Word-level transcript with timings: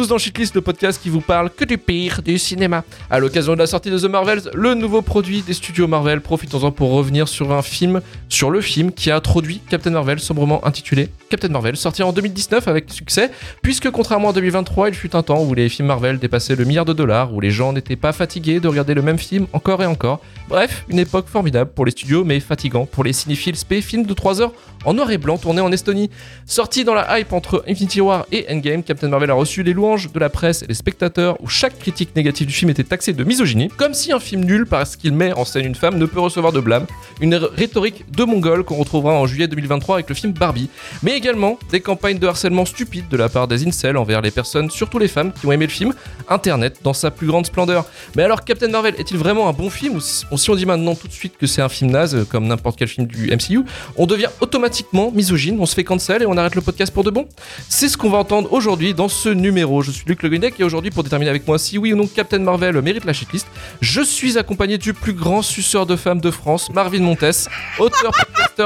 Tous 0.00 0.08
dans 0.08 0.16
Shitlist, 0.16 0.54
le 0.54 0.62
podcast 0.62 0.98
qui 1.02 1.10
vous 1.10 1.20
parle 1.20 1.50
que 1.50 1.66
du 1.66 1.76
pire 1.76 2.22
du 2.22 2.38
cinéma. 2.38 2.84
À 3.10 3.18
l'occasion 3.18 3.52
de 3.52 3.58
la 3.58 3.66
sortie 3.66 3.90
de 3.90 3.98
The 3.98 4.04
Marvels, 4.04 4.50
le 4.54 4.72
nouveau 4.72 5.02
produit 5.02 5.42
des 5.42 5.52
studios 5.52 5.86
Marvel, 5.88 6.22
profitons-en 6.22 6.72
pour 6.72 6.92
revenir 6.92 7.28
sur 7.28 7.52
un 7.52 7.60
film, 7.60 8.00
sur 8.30 8.50
le 8.50 8.62
film 8.62 8.92
qui 8.92 9.10
a 9.10 9.16
introduit 9.16 9.60
Captain 9.68 9.90
Marvel, 9.90 10.18
sobrement 10.18 10.66
intitulé 10.66 11.10
Captain 11.28 11.48
Marvel, 11.48 11.76
sorti 11.76 12.02
en 12.02 12.12
2019 12.14 12.66
avec 12.66 12.90
succès, 12.90 13.30
puisque 13.60 13.90
contrairement 13.90 14.30
à 14.30 14.32
2023, 14.32 14.88
il 14.88 14.94
fut 14.94 15.14
un 15.14 15.22
temps 15.22 15.42
où 15.42 15.52
les 15.52 15.68
films 15.68 15.88
Marvel 15.88 16.18
dépassaient 16.18 16.56
le 16.56 16.64
milliard 16.64 16.86
de 16.86 16.94
dollars, 16.94 17.34
où 17.34 17.40
les 17.40 17.50
gens 17.50 17.74
n'étaient 17.74 17.94
pas 17.94 18.12
fatigués 18.12 18.58
de 18.58 18.68
regarder 18.68 18.94
le 18.94 19.02
même 19.02 19.18
film 19.18 19.48
encore 19.52 19.82
et 19.82 19.86
encore. 19.86 20.20
Bref, 20.48 20.86
une 20.88 20.98
époque 20.98 21.28
formidable 21.28 21.72
pour 21.74 21.84
les 21.84 21.90
studios, 21.90 22.24
mais 22.24 22.40
fatigant 22.40 22.86
pour 22.86 23.04
les 23.04 23.12
cinéphiles 23.12 23.54
spé, 23.54 23.82
film 23.82 24.06
de 24.06 24.14
3 24.14 24.40
heures 24.40 24.52
en 24.86 24.94
noir 24.94 25.10
et 25.10 25.18
blanc 25.18 25.36
tourné 25.36 25.60
en 25.60 25.70
Estonie. 25.70 26.08
Sorti 26.46 26.84
dans 26.84 26.94
la 26.94 27.20
hype 27.20 27.34
entre 27.34 27.62
Infinity 27.68 28.00
War 28.00 28.26
et 28.32 28.46
Endgame, 28.50 28.82
Captain 28.82 29.08
Marvel 29.08 29.30
a 29.30 29.34
reçu 29.34 29.62
les 29.62 29.74
louanges 29.74 29.89
de 29.96 30.18
la 30.18 30.28
presse 30.28 30.62
et 30.62 30.66
des 30.66 30.74
spectateurs 30.74 31.40
où 31.42 31.48
chaque 31.48 31.78
critique 31.78 32.14
négative 32.14 32.46
du 32.46 32.52
film 32.52 32.70
était 32.70 32.84
taxée 32.84 33.12
de 33.12 33.24
misogynie, 33.24 33.68
comme 33.76 33.94
si 33.94 34.12
un 34.12 34.20
film 34.20 34.44
nul 34.44 34.66
parce 34.66 34.96
qu'il 34.96 35.12
met 35.12 35.32
en 35.32 35.44
scène 35.44 35.66
une 35.66 35.74
femme 35.74 35.98
ne 35.98 36.06
peut 36.06 36.20
recevoir 36.20 36.52
de 36.52 36.60
blâme, 36.60 36.86
une 37.20 37.34
rhétorique 37.34 38.04
de 38.10 38.24
mongol 38.24 38.64
qu'on 38.64 38.76
retrouvera 38.76 39.14
en 39.14 39.26
juillet 39.26 39.48
2023 39.48 39.96
avec 39.96 40.08
le 40.08 40.14
film 40.14 40.32
Barbie, 40.32 40.70
mais 41.02 41.16
également 41.16 41.58
des 41.70 41.80
campagnes 41.80 42.18
de 42.18 42.26
harcèlement 42.26 42.64
stupides 42.64 43.08
de 43.08 43.16
la 43.16 43.28
part 43.28 43.48
des 43.48 43.66
incels 43.66 43.96
envers 43.96 44.20
les 44.20 44.30
personnes, 44.30 44.70
surtout 44.70 44.98
les 44.98 45.08
femmes 45.08 45.32
qui 45.32 45.46
ont 45.46 45.52
aimé 45.52 45.66
le 45.66 45.72
film, 45.72 45.92
Internet 46.28 46.78
dans 46.82 46.92
sa 46.92 47.10
plus 47.10 47.26
grande 47.26 47.46
splendeur. 47.46 47.84
Mais 48.16 48.22
alors 48.22 48.44
Captain 48.44 48.68
Marvel 48.68 48.94
est-il 48.98 49.16
vraiment 49.16 49.48
un 49.48 49.52
bon 49.52 49.70
film? 49.70 49.96
Ou 49.96 50.00
si 50.38 50.50
on 50.50 50.54
dit 50.54 50.66
maintenant 50.66 50.94
tout 50.94 51.08
de 51.08 51.12
suite 51.12 51.36
que 51.36 51.46
c'est 51.46 51.62
un 51.62 51.68
film 51.68 51.90
naze 51.90 52.26
comme 52.30 52.46
n'importe 52.46 52.78
quel 52.78 52.88
film 52.88 53.06
du 53.06 53.30
MCU, 53.30 53.64
on 53.96 54.06
devient 54.06 54.28
automatiquement 54.40 55.10
misogyne, 55.10 55.58
on 55.60 55.66
se 55.66 55.74
fait 55.74 55.84
cancel 55.84 56.22
et 56.22 56.26
on 56.26 56.36
arrête 56.36 56.54
le 56.54 56.60
podcast 56.60 56.92
pour 56.92 57.04
de 57.04 57.10
bon? 57.10 57.26
C'est 57.68 57.88
ce 57.88 57.96
qu'on 57.96 58.10
va 58.10 58.18
entendre 58.18 58.52
aujourd'hui 58.52 58.94
dans 58.94 59.08
ce 59.08 59.28
numéro. 59.28 59.79
Je 59.82 59.90
suis 59.90 60.04
Luc 60.06 60.22
Le 60.22 60.28
Guinec 60.28 60.58
et 60.58 60.64
aujourd'hui 60.64 60.90
pour 60.90 61.02
déterminer 61.02 61.30
avec 61.30 61.46
moi 61.46 61.58
si 61.58 61.78
oui 61.78 61.92
ou 61.92 61.96
non 61.96 62.06
Captain 62.06 62.38
Marvel 62.38 62.80
mérite 62.82 63.04
la 63.04 63.12
shitlist, 63.12 63.46
je 63.80 64.02
suis 64.02 64.38
accompagné 64.38 64.78
du 64.78 64.92
plus 64.92 65.12
grand 65.12 65.42
suceur 65.42 65.86
de 65.86 65.96
femmes 65.96 66.20
de 66.20 66.30
France, 66.30 66.70
Marvin 66.72 67.00
Montes, 67.00 67.48
auteur 67.78 68.12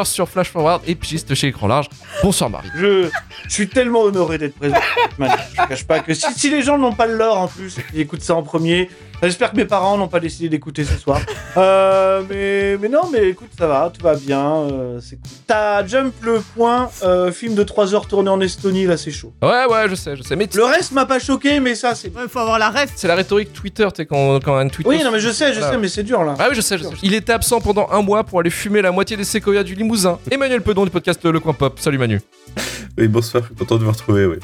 sur 0.04 0.28
Flash 0.28 0.50
Forward 0.50 0.82
et 0.86 0.94
pigiste 0.94 1.34
chez 1.34 1.48
Écran 1.48 1.68
Large. 1.68 1.88
Bonsoir 2.22 2.50
Marvin. 2.50 2.68
Je, 2.76 3.08
suis 3.48 3.68
tellement 3.68 4.02
honoré 4.02 4.38
d'être 4.38 4.56
présent. 4.56 4.76
je 5.18 5.24
ne 5.24 5.66
cache 5.68 5.84
pas 5.84 6.00
que 6.00 6.14
si, 6.14 6.50
les 6.50 6.62
gens 6.62 6.78
n'ont 6.78 6.94
pas 6.94 7.06
le 7.06 7.16
lore 7.16 7.38
en 7.38 7.48
plus, 7.48 7.76
ils 7.92 8.00
écoutent 8.00 8.22
ça 8.22 8.34
en 8.34 8.42
premier, 8.42 8.88
J'espère 9.22 9.52
que 9.52 9.56
mes 9.56 9.64
parents 9.64 9.96
n'ont 9.96 10.08
pas 10.08 10.20
décidé 10.20 10.48
d'écouter 10.48 10.84
ce 10.84 10.96
soir. 10.98 11.20
Euh, 11.56 12.22
mais, 12.28 12.76
mais 12.78 12.88
non, 12.88 13.02
mais 13.12 13.28
écoute, 13.28 13.50
ça 13.56 13.68
va, 13.68 13.92
tout 13.96 14.02
va 14.02 14.16
bien. 14.16 14.44
Euh, 14.44 14.98
c'est 15.00 15.14
cool. 15.14 15.30
T'as 15.46 15.86
Jump 15.86 16.12
le 16.22 16.40
point, 16.40 16.90
euh, 17.04 17.30
film 17.30 17.54
de 17.54 17.62
3 17.62 17.94
heures 17.94 18.08
tourné 18.08 18.28
en 18.28 18.40
Estonie, 18.40 18.86
là 18.86 18.96
c'est 18.96 19.12
chaud. 19.12 19.32
Ouais, 19.40 19.66
ouais, 19.70 19.88
je 19.88 19.94
sais, 19.94 20.16
je 20.16 20.22
sais. 20.22 20.34
Mais 20.34 20.48
le 20.52 20.64
reste 20.64 20.90
m'a 20.90 21.06
pas 21.06 21.20
choqué, 21.20 21.60
mais 21.60 21.76
ça 21.76 21.94
c'est. 21.94 22.08
Ouais, 22.08 22.24
faut 22.28 22.40
avoir 22.40 22.58
la 22.58 22.70
reste. 22.70 22.94
C'est 22.96 23.06
la 23.06 23.14
rhétorique 23.14 23.52
Twitter, 23.52 23.86
tu 23.94 23.98
sais, 23.98 24.06
quand, 24.06 24.40
quand 24.42 24.56
un 24.56 24.66
tweet. 24.66 24.84
Oui, 24.84 25.00
non, 25.04 25.12
mais 25.12 25.20
je 25.20 25.30
sais, 25.30 25.52
je 25.52 25.60
sais, 25.60 25.78
mais 25.78 25.86
c'est 25.86 26.02
dur 26.02 26.24
là. 26.24 26.34
Ah 26.40 26.46
oui, 26.48 26.56
je 26.56 26.60
sais, 26.60 26.76
je 26.76 26.82
sais. 26.82 26.90
Il 27.04 27.14
était 27.14 27.32
absent 27.32 27.60
pendant 27.60 27.88
un 27.92 28.02
mois 28.02 28.24
pour 28.24 28.40
aller 28.40 28.50
fumer 28.50 28.82
la 28.82 28.90
moitié 28.90 29.16
des 29.16 29.22
séquoias 29.22 29.62
du 29.62 29.76
Limousin. 29.76 30.18
Emmanuel 30.32 30.60
Pedon 30.60 30.84
du 30.84 30.90
podcast 30.90 31.24
Le 31.24 31.38
Coin 31.38 31.52
Pop. 31.52 31.78
Salut 31.78 31.98
Manu. 31.98 32.20
Oui, 32.96 33.08
bonsoir, 33.08 33.42
content 33.58 33.76
de 33.76 33.84
vous 33.84 33.90
retrouver, 33.90 34.26
oui. 34.26 34.36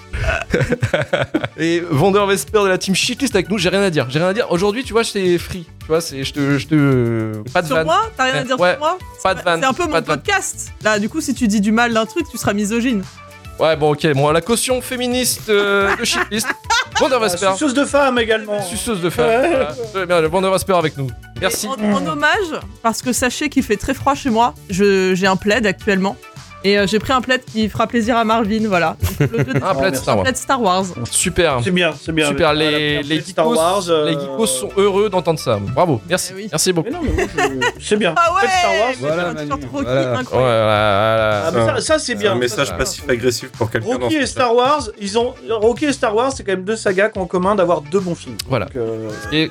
Et 1.57 1.81
Vendeur 1.89 2.27
Vesper 2.27 2.63
de 2.65 2.69
la 2.69 2.79
team 2.79 2.97
Shitlist 2.97 3.35
avec 3.35 3.49
nous, 3.49 3.59
j'ai 3.59 3.69
rien 3.69 3.83
à 3.83 3.91
dire. 3.91 4.11
J'ai 4.11 4.19
rien 4.19 4.29
à 4.29 4.35
dire. 4.35 4.47
Aujourd'hui, 4.61 4.85
tu 4.85 4.93
vois, 4.93 5.05
c'est 5.05 5.39
free. 5.39 5.65
Tu 5.81 5.87
vois, 5.87 6.03
c'est 6.03 6.23
je 6.23 6.35
te, 6.35 6.59
je 6.59 6.67
te 6.67 7.49
pas 7.49 7.63
de 7.63 7.67
sur 7.67 7.83
moi, 7.83 8.11
t'as 8.15 8.25
rien 8.25 8.35
à 8.35 8.45
dire 8.45 8.59
sur 8.59 8.79
moi. 8.79 8.99
Pas 9.23 9.35
de 9.35 9.41
vanne. 9.41 9.59
C'est 9.59 9.67
un 9.67 9.73
peu 9.73 9.87
mon 9.87 10.03
podcast. 10.03 10.71
Là, 10.85 10.99
du 10.99 11.09
coup, 11.09 11.23
si 11.23 11.33
tu 11.33 11.49
dis 11.49 11.63
du 11.63 11.73
mal 11.73 11.95
d'un 11.95 12.05
truc, 12.05 12.27
tu 12.31 12.37
seras 12.37 12.53
misogyne. 12.53 13.03
Ouais, 13.59 13.75
bon, 13.75 13.93
ok. 13.95 14.13
Bon, 14.13 14.31
la 14.31 14.43
caution 14.43 14.83
féministe 14.83 15.49
euh, 15.49 15.97
de 15.97 16.05
Shitlist. 16.05 16.49
Euh, 17.03 17.29
suceuse 17.29 17.73
de 17.73 17.87
femme 17.87 18.19
également. 18.19 18.63
Suceuse 18.63 19.01
de 19.01 19.09
femme. 19.09 19.27
Ouais. 19.27 20.07
Bien, 20.07 20.21
le 20.21 20.75
avec 20.75 20.99
nous. 20.99 21.09
Merci. 21.41 21.67
En, 21.67 21.73
en, 21.73 22.07
hommage, 22.07 22.61
parce 22.83 23.01
que 23.01 23.15
sachez 23.15 23.49
qu'il 23.49 23.63
fait 23.63 23.79
très 23.79 23.95
froid 23.95 24.15
chez 24.15 24.29
moi. 24.29 24.55
J'ai 24.69 25.27
un 25.27 25.37
plaid 25.37 25.65
actuellement. 25.65 26.19
Et 26.63 26.79
euh, 26.79 26.87
j'ai 26.87 26.99
pris 26.99 27.13
un 27.13 27.21
plaid 27.21 27.43
qui 27.45 27.69
fera 27.69 27.87
plaisir 27.87 28.17
à 28.17 28.25
Marvin, 28.25 28.69
voilà. 28.69 28.97
un 29.21 29.75
plaid 29.75 29.97
Star 29.97 30.19
Wars. 30.19 30.27
Star 30.35 30.63
Wars. 30.63 30.85
Super. 31.11 31.61
C'est 31.65 31.71
bien, 31.71 31.95
c'est 31.99 32.13
bien. 32.13 32.29
Super, 32.29 32.53
les, 32.53 33.03
les, 33.03 33.21
geekos, 33.21 33.55
Wars, 33.55 33.85
euh, 33.89 34.11
les 34.11 34.13
geekos 34.13 34.47
sont 34.47 34.71
heureux 34.77 35.09
d'entendre 35.09 35.39
ça. 35.39 35.59
Bravo, 35.75 36.03
merci. 36.09 36.35
Eh 36.39 36.49
merci 36.51 36.73
beaucoup. 36.73 36.91
c'est 37.81 37.97
bien. 37.97 38.15
Ah 38.17 38.35
ouais 38.35 38.49
Star 38.49 38.73
Wars. 38.79 38.95
Voilà, 39.01 39.33
voilà. 39.73 40.19
Incroyable. 40.19 40.27
voilà. 40.33 41.47
Ah, 41.47 41.53
ça, 41.53 41.81
ça 41.81 41.99
c'est 41.99 42.15
bien. 42.15 42.33
Un 42.33 42.37
message 42.37 42.77
passif-agressif 42.77 43.51
pour 43.53 43.71
quelqu'un. 43.71 43.97
Rocky 43.99 44.17
et 44.17 44.27
Star 44.27 44.55
Wars, 44.55 44.91
ils 45.01 45.19
ont 45.19 45.35
Rocky 45.49 45.87
et 45.87 45.93
Star 45.93 46.15
Wars, 46.15 46.33
c'est 46.33 46.45
quand 46.45 46.53
même 46.53 46.65
deux 46.65 46.77
sagas 46.77 47.09
qui 47.09 47.19
ont 47.19 47.23
en 47.23 47.27
commun 47.27 47.55
d'avoir 47.55 47.81
deux 47.81 48.01
bons 48.01 48.15
films. 48.15 48.37
Voilà. 48.49 48.67
Donc, 48.67 48.77
euh... 48.77 49.11
Et 49.33 49.51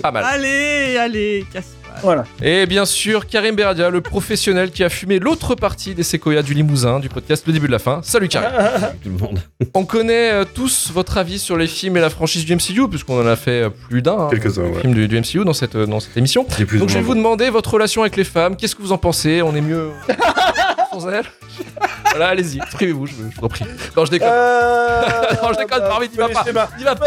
pas 0.00 0.12
mal. 0.12 0.24
Allez, 0.24 0.96
allez, 0.96 1.46
casse 1.52 1.74
voilà. 2.02 2.24
Et 2.42 2.66
bien 2.66 2.84
sûr, 2.84 3.26
Karim 3.26 3.54
Beradia, 3.54 3.90
le 3.90 4.00
professionnel 4.00 4.70
qui 4.70 4.84
a 4.84 4.88
fumé 4.88 5.18
l'autre 5.18 5.54
partie 5.54 5.94
des 5.94 6.02
séquoias 6.02 6.42
du 6.42 6.54
Limousin 6.54 7.00
du 7.00 7.08
podcast 7.08 7.44
Le 7.46 7.52
début 7.52 7.66
de 7.66 7.72
la 7.72 7.78
fin. 7.78 8.00
Salut 8.02 8.28
Karim. 8.28 8.50
Tout 9.02 9.08
le 9.10 9.18
monde. 9.18 9.40
On 9.74 9.84
connaît 9.84 10.32
euh, 10.32 10.44
tous 10.44 10.90
votre 10.92 11.18
avis 11.18 11.38
sur 11.38 11.56
les 11.56 11.66
films 11.66 11.96
et 11.96 12.00
la 12.00 12.10
franchise 12.10 12.44
du 12.44 12.54
MCU, 12.54 12.88
puisqu'on 12.88 13.22
en 13.22 13.26
a 13.26 13.36
fait 13.36 13.64
euh, 13.64 13.70
plus 13.70 14.02
d'un. 14.02 14.18
Hein, 14.18 14.28
Quelques-uns, 14.30 14.62
ouais. 14.62 14.80
Films 14.80 14.94
du, 14.94 15.08
du, 15.08 15.20
MCU 15.20 15.44
dans 15.44 15.52
cette, 15.52 15.74
euh, 15.74 15.86
dans 15.86 16.00
cette 16.00 16.16
émission. 16.16 16.44
Donc 16.44 16.88
je 16.88 16.94
vais 16.94 17.00
vous 17.00 17.14
demander 17.14 17.50
votre 17.50 17.72
relation 17.72 18.02
avec 18.02 18.16
les 18.16 18.24
femmes. 18.24 18.56
Qu'est-ce 18.56 18.74
que 18.74 18.82
vous 18.82 18.92
en 18.92 18.98
pensez? 18.98 19.42
On 19.42 19.54
est 19.54 19.60
mieux 19.60 19.90
voilà, 21.00 22.28
allez-y, 22.28 22.58
exprimez-vous, 22.58 23.06
je, 23.06 23.12
je 23.12 23.36
vous 23.38 23.44
en 23.44 23.48
prie. 23.48 23.64
Non, 23.96 24.04
je 24.04 24.10
déconne. 24.10 24.28
Euh... 24.30 25.02
non, 25.42 25.52
je 25.52 25.58
déconne, 25.58 25.82
Marvin, 25.82 26.06
dis 26.06 26.16
va 26.16 26.28
pas. 26.28 26.44
Va 26.44 26.94
pas. 26.94 27.06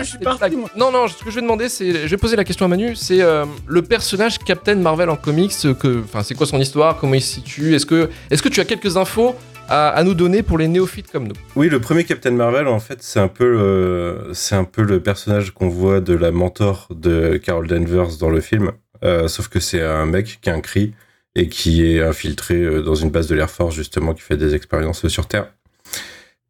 je 0.00 0.04
suis 0.04 0.18
parti, 0.18 0.56
moi. 0.56 0.70
Non, 0.76 0.90
non, 0.90 1.08
ce 1.08 1.22
que 1.22 1.30
je 1.30 1.36
vais 1.36 1.42
demander, 1.42 1.68
c'est. 1.68 1.92
Je 1.92 2.08
vais 2.08 2.16
poser 2.16 2.36
la 2.36 2.44
question 2.44 2.66
à 2.66 2.68
Manu, 2.68 2.94
c'est 2.96 3.22
euh, 3.22 3.44
le 3.66 3.82
personnage 3.82 4.38
Captain 4.38 4.76
Marvel 4.76 5.10
en 5.10 5.16
comics, 5.16 5.52
que, 5.78 6.02
enfin, 6.04 6.22
c'est 6.22 6.34
quoi 6.34 6.46
son 6.46 6.58
histoire, 6.58 6.96
comment 6.96 7.14
il 7.14 7.22
se 7.22 7.34
situe 7.34 7.74
Est-ce 7.74 7.86
que, 7.86 8.10
est 8.30 8.40
que 8.40 8.48
tu 8.48 8.60
as 8.60 8.64
quelques 8.64 8.96
infos 8.96 9.34
à, 9.68 9.88
à, 9.88 10.02
nous 10.02 10.14
donner 10.14 10.42
pour 10.42 10.58
les 10.58 10.68
néophytes 10.68 11.10
comme 11.10 11.28
nous? 11.28 11.34
Oui, 11.56 11.68
le 11.68 11.80
premier 11.80 12.04
Captain 12.04 12.30
Marvel, 12.30 12.66
en 12.66 12.80
fait, 12.80 13.02
c'est 13.02 13.20
un 13.20 13.28
peu 13.28 13.50
le, 13.50 14.30
c'est 14.32 14.54
un 14.54 14.64
peu 14.64 14.82
le 14.82 15.00
personnage 15.00 15.52
qu'on 15.52 15.68
voit 15.68 16.00
de 16.00 16.14
la 16.14 16.30
mentor 16.30 16.88
de 16.90 17.36
Carol 17.36 17.66
Danvers 17.66 18.16
dans 18.18 18.30
le 18.30 18.40
film. 18.40 18.72
Euh, 19.02 19.28
sauf 19.28 19.48
que 19.48 19.60
c'est 19.60 19.82
un 19.82 20.06
mec 20.06 20.38
qui 20.42 20.50
a 20.50 20.54
un 20.54 20.60
cri 20.60 20.92
et 21.34 21.48
qui 21.48 21.86
est 21.86 22.02
infiltré 22.02 22.56
euh, 22.56 22.82
dans 22.82 22.94
une 22.94 23.10
base 23.10 23.28
de 23.28 23.34
l'Air 23.34 23.50
Force 23.50 23.74
justement 23.74 24.14
qui 24.14 24.22
fait 24.22 24.36
des 24.36 24.54
expériences 24.54 25.06
sur 25.08 25.26
Terre. 25.26 25.52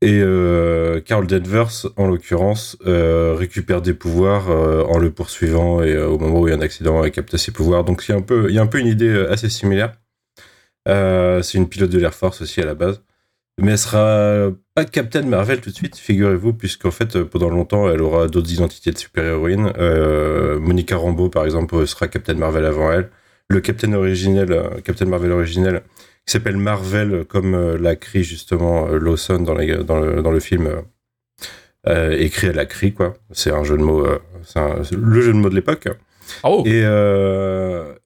Et 0.03 0.21
euh, 0.23 1.01
Carol 1.01 1.27
Danvers, 1.27 1.87
en 1.97 2.07
l'occurrence, 2.07 2.79
euh, 2.87 3.34
récupère 3.39 3.83
des 3.83 3.93
pouvoirs 3.93 4.51
euh, 4.51 4.83
en 4.84 4.97
le 4.97 5.10
poursuivant 5.10 5.83
et 5.83 5.93
euh, 5.93 6.09
au 6.09 6.19
moment 6.19 6.41
où 6.41 6.49
il 6.49 6.53
y 6.53 6.54
a 6.54 6.57
un 6.57 6.63
accident, 6.63 7.04
elle 7.04 7.10
capte 7.10 7.37
ses 7.37 7.53
pouvoirs. 7.53 7.84
Donc 7.84 8.03
il 8.09 8.13
y 8.13 8.15
a 8.15 8.19
un 8.19 8.22
peu, 8.22 8.51
y 8.51 8.59
a 8.59 8.63
un 8.63 8.66
peu 8.66 8.78
une 8.78 8.87
idée 8.87 9.27
assez 9.28 9.51
similaire. 9.51 9.93
c'est 10.87 11.59
une 11.59 11.69
pilote 11.69 11.91
de 11.91 11.99
l'Air 11.99 12.15
Force 12.15 12.41
aussi 12.41 12.60
à 12.63 12.65
la 12.65 12.75
base, 12.75 13.03
mais 13.60 13.72
elle 13.72 13.78
sera 13.78 14.51
pas 14.75 14.87
Captain 14.87 15.22
Marvel 15.22 15.60
tout 15.60 15.71
de 15.71 15.75
suite, 15.75 15.97
figurez-vous, 15.97 16.54
puisqu'en 16.54 16.91
fait 16.91 17.22
pendant 17.25 17.51
longtemps 17.51 17.91
elle 17.91 18.03
aura 18.03 18.27
d'autres 18.28 18.53
identités 18.53 18.93
de 18.93 18.99
super-héroïnes. 18.99 19.72
Monica 20.60 20.97
Rambeau 20.97 21.28
par 21.28 21.45
exemple 21.45 21.87
sera 21.87 22.09
Captain 22.09 22.34
Marvel 22.34 22.65
avant 22.65 22.91
elle 22.93 23.10
le 23.51 23.61
Captain 23.61 23.93
originel, 23.93 24.53
euh, 24.53 24.81
Captain 24.85 25.07
Marvel 25.07 25.33
originel, 25.33 25.83
qui 26.25 26.33
s'appelle 26.33 26.57
Marvel, 26.57 27.25
comme 27.29 27.55
euh, 27.55 27.77
l'a 27.77 27.97
cri 27.97 28.23
justement 28.23 28.87
euh, 28.87 28.99
Lawson 28.99 29.41
dans, 29.41 29.55
les, 29.55 29.75
dans, 29.83 29.99
le, 29.99 30.23
dans 30.23 30.31
le 30.31 30.41
film, 30.41 30.71
écrit 31.87 32.49
à 32.49 32.53
la 32.53 32.67
cri, 32.67 32.93
quoi. 32.93 33.15
C'est 33.33 33.51
un 33.51 33.65
jeu 33.65 33.77
de 33.77 33.83
mots, 33.83 34.07
c'est 34.45 34.93
le 34.93 35.21
jeu 35.21 35.33
de 35.33 35.39
mots 35.39 35.49
de 35.49 35.55
l'époque. 35.55 35.89
Oh. 36.45 36.63
Et, 36.67 36.83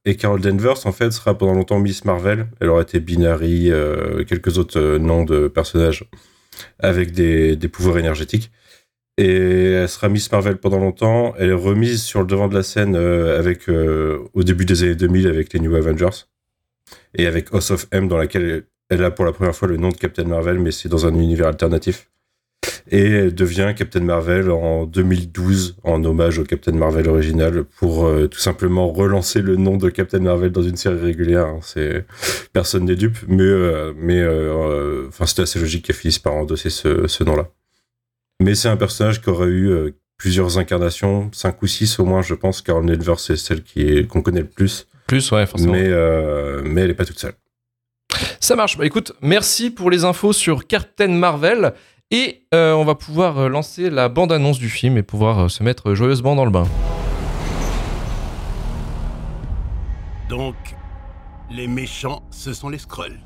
et 0.05 0.14
Carol 0.14 0.41
Danvers, 0.41 0.87
en 0.87 0.93
fait, 0.93 1.11
sera 1.11 1.37
pendant 1.37 1.55
longtemps 1.55 1.81
Miss 1.81 2.05
Marvel. 2.05 2.46
Elle 2.61 2.69
aura 2.69 2.82
été 2.82 3.00
Binary, 3.00 3.73
quelques 4.29 4.58
autres 4.58 4.99
noms 4.99 5.25
de 5.25 5.49
personnages 5.49 6.08
avec 6.79 7.11
des, 7.11 7.56
des 7.56 7.69
pouvoirs 7.69 7.99
énergétiques 7.99 8.52
et 9.16 9.72
elle 9.72 9.88
sera 9.88 10.08
Miss 10.08 10.31
Marvel 10.31 10.56
pendant 10.56 10.78
longtemps. 10.78 11.34
Elle 11.38 11.50
est 11.50 11.52
remise 11.52 12.02
sur 12.02 12.20
le 12.20 12.26
devant 12.26 12.49
de 12.49 12.55
la 12.55 12.62
scène 12.62 12.96
euh, 12.96 13.38
avec 13.38 13.69
euh, 13.69 14.19
au 14.34 14.43
début 14.43 14.64
des 14.64 14.82
années 14.82 14.96
2000 14.96 15.28
avec 15.28 15.52
les 15.52 15.61
New 15.61 15.75
Avengers 15.75 16.26
et 17.14 17.26
avec 17.26 17.52
House 17.52 17.70
of 17.70 17.87
M 17.93 18.08
dans 18.08 18.16
laquelle 18.16 18.64
elle 18.90 19.05
a 19.05 19.11
pour 19.11 19.25
la 19.25 19.32
première 19.32 19.55
fois 19.55 19.69
le 19.69 19.76
nom 19.76 19.88
de 19.88 19.96
Captain 19.96 20.25
Marvel, 20.25 20.58
mais 20.58 20.72
c'est 20.72 20.88
dans 20.88 21.06
un 21.06 21.14
univers 21.14 21.46
alternatif. 21.46 22.11
Et 22.90 23.02
elle 23.02 23.34
devient 23.34 23.72
Captain 23.75 24.00
Marvel 24.00 24.50
en 24.50 24.84
2012 24.84 25.76
en 25.84 26.05
hommage 26.05 26.38
au 26.38 26.44
Captain 26.44 26.72
Marvel 26.72 27.08
original 27.08 27.64
pour 27.64 28.05
euh, 28.05 28.26
tout 28.26 28.40
simplement 28.40 28.93
relancer 28.93 29.40
le 29.40 29.56
nom 29.56 29.78
de 29.78 29.88
Captain 29.88 30.19
Marvel 30.19 30.50
dans 30.50 30.62
une 30.62 30.76
série 30.76 31.00
régulière. 31.00 31.46
Hein. 31.46 31.60
Personne 32.52 32.84
n'est 32.84 32.96
dupe, 32.96 33.19
mais 33.26 33.44
mais 33.96 34.22
enfin 35.08 35.25
c'était 35.25 35.43
assez 35.43 35.58
logique 35.58 35.87
qu'elle 35.87 35.96
finisse 35.96 36.19
par 36.19 36.34
endosser 36.34 36.69
ce, 36.69 37.06
ce 37.06 37.25
nom-là. 37.25 37.49
Mais 38.40 38.54
c'est 38.54 38.69
un 38.69 38.76
personnage 38.76 39.22
qui 39.22 39.31
aurait 39.31 39.46
eu 39.46 39.70
euh, 39.70 39.90
plusieurs 40.16 40.58
incarnations, 40.58 41.31
cinq 41.32 41.62
ou 41.62 41.66
six 41.66 41.98
au 41.98 42.04
moins, 42.04 42.22
je 42.22 42.34
pense. 42.34 42.62
Carol 42.62 42.86
Danvers, 42.86 43.20
c'est 43.20 43.36
celle 43.36 43.62
qui 43.62 44.06
qu'on 44.06 44.22
connaît 44.22 44.40
le 44.40 44.48
plus. 44.48 44.86
Plus, 45.06 45.31
ouais, 45.32 45.46
forcément. 45.46 45.72
Mais, 45.72 45.86
euh, 45.86 46.62
mais 46.64 46.82
elle 46.82 46.88
n'est 46.88 46.94
pas 46.94 47.04
toute 47.04 47.19
seule. 47.19 47.34
Ça 48.40 48.56
marche. 48.56 48.76
Bah 48.76 48.86
écoute, 48.86 49.12
merci 49.22 49.70
pour 49.70 49.90
les 49.90 50.04
infos 50.04 50.32
sur 50.32 50.66
Captain 50.66 51.08
Marvel. 51.08 51.75
Et 52.10 52.46
euh, 52.54 52.72
on 52.72 52.84
va 52.84 52.94
pouvoir 52.94 53.48
lancer 53.48 53.90
la 53.90 54.08
bande-annonce 54.08 54.58
du 54.58 54.69
film 54.69 54.98
et 54.98 55.02
pouvoir 55.02 55.50
se 55.50 55.62
mettre 55.62 55.94
joyeusement 55.94 56.36
dans 56.36 56.44
le 56.44 56.50
bain. 56.50 56.66
Donc, 60.28 60.54
les 61.50 61.66
méchants, 61.66 62.22
ce 62.31 62.52
sont 62.52 62.69
les 62.69 62.78
Skrulls. 62.78 63.20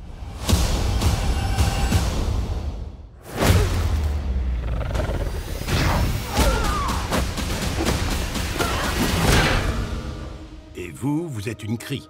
Et 10.89 10.91
vous, 10.91 11.29
vous 11.29 11.51
êtes 11.51 11.65
une 11.65 11.77
crie. 11.77 12.09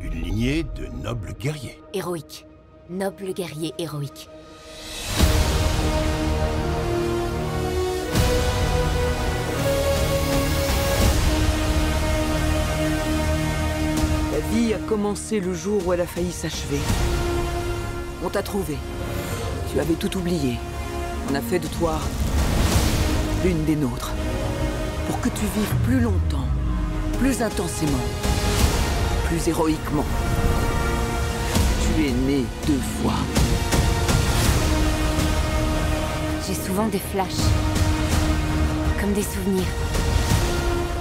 Une 0.00 0.20
lignée 0.20 0.64
de 0.64 0.86
nobles 1.04 1.32
guerriers. 1.38 1.80
Héroïque. 1.92 2.44
Noble 2.90 3.32
guerrier 3.32 3.72
héroïque. 3.78 4.28
La 14.32 14.40
vie 14.50 14.74
a 14.74 14.78
commencé 14.88 15.38
le 15.38 15.54
jour 15.54 15.86
où 15.86 15.92
elle 15.92 16.00
a 16.00 16.06
failli 16.06 16.32
s'achever. 16.32 16.80
On 18.24 18.28
t'a 18.28 18.42
trouvé. 18.42 18.76
Tu 19.72 19.78
avais 19.78 19.94
tout 19.94 20.16
oublié. 20.18 20.56
On 21.30 21.34
a 21.36 21.40
fait 21.40 21.60
de 21.60 21.68
toi 21.68 22.00
l'une 23.44 23.64
des 23.64 23.76
nôtres. 23.76 24.10
Pour 25.06 25.20
que 25.20 25.28
tu 25.28 25.44
vives 25.54 25.76
plus 25.84 26.00
longtemps, 26.00 26.43
plus 27.18 27.42
intensément, 27.42 28.04
plus 29.26 29.48
héroïquement. 29.48 30.04
Tu 31.82 32.06
es 32.06 32.10
né 32.10 32.44
deux 32.66 32.80
fois. 33.02 33.14
J'ai 36.46 36.54
souvent 36.54 36.86
des 36.88 36.98
flashs. 36.98 37.44
Comme 39.00 39.12
des 39.12 39.22
souvenirs. 39.22 39.66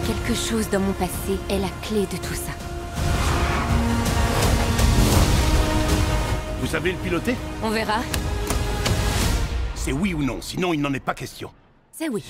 Quelque 0.06 0.38
chose 0.38 0.70
dans 0.70 0.80
mon 0.80 0.94
passé 0.94 1.40
est 1.50 1.60
la 1.60 1.70
clé 1.82 2.02
de 2.02 2.18
tout 2.18 2.34
ça. 2.34 2.52
Vous 6.62 6.68
savez 6.68 6.92
le 6.92 6.98
piloter? 6.98 7.36
On 7.62 7.70
verra. 7.70 8.00
C'est 9.76 9.92
oui 9.92 10.14
ou 10.14 10.24
non, 10.24 10.38
sinon 10.42 10.74
il 10.74 10.82
n'en 10.82 10.94
est 10.94 11.00
pas 11.00 11.14
question. 11.14 11.52
C'est 11.92 12.10
oui. 12.10 12.24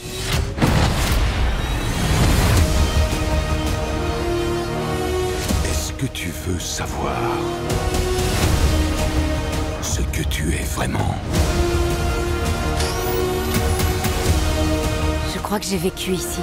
Que 6.04 6.08
tu 6.10 6.34
veux 6.46 6.60
savoir 6.60 7.16
ce 9.82 10.02
que 10.02 10.22
tu 10.24 10.54
es 10.54 10.64
vraiment 10.76 11.16
Je 15.34 15.40
crois 15.40 15.60
que 15.60 15.66
j'ai 15.66 15.78
vécu 15.78 16.12
ici. 16.12 16.42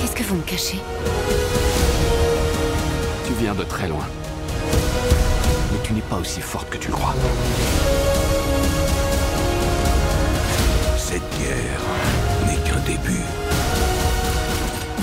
Qu'est-ce 0.00 0.16
que 0.16 0.22
vous 0.22 0.36
me 0.36 0.42
cachez? 0.42 0.78
Tu 3.26 3.34
viens 3.38 3.54
de 3.54 3.64
très 3.64 3.86
loin. 3.88 4.06
Mais 5.70 5.78
tu 5.82 5.92
n'es 5.92 6.00
pas 6.00 6.16
aussi 6.16 6.40
forte 6.40 6.70
que 6.70 6.78
tu 6.78 6.88
le 6.88 6.94
crois. 6.94 7.14
Cette 10.96 11.28
guerre 11.38 11.82
n'est 12.46 12.70
qu'un 12.70 12.80
début. 12.86 13.24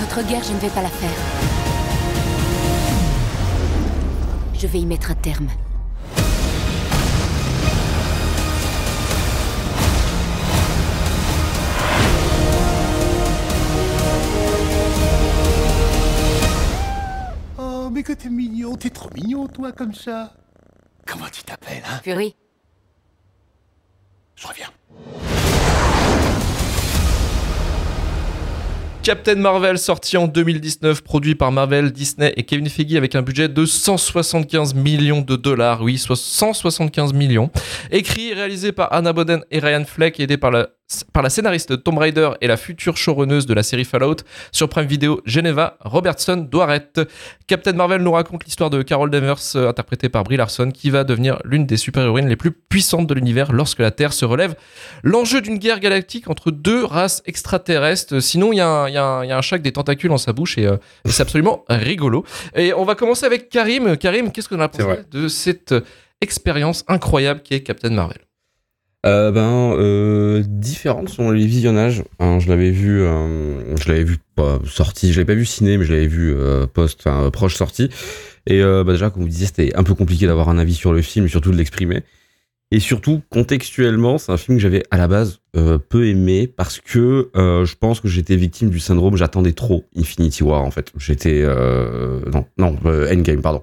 Notre 0.00 0.22
guerre, 0.26 0.42
je 0.42 0.52
ne 0.52 0.58
vais 0.58 0.70
pas 0.70 0.82
la 0.82 0.88
faire. 0.88 1.65
Je 4.58 4.66
vais 4.66 4.80
y 4.80 4.86
mettre 4.86 5.10
un 5.10 5.14
terme. 5.14 5.48
Oh, 17.58 17.90
mais 17.90 18.02
que 18.02 18.14
t'es 18.14 18.30
mignon, 18.30 18.76
t'es 18.76 18.88
trop 18.88 19.10
mignon, 19.14 19.46
toi, 19.46 19.72
comme 19.72 19.92
ça. 19.92 20.32
Comment 21.06 21.28
tu 21.30 21.42
t'appelles, 21.42 21.82
hein? 21.86 22.00
Fury, 22.02 22.34
Je 24.36 24.46
reviens. 24.46 24.70
Captain 29.06 29.36
Marvel 29.36 29.78
sorti 29.78 30.16
en 30.16 30.26
2019, 30.26 31.02
produit 31.02 31.36
par 31.36 31.52
Marvel, 31.52 31.92
Disney 31.92 32.32
et 32.36 32.42
Kevin 32.42 32.68
Feige 32.68 32.96
avec 32.96 33.14
un 33.14 33.22
budget 33.22 33.48
de 33.48 33.64
175 33.64 34.74
millions 34.74 35.20
de 35.20 35.36
dollars. 35.36 35.80
Oui, 35.80 35.96
soit 35.96 36.16
175 36.16 37.12
millions. 37.12 37.48
Écrit 37.92 38.30
et 38.30 38.34
réalisé 38.34 38.72
par 38.72 38.92
Anna 38.92 39.12
Boden 39.12 39.44
et 39.52 39.60
Ryan 39.60 39.84
Fleck, 39.84 40.18
aidé 40.18 40.36
par 40.36 40.50
la, 40.50 40.70
par 41.12 41.22
la 41.22 41.30
scénariste 41.30 41.70
de 41.70 41.76
Tomb 41.76 41.98
Raider 41.98 42.30
et 42.40 42.46
la 42.46 42.56
future 42.56 42.96
showrunneuse 42.96 43.46
de 43.46 43.54
la 43.54 43.62
série 43.64 43.84
Fallout 43.84 44.16
sur 44.52 44.68
Prime 44.68 44.86
Video, 44.86 45.20
Geneva 45.24 45.76
Robertson 45.80 46.36
Doiret. 46.36 46.90
Captain 47.48 47.72
Marvel 47.72 48.02
nous 48.02 48.12
raconte 48.12 48.44
l'histoire 48.44 48.70
de 48.70 48.82
Carol 48.82 49.10
Danvers, 49.10 49.40
euh, 49.56 49.68
interprétée 49.68 50.08
par 50.08 50.22
Brie 50.22 50.36
Larson, 50.36 50.70
qui 50.70 50.90
va 50.90 51.02
devenir 51.02 51.38
l'une 51.44 51.66
des 51.66 51.76
super-héroïnes 51.76 52.28
les 52.28 52.36
plus 52.36 52.52
puissantes 52.52 53.06
de 53.08 53.14
l'univers 53.14 53.52
lorsque 53.52 53.80
la 53.80 53.90
Terre 53.90 54.12
se 54.12 54.24
relève. 54.24 54.54
L'enjeu 55.02 55.40
d'une 55.40 55.58
guerre 55.58 55.80
galactique 55.80 56.30
entre 56.30 56.50
deux 56.52 56.84
races 56.84 57.22
extraterrestres. 57.26 58.20
Sinon, 58.20 58.52
il 58.52 58.56
y, 58.56 58.60
a 58.60 58.68
un- 58.68 58.88
il 58.88 58.94
y 58.94 58.98
a 58.98 59.04
un 59.04 59.24
il 59.24 59.28
y 59.28 59.32
a 59.32 59.38
un 59.38 59.42
chat 59.42 59.56
avec 59.56 59.62
des 59.64 59.72
tentacules 59.72 60.10
dans 60.10 60.18
sa 60.18 60.32
bouche 60.32 60.56
et, 60.58 60.66
euh, 60.66 60.76
et 61.04 61.10
c'est 61.10 61.22
absolument 61.22 61.64
rigolo. 61.68 62.24
Et 62.54 62.72
on 62.72 62.84
va 62.84 62.94
commencer 62.94 63.26
avec 63.26 63.48
Karim. 63.48 63.96
Karim, 63.96 64.30
qu'est-ce 64.30 64.48
qu'on 64.48 64.60
a 64.60 64.68
pensé 64.68 64.84
de 65.10 65.26
cette 65.26 65.74
expérience 66.20 66.84
incroyable 66.86 67.40
qui 67.42 67.54
est 67.54 67.62
Captain 67.62 67.90
Marvel? 67.90 68.18
Euh, 69.06 69.30
ben, 69.30 69.72
euh, 69.78 70.42
différentes 70.44 71.08
sont 71.08 71.30
les 71.30 71.46
visionnages. 71.46 72.02
Hein, 72.18 72.40
je 72.40 72.48
l'avais 72.48 72.72
vu, 72.72 73.02
euh, 73.02 73.76
je 73.76 73.88
l'avais 73.88 74.02
vu 74.02 74.18
pas 74.34 74.58
sorti, 74.66 75.12
je 75.12 75.18
l'avais 75.18 75.32
pas 75.32 75.38
vu 75.38 75.46
ciné, 75.46 75.78
mais 75.78 75.84
je 75.84 75.92
l'avais 75.92 76.08
vu 76.08 76.34
euh, 76.34 76.66
post, 76.66 77.00
enfin 77.00 77.24
euh, 77.24 77.30
proche 77.30 77.54
sortie. 77.54 77.88
Et 78.48 78.60
euh, 78.62 78.82
bah, 78.82 78.92
déjà, 78.92 79.10
comme 79.10 79.22
vous 79.22 79.28
disiez, 79.28 79.46
c'était 79.46 79.76
un 79.76 79.84
peu 79.84 79.94
compliqué 79.94 80.26
d'avoir 80.26 80.48
un 80.48 80.58
avis 80.58 80.74
sur 80.74 80.92
le 80.92 81.02
film, 81.02 81.26
et 81.26 81.28
surtout 81.28 81.52
de 81.52 81.56
l'exprimer. 81.56 82.02
Et 82.72 82.80
surtout, 82.80 83.22
contextuellement, 83.30 84.18
c'est 84.18 84.32
un 84.32 84.36
film 84.36 84.58
que 84.58 84.62
j'avais 84.62 84.82
à 84.90 84.96
la 84.96 85.06
base 85.06 85.38
euh, 85.56 85.78
peu 85.78 86.08
aimé 86.08 86.48
parce 86.48 86.80
que 86.80 87.30
euh, 87.36 87.64
je 87.64 87.76
pense 87.76 88.00
que 88.00 88.08
j'étais 88.08 88.34
victime 88.34 88.70
du 88.70 88.80
syndrome 88.80 89.16
j'attendais 89.16 89.52
trop 89.52 89.84
Infinity 89.96 90.42
War 90.42 90.62
en 90.62 90.72
fait. 90.72 90.92
J'étais 90.98 91.42
euh, 91.44 92.20
non 92.32 92.44
non 92.58 92.76
euh, 92.84 93.12
Endgame 93.14 93.40
pardon. 93.40 93.62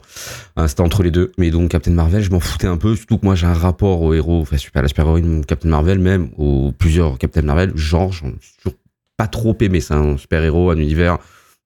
Hein, 0.55 0.69
C'était 0.69 0.81
entre 0.81 1.03
les 1.03 1.11
deux. 1.11 1.33
Mais 1.37 1.51
donc 1.51 1.71
Captain 1.71 1.91
Marvel, 1.91 2.23
je 2.23 2.31
m'en 2.31 2.39
foutais 2.39 2.67
un 2.67 2.77
peu, 2.77 2.95
surtout 2.95 3.17
que 3.17 3.25
moi 3.25 3.35
j'ai 3.35 3.45
un 3.45 3.53
rapport 3.53 4.01
au 4.01 4.13
héros, 4.13 4.39
enfin 4.39 4.57
super, 4.57 4.81
la 4.81 4.87
super-héroïne 4.87 5.43
Captain 5.45 5.67
Marvel, 5.69 5.99
même 5.99 6.29
aux 6.37 6.71
plusieurs 6.71 7.17
Captain 7.17 7.41
Marvel, 7.41 7.73
genre 7.75 8.13
j'en 8.13 8.29
ai 8.29 8.35
toujours 8.63 8.77
pas 9.17 9.27
trop 9.27 9.55
aimé. 9.59 9.81
C'est 9.81 9.95
un 9.95 10.17
super-héros, 10.17 10.71
un 10.71 10.77
univers 10.77 11.17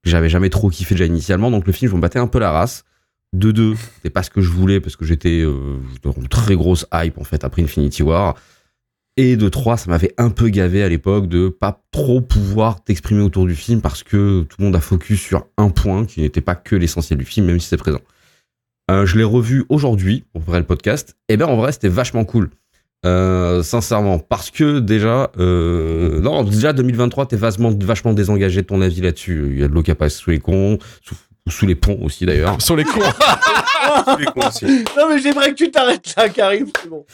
que 0.03 0.10
j'avais 0.10 0.29
jamais 0.29 0.50
trop 0.50 0.70
kiffé 0.70 0.96
déjà 0.96 1.06
initialement. 1.06 1.51
Donc 1.51 1.67
le 1.67 1.74
film, 1.74 1.91
je 1.91 1.96
me 1.96 2.01
battais 2.01 2.20
un 2.20 2.27
peu 2.27 2.39
la 2.39 2.50
race. 2.50 2.84
De 3.34 3.51
deux, 3.51 3.75
c'était 3.96 4.10
pas 4.10 4.24
ce 4.24 4.29
que 4.29 4.41
je 4.41 4.50
voulais 4.50 4.79
parce 4.79 4.96
que 4.96 5.05
j'étais 5.05 5.41
euh, 5.41 5.77
dans 6.03 6.13
une 6.13 6.27
très 6.27 6.55
grosse 6.55 6.86
hype 6.93 7.17
en 7.17 7.24
fait 7.24 7.43
après 7.43 7.62
Infinity 7.62 8.03
War. 8.03 8.36
Et 9.19 9.36
de 9.36 9.50
trois, 9.50 9.77
ça 9.77 9.89
m'avait 9.89 10.13
un 10.17 10.29
peu 10.29 10.48
gavé 10.50 10.84
à 10.84 10.89
l'époque 10.89 11.27
de 11.27 11.50
pas 11.50 11.81
trop 11.91 12.22
pouvoir 12.22 12.84
t'exprimer 12.84 13.22
autour 13.22 13.48
du 13.48 13.55
film 13.55 13.81
parce 13.81 14.03
que 14.03 14.43
tout 14.43 14.57
le 14.60 14.65
monde 14.65 14.75
a 14.75 14.79
focus 14.79 15.19
sur 15.19 15.48
un 15.57 15.69
point 15.69 16.05
qui 16.05 16.22
n'était 16.22 16.41
pas 16.41 16.55
que 16.55 16.75
l'essentiel 16.75 17.17
du 17.17 17.25
film, 17.25 17.48
même 17.48 17.60
si 17.60 17.67
c'est 17.67 17.77
présent. 17.77 18.01
Euh, 18.89 19.05
je 19.05 19.17
l'ai 19.17 19.24
revu 19.24 19.65
aujourd'hui 19.69 20.24
pour 20.31 20.41
préparer 20.41 20.60
le 20.60 20.65
podcast. 20.65 21.17
Et 21.29 21.36
ben 21.36 21.48
en 21.48 21.57
vrai, 21.57 21.72
c'était 21.72 21.89
vachement 21.89 22.25
cool. 22.25 22.51
Euh, 23.05 23.62
sincèrement, 23.63 24.19
parce 24.19 24.50
que 24.50 24.79
déjà, 24.79 25.31
euh, 25.38 26.19
non, 26.19 26.43
déjà 26.43 26.74
2023, 26.74 27.27
t'es 27.27 27.36
vachement, 27.36 27.72
vachement 27.72 28.13
désengagé 28.13 28.62
de 28.62 28.67
ton 28.67 28.81
avis 28.81 29.01
là-dessus. 29.01 29.48
Il 29.51 29.60
y 29.60 29.63
a 29.63 29.67
de 29.67 29.74
l'eau 29.74 29.84
qui 29.84 29.93
passe 29.93 30.15
sous 30.15 30.31
les 30.31 30.39
cons, 30.39 30.77
sous 31.49 31.65
les 31.65 31.75
ponts 31.75 31.97
aussi 32.01 32.25
d'ailleurs. 32.25 32.61
Sur 32.61 32.75
les 32.75 32.83
cons 32.83 32.99
aussi. 34.47 34.65
Non, 34.97 35.09
mais 35.09 35.19
j'aimerais 35.19 35.49
que 35.51 35.55
tu 35.55 35.71
t'arrêtes 35.71 36.13
là, 36.17 36.29
Karim. 36.29 36.67
C'est 36.81 36.89
bon. 36.89 37.05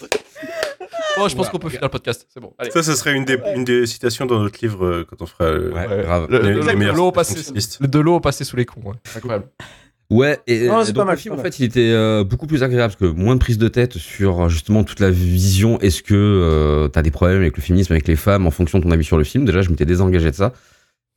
Oh, 1.19 1.27
je 1.29 1.35
pense 1.35 1.49
qu'on 1.49 1.59
peut 1.59 1.69
finir 1.69 1.83
le 1.83 1.89
podcast. 1.89 2.27
C'est 2.33 2.39
bon. 2.39 2.53
Allez. 2.57 2.71
Ça, 2.71 2.83
ce 2.83 2.93
serait 2.95 3.13
une 3.13 3.25
des, 3.25 3.37
une 3.55 3.63
des 3.63 3.85
citations 3.85 4.25
dans 4.25 4.39
notre 4.39 4.57
livre 4.61 4.85
euh, 4.85 5.05
quand 5.09 5.21
on 5.21 5.25
fera 5.25 5.45
euh, 5.45 5.71
Ouais, 5.71 6.03
grave. 6.03 6.27
Le- 6.29 6.39
le- 6.39 6.61
de 6.63 6.91
l'eau 6.91 7.11
passée, 7.11 7.33
citations 7.35 7.53
listes. 7.53 7.83
de 7.83 7.99
l'eau 7.99 8.19
passé 8.19 8.43
sous 8.43 8.55
les 8.55 8.65
cons. 8.65 8.81
ouais. 8.83 8.95
Incroyable. 9.15 9.45
Ouais, 10.09 10.39
et 10.47 10.67
Non, 10.67 10.81
et 10.81 10.85
c'est 10.85 10.91
donc 10.91 11.01
pas 11.03 11.05
mal, 11.05 11.15
le 11.15 11.21
film, 11.21 11.33
en 11.33 11.37
fait, 11.41 11.57
il 11.59 11.65
était 11.65 11.91
euh, 11.91 12.23
beaucoup 12.23 12.45
plus 12.45 12.61
agréable 12.61 12.93
parce 12.93 13.11
que 13.11 13.17
moins 13.17 13.33
de 13.35 13.39
prise 13.39 13.57
de 13.57 13.67
tête 13.67 13.97
sur 13.97 14.41
euh, 14.43 14.49
justement 14.49 14.83
toute 14.83 14.99
la 14.99 15.09
vision. 15.09 15.79
Est-ce 15.79 16.03
que 16.03 16.13
euh, 16.13 16.87
t'as 16.87 17.01
des 17.01 17.09
problèmes 17.09 17.37
avec 17.37 17.55
le 17.57 17.63
féminisme, 17.63 17.93
avec 17.93 18.07
les 18.07 18.15
femmes, 18.15 18.45
en 18.45 18.51
fonction 18.51 18.77
de 18.79 18.83
ton 18.83 18.91
avis 18.91 19.03
sur 19.05 19.17
le 19.17 19.23
film 19.23 19.45
Déjà, 19.45 19.61
je 19.61 19.69
m'étais 19.69 19.85
désengagé 19.85 20.29
de 20.29 20.35
ça. 20.35 20.53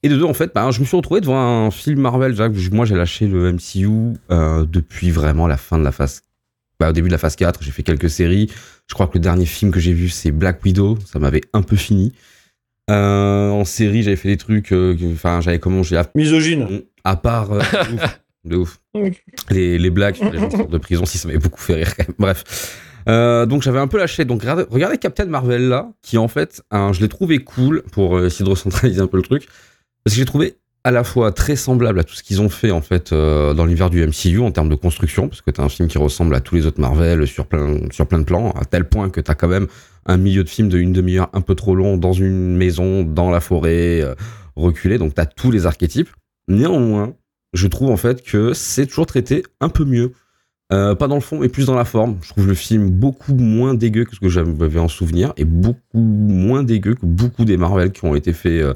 Et 0.07 0.09
de 0.09 0.17
deux, 0.17 0.25
en 0.25 0.35
fait, 0.35 0.53
bah, 0.55 0.71
je 0.71 0.79
me 0.79 0.85
suis 0.85 0.97
retrouvé 0.97 1.21
devant 1.21 1.37
un 1.67 1.71
film 1.73 2.01
Marvel. 2.01 2.33
Moi, 2.71 2.85
j'ai 2.85 2.95
lâché 2.95 3.27
le 3.27 3.51
MCU 3.53 3.89
euh, 4.31 4.65
depuis 4.65 5.11
vraiment 5.11 5.49
la 5.49 5.57
fin 5.57 5.79
de 5.79 5.83
la 5.83 5.91
phase. 5.91 6.23
Bah, 6.79 6.91
au 6.91 6.93
début 6.93 7.09
de 7.09 7.13
la 7.13 7.19
phase 7.19 7.35
4, 7.35 7.61
j'ai 7.65 7.73
fait 7.73 7.83
quelques 7.83 8.09
séries. 8.09 8.49
Je 8.87 8.95
crois 8.95 9.09
que 9.09 9.15
le 9.15 9.21
dernier 9.21 9.47
film 9.47 9.73
que 9.73 9.81
j'ai 9.81 9.93
vu, 9.93 10.09
c'est 10.09 10.31
Black 10.31 10.65
Widow. 10.65 10.97
Ça 11.05 11.19
m'avait 11.19 11.41
un 11.55 11.63
peu 11.63 11.75
fini. 11.75 12.13
Euh, 12.89 13.51
en 13.51 13.65
série, 13.65 14.05
j'avais 14.05 14.15
fait 14.15 14.29
des 14.29 14.37
trucs. 14.37 14.71
euh, 14.71 14.97
Enfin, 15.13 15.41
j'avais 15.41 15.59
comment 15.59 15.83
j'ai 15.83 16.01
Misogyne. 16.15 16.83
à 17.03 17.17
part 17.17 17.51
euh, 17.53 17.59
de 17.59 17.95
ouf, 17.95 18.19
de 18.45 18.57
ouf. 18.57 18.79
Les, 19.51 19.77
les 19.77 19.91
blagues 19.91 20.15
sur 20.15 20.31
les 20.31 20.39
gens 20.39 20.49
de 20.69 20.79
prison, 20.79 21.05
si 21.05 21.19
ça 21.19 21.27
m'avait 21.27 21.41
beaucoup 21.41 21.61
fait 21.61 21.75
rire 21.75 21.97
quand 21.97 22.07
même. 22.07 22.15
Bref. 22.21 22.45
Euh, 23.09 23.47
donc 23.47 23.63
j'avais 23.63 23.79
un 23.81 23.89
peu 23.89 23.99
lâché. 23.99 24.25
Donc 24.25 24.43
regardez, 24.43 24.65
regardez 24.71 24.99
Captain 24.99 25.27
Marvel 25.27 25.69
là, 25.69 25.91
qui 26.03 26.17
en 26.17 26.29
fait, 26.29 26.63
hein, 26.71 26.93
je 26.93 27.01
l'ai 27.01 27.09
trouvé 27.09 27.39
cool 27.41 27.83
pour 27.91 28.17
euh, 28.19 28.27
essayer 28.27 28.45
de 28.45 28.51
recentraliser 28.51 29.01
un 29.01 29.07
peu 29.09 29.17
le 29.17 29.23
truc, 29.25 29.49
parce 30.07 30.15
que 30.15 30.21
j'ai 30.21 30.25
trouvé 30.25 30.55
à 30.85 30.93
la 30.93 31.03
fois 31.03 31.33
très 31.33 31.57
semblable 31.57 31.99
à 31.99 32.05
tout 32.05 32.15
ce 32.15 32.23
qu'ils 32.23 32.41
ont 32.41 32.49
fait 32.49 32.71
en 32.71 32.81
fait 32.81 33.13
euh, 33.13 33.55
dans 33.55 33.65
l'univers 33.65 33.91
du 33.91 34.07
MCU 34.07 34.39
en 34.39 34.53
termes 34.53 34.69
de 34.69 34.77
construction, 34.77 35.27
parce 35.27 35.41
que 35.41 35.51
t'as 35.51 35.65
un 35.65 35.69
film 35.69 35.89
qui 35.89 35.99
ressemble 35.99 36.33
à 36.37 36.41
tous 36.41 36.55
les 36.55 36.65
autres 36.65 36.81
Marvel 36.81 37.27
sur 37.27 37.47
plein 37.47 37.79
sur 37.91 38.07
plein 38.07 38.21
de 38.21 38.25
plans, 38.25 38.53
à 38.53 38.65
tel 38.65 38.89
point 38.89 39.11
que 39.11 39.21
t'as 39.21 39.35
quand 39.35 39.49
même 39.49 39.67
un 40.07 40.17
milieu 40.17 40.45
de 40.45 40.49
film 40.49 40.69
de 40.69 40.79
une 40.79 40.93
demi-heure 40.93 41.29
un 41.33 41.41
peu 41.41 41.57
trop 41.57 41.75
long 41.75 41.97
dans 41.97 42.13
une 42.13 42.57
maison, 42.57 43.03
dans 43.03 43.31
la 43.31 43.41
forêt, 43.41 44.01
euh, 44.01 44.15
reculée. 44.55 44.99
Donc 44.99 45.15
t'as 45.15 45.27
tous 45.27 45.51
les 45.51 45.67
archétypes. 45.67 46.11
Néanmoins, 46.47 47.15
je 47.53 47.67
trouve 47.67 47.91
en 47.91 47.97
fait 47.97 48.23
que 48.23 48.53
c'est 48.53 48.87
toujours 48.87 49.07
traité 49.07 49.43
un 49.61 49.71
peu 49.71 49.85
mieux. 49.85 50.13
Euh, 50.73 50.95
pas 50.95 51.09
dans 51.09 51.17
le 51.17 51.21
fond, 51.21 51.41
mais 51.41 51.49
plus 51.49 51.67
dans 51.67 51.75
la 51.75 51.85
forme. 51.85 52.19
Je 52.23 52.29
trouve 52.29 52.47
le 52.47 52.55
film 52.55 52.91
beaucoup 52.91 53.35
moins 53.35 53.75
dégueu 53.75 54.05
que 54.05 54.15
ce 54.15 54.21
que 54.21 54.29
j'avais 54.29 54.79
en 54.79 54.87
souvenir 54.87 55.33
et 55.37 55.45
beaucoup 55.45 55.99
moins 55.99 56.63
dégueu 56.63 56.95
que 56.95 57.07
beaucoup 57.07 57.45
des 57.45 57.57
Marvel 57.57 57.91
qui 57.91 58.05
ont 58.05 58.15
été 58.15 58.33
faits 58.33 58.63
euh, 58.63 58.75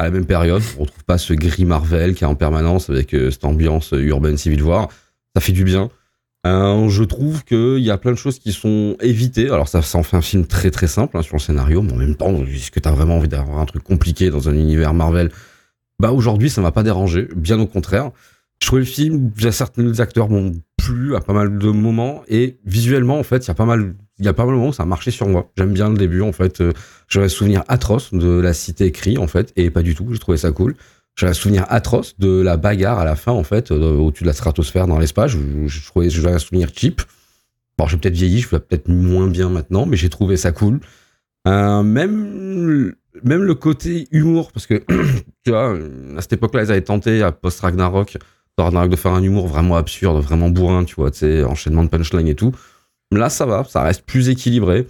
à 0.00 0.04
la 0.04 0.10
même 0.10 0.24
période. 0.24 0.62
On 0.78 0.82
retrouve 0.82 1.04
pas 1.04 1.18
ce 1.18 1.34
gris 1.34 1.66
Marvel 1.66 2.14
qui 2.14 2.24
est 2.24 2.26
en 2.26 2.34
permanence 2.34 2.88
avec 2.88 3.14
euh, 3.14 3.30
cette 3.30 3.44
ambiance 3.44 3.92
euh, 3.92 4.00
urbaine 4.00 4.38
civil 4.38 4.62
war. 4.62 4.88
Ça 5.34 5.42
fait 5.42 5.52
du 5.52 5.62
bien. 5.62 5.90
Euh, 6.46 6.88
je 6.88 7.04
trouve 7.04 7.44
qu'il 7.44 7.80
y 7.80 7.90
a 7.90 7.98
plein 7.98 8.12
de 8.12 8.16
choses 8.16 8.38
qui 8.38 8.52
sont 8.52 8.96
évitées. 9.00 9.50
Alors 9.50 9.68
ça, 9.68 9.82
ça 9.82 9.98
en 9.98 10.02
fait 10.02 10.16
un 10.16 10.22
film 10.22 10.46
très 10.46 10.70
très 10.70 10.86
simple 10.86 11.18
hein, 11.18 11.22
sur 11.22 11.36
le 11.36 11.40
scénario, 11.40 11.82
mais 11.82 11.92
en 11.92 11.96
même 11.96 12.16
temps, 12.16 12.34
est-ce 12.46 12.70
que 12.70 12.80
t'as 12.80 12.92
vraiment 12.92 13.18
envie 13.18 13.28
d'avoir 13.28 13.58
un 13.58 13.66
truc 13.66 13.82
compliqué 13.82 14.30
dans 14.30 14.48
un 14.48 14.54
univers 14.54 14.94
Marvel? 14.94 15.30
Bah 15.98 16.12
aujourd'hui, 16.12 16.48
ça 16.48 16.62
m'a 16.62 16.72
pas 16.72 16.82
dérangé, 16.82 17.28
bien 17.36 17.60
au 17.60 17.66
contraire. 17.66 18.10
Je 18.62 18.66
trouve 18.66 18.78
le 18.78 18.86
film, 18.86 19.30
certains 19.50 20.00
acteurs 20.00 20.30
m'ont 20.30 20.52
plu 20.78 21.14
à 21.14 21.20
pas 21.20 21.34
mal 21.34 21.58
de 21.58 21.68
moments 21.68 22.22
et 22.26 22.58
visuellement 22.64 23.18
en 23.18 23.22
fait, 23.22 23.44
il 23.44 23.48
y 23.48 23.50
a 23.50 23.54
pas 23.54 23.66
mal, 23.66 23.94
il 24.20 24.26
y 24.26 24.28
a 24.28 24.32
pas 24.32 24.44
mal 24.44 24.54
de 24.54 24.58
moments 24.58 24.70
où 24.70 24.72
ça 24.72 24.84
a 24.84 24.86
marché 24.86 25.10
sur 25.10 25.26
moi. 25.26 25.50
J'aime 25.56 25.72
bien 25.72 25.88
le 25.88 25.96
début 25.96 26.22
en 26.22 26.32
fait. 26.32 26.60
Euh, 26.60 26.72
J'avais 27.08 27.26
un 27.26 27.30
souvenir 27.30 27.64
atroce 27.68 28.12
de 28.14 28.28
la 28.28 28.52
cité 28.52 28.84
écrite 28.86 29.18
en 29.18 29.26
fait 29.26 29.52
et 29.56 29.70
pas 29.70 29.82
du 29.82 29.94
tout. 29.94 30.08
J'ai 30.12 30.18
trouvé 30.18 30.36
ça 30.36 30.52
cool. 30.52 30.76
J'avais 31.16 31.30
un 31.30 31.34
souvenir 31.34 31.64
atroce 31.68 32.18
de 32.18 32.40
la 32.40 32.56
bagarre 32.56 32.98
à 32.98 33.04
la 33.04 33.16
fin 33.16 33.32
en 33.32 33.42
fait 33.42 33.72
euh, 33.72 33.96
au-dessus 33.96 34.24
de 34.24 34.28
la 34.28 34.34
stratosphère 34.34 34.86
dans 34.86 34.98
l'espace. 34.98 35.32
Je, 35.32 35.86
trouvais, 35.86 36.10
j'avais 36.10 36.34
un 36.34 36.38
souvenir 36.38 36.68
cheap. 36.74 37.02
Bon, 37.78 37.86
j'ai 37.86 37.96
peut-être 37.96 38.14
vieilli, 38.14 38.40
je 38.40 38.48
vais 38.48 38.60
peut-être 38.60 38.88
moins 38.88 39.26
bien 39.26 39.48
maintenant, 39.48 39.86
mais 39.86 39.96
j'ai 39.96 40.10
trouvé 40.10 40.36
ça 40.36 40.52
cool. 40.52 40.80
Euh, 41.48 41.82
même 41.82 42.92
même 43.24 43.42
le 43.42 43.54
côté 43.54 44.06
humour 44.12 44.52
parce 44.52 44.66
que 44.66 44.74
tu 45.44 45.50
vois 45.50 45.76
à 46.16 46.20
cette 46.20 46.34
époque-là 46.34 46.64
ils 46.64 46.70
avaient 46.70 46.82
tenté 46.82 47.22
à 47.22 47.32
post 47.32 47.60
Ragnarok 47.60 48.18
Ragnarok 48.62 48.90
de 48.90 48.96
faire 48.96 49.12
un 49.12 49.22
humour 49.22 49.46
vraiment 49.46 49.76
absurde, 49.76 50.22
vraiment 50.22 50.48
bourrin, 50.48 50.84
tu 50.84 50.94
vois, 50.96 51.10
tu 51.10 51.18
sais, 51.18 51.44
enchaînement 51.44 51.84
de 51.84 51.88
punchline 51.88 52.28
et 52.28 52.34
tout. 52.34 52.52
Là, 53.12 53.28
ça 53.28 53.44
va, 53.44 53.64
ça 53.68 53.82
reste 53.82 54.02
plus 54.02 54.28
équilibré. 54.28 54.86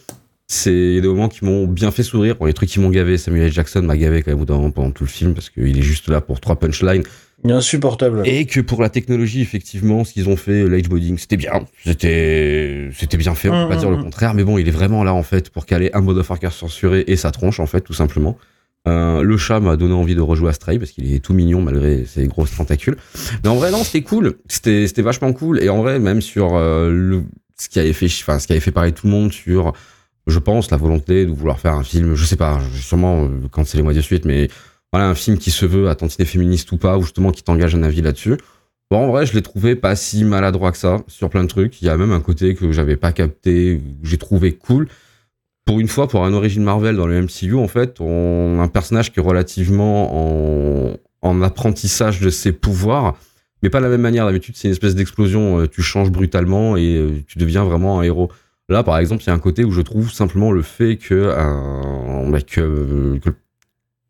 C'est 0.47 1.01
des 1.01 1.09
moments 1.09 1.29
qui 1.29 1.45
m'ont 1.45 1.67
bien 1.67 1.91
fait 1.91 2.03
sourire. 2.03 2.37
Pour 2.37 2.47
les 2.47 2.53
trucs 2.53 2.69
qui 2.69 2.81
m'ont 2.81 2.91
gavé, 2.91 3.17
Samuel 3.17 3.45
L. 3.47 3.53
Jackson 3.53 3.83
m'a 3.83 3.97
gavé 3.97 4.23
quand 4.23 4.31
même 4.31 4.37
au 4.37 4.41
bout 4.41 4.47
d'un 4.47 4.57
moment 4.57 4.71
pendant 4.73 4.91
tout 4.91 5.05
le 5.05 5.09
film 5.09 5.33
parce 5.33 5.49
qu'il 5.49 5.79
est 5.79 5.83
juste 5.83 6.09
là 6.09 6.21
pour 6.21 6.41
trois 6.41 6.57
punchlines. 6.57 7.05
Insupportable. 7.45 8.23
Et 8.27 8.45
que 8.45 8.61
pour 8.61 8.83
la 8.83 8.91
technologie, 8.91 9.41
effectivement, 9.41 10.05
ce 10.05 10.13
qu'ils 10.13 10.29
ont 10.29 10.37
fait, 10.37 10.69
l'ageboarding, 10.69 11.17
c'était 11.17 11.39
bien. 11.39 11.53
C'était, 11.85 12.91
c'était 12.95 13.17
bien 13.17 13.35
fait, 13.35 13.49
on 13.49 13.53
peut 13.53 13.67
Mm, 13.67 13.69
pas 13.69 13.77
dire 13.77 13.89
mm, 13.89 13.93
le 13.93 13.99
mm. 13.99 14.03
contraire. 14.03 14.35
Mais 14.35 14.45
bon, 14.45 14.59
il 14.59 14.69
est 14.69 14.73
vraiment 14.73 15.03
là, 15.05 15.15
en 15.15 15.23
fait, 15.23 15.49
pour 15.49 15.65
caler 15.65 15.91
un 15.95 16.03
motherfucker 16.03 16.51
censuré 16.51 17.05
et 17.07 17.17
sa 17.17 17.31
tronche, 17.31 17.61
en 17.61 17.67
fait, 17.67 17.81
tout 17.81 17.95
simplement. 17.95 18.37
Euh, 18.89 19.23
le 19.23 19.37
chat 19.37 19.61
m'a 19.61 19.77
donné 19.77 19.95
envie 19.95 20.15
de 20.15 20.21
rejouer 20.21 20.51
à 20.51 20.53
Stray 20.53 20.79
parce 20.79 20.91
qu'il 20.91 21.13
est 21.13 21.21
tout 21.21 21.35
mignon 21.35 21.61
malgré 21.63 22.05
ses 22.07 22.27
grosses 22.27 22.55
tentacules. 22.57 22.97
Mais 23.45 23.49
en 23.49 23.57
vrai, 23.57 23.71
non, 23.71 23.85
c'était 23.85 24.03
cool. 24.03 24.35
C'était, 24.49 24.87
c'était 24.87 25.03
vachement 25.03 25.33
cool. 25.33 25.63
Et 25.63 25.69
en 25.69 25.81
vrai, 25.83 25.99
même 25.99 26.21
sur 26.21 26.57
euh, 26.57 26.91
le, 26.91 27.23
ce 27.61 27.69
qui 27.69 27.79
avait 27.79 27.93
fait, 27.93 28.07
enfin, 28.07 28.39
parler 28.73 28.93
tout 28.93 29.07
le 29.07 29.13
monde 29.13 29.33
sur, 29.33 29.73
je 30.27 30.39
pense, 30.39 30.71
la 30.71 30.77
volonté 30.77 31.27
de 31.27 31.31
vouloir 31.31 31.61
faire 31.61 31.75
un 31.75 31.83
film, 31.83 32.15
je 32.15 32.25
sais 32.25 32.37
pas, 32.37 32.59
sûrement, 32.75 33.25
euh, 33.25 33.29
quand 33.51 33.67
c'est 33.67 33.77
les 33.77 33.83
mois 33.83 33.93
de 33.93 34.01
suite, 34.01 34.25
mais 34.25 34.49
voilà, 34.93 35.09
un 35.09 35.15
film 35.15 35.37
qui 35.37 35.51
se 35.51 35.67
veut 35.67 35.89
à 35.89 35.97
féministe 36.25 36.73
ou 36.73 36.79
pas, 36.79 36.97
ou 36.97 37.03
justement 37.03 37.31
qui 37.33 37.43
t'engage 37.43 37.75
un 37.75 37.83
avis 37.83 38.03
là-dessus. 38.03 38.37
En 38.93 39.07
vrai, 39.07 39.25
je 39.25 39.35
l'ai 39.35 39.43
trouvé 39.43 39.77
pas 39.77 39.95
si 39.95 40.25
maladroit 40.25 40.73
que 40.73 40.79
ça 40.79 41.03
sur 41.07 41.31
plein 41.31 41.45
de 41.45 41.49
trucs. 41.49 41.81
Il 41.81 41.85
y 41.85 41.89
a 41.89 41.97
même 41.97 42.11
un 42.11 42.21
côté 42.21 42.57
que 42.57 42.73
j'avais 42.73 42.97
pas 42.97 43.13
capté, 43.13 43.81
que 44.03 44.09
j'ai 44.09 44.19
trouvé 44.19 44.53
cool. 44.53 44.89
Pour 45.65 45.79
une 45.79 45.87
fois, 45.87 46.09
pour 46.09 46.25
un 46.25 46.33
origine 46.33 46.65
Marvel 46.65 46.97
dans 46.97 47.07
le 47.07 47.23
MCU, 47.23 47.55
en 47.55 47.69
fait, 47.69 48.01
on 48.01 48.59
a 48.59 48.63
un 48.65 48.69
personnage 48.69 49.13
qui 49.13 49.21
est 49.21 49.23
relativement 49.23 50.89
en, 50.91 50.97
en 51.23 51.43
apprentissage 51.43 52.21
de 52.21 52.31
ses 52.31 52.51
pouvoirs, 52.51 53.17
mais 53.63 53.71
pas 53.71 53.79
de 53.79 53.85
la 53.85 53.91
même 53.91 54.01
manière. 54.01 54.27
D'habitude, 54.27 54.57
c'est 54.57 54.69
une 54.69 54.73
espèce 54.73 54.95
d'explosion, 54.95 55.61
euh, 55.61 55.69
tu 55.69 55.83
changes 55.83 56.11
brutalement 56.11 56.77
et 56.77 56.97
euh, 56.97 57.23
tu 57.27 57.39
deviens 57.39 57.65
vraiment 57.65 58.01
un 58.01 58.03
héros. 58.03 58.31
Là, 58.69 58.83
par 58.83 58.99
exemple, 58.99 59.23
il 59.25 59.27
y 59.27 59.31
a 59.31 59.35
un 59.35 59.39
côté 59.39 59.65
où 59.65 59.73
je 59.73 59.81
trouve 59.81 60.13
simplement 60.13 60.53
le 60.53 60.63
fait 60.63 60.97
que, 60.97 61.33
un, 61.37 62.31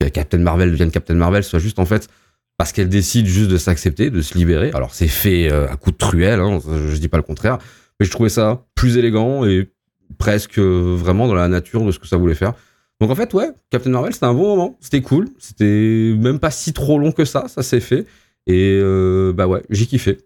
bah, 0.00 0.10
Captain 0.10 0.38
Marvel 0.38 0.70
devienne 0.70 0.90
Captain 0.90 1.14
Marvel 1.14 1.44
soit 1.44 1.58
juste 1.58 1.78
en 1.78 1.84
fait 1.84 2.08
parce 2.56 2.72
qu'elle 2.72 2.88
décide 2.88 3.26
juste 3.26 3.50
de 3.50 3.56
s'accepter, 3.56 4.10
de 4.10 4.20
se 4.20 4.36
libérer. 4.36 4.70
Alors 4.74 4.94
c'est 4.94 5.08
fait 5.08 5.50
euh, 5.50 5.66
à 5.70 5.76
coup 5.76 5.92
de 5.92 5.96
truelle, 5.96 6.40
hein, 6.40 6.58
je, 6.60 6.96
dis 6.96 7.08
pas 7.08 7.16
le 7.16 7.22
contraire, 7.22 7.58
mais 7.98 8.04
je 8.04 8.10
trouvais 8.10 8.28
ça 8.28 8.66
plus 8.74 8.98
élégant 8.98 9.46
et 9.46 9.70
presque 10.18 10.58
euh, 10.58 10.94
vraiment 10.94 11.26
dans 11.26 11.34
la 11.34 11.48
nature 11.48 11.84
de 11.84 11.90
ce 11.90 11.98
que 11.98 12.06
ça 12.06 12.18
voulait 12.18 12.34
faire. 12.34 12.52
Donc 13.00 13.10
en 13.10 13.14
fait, 13.14 13.32
ouais, 13.32 13.48
Captain 13.70 13.88
Marvel, 13.88 14.12
c'était 14.12 14.26
un 14.26 14.34
bon 14.34 14.48
moment, 14.48 14.76
c'était 14.80 15.00
cool, 15.00 15.28
c'était 15.38 16.14
même 16.18 16.38
pas 16.38 16.50
si 16.50 16.74
trop 16.74 16.98
long 16.98 17.12
que 17.12 17.24
ça, 17.24 17.48
ça 17.48 17.62
s'est 17.62 17.80
fait, 17.80 18.04
et 18.46 18.78
euh, 18.82 19.32
bah 19.32 19.46
ouais, 19.46 19.62
j'ai 19.70 19.86
kiffé. 19.86 20.18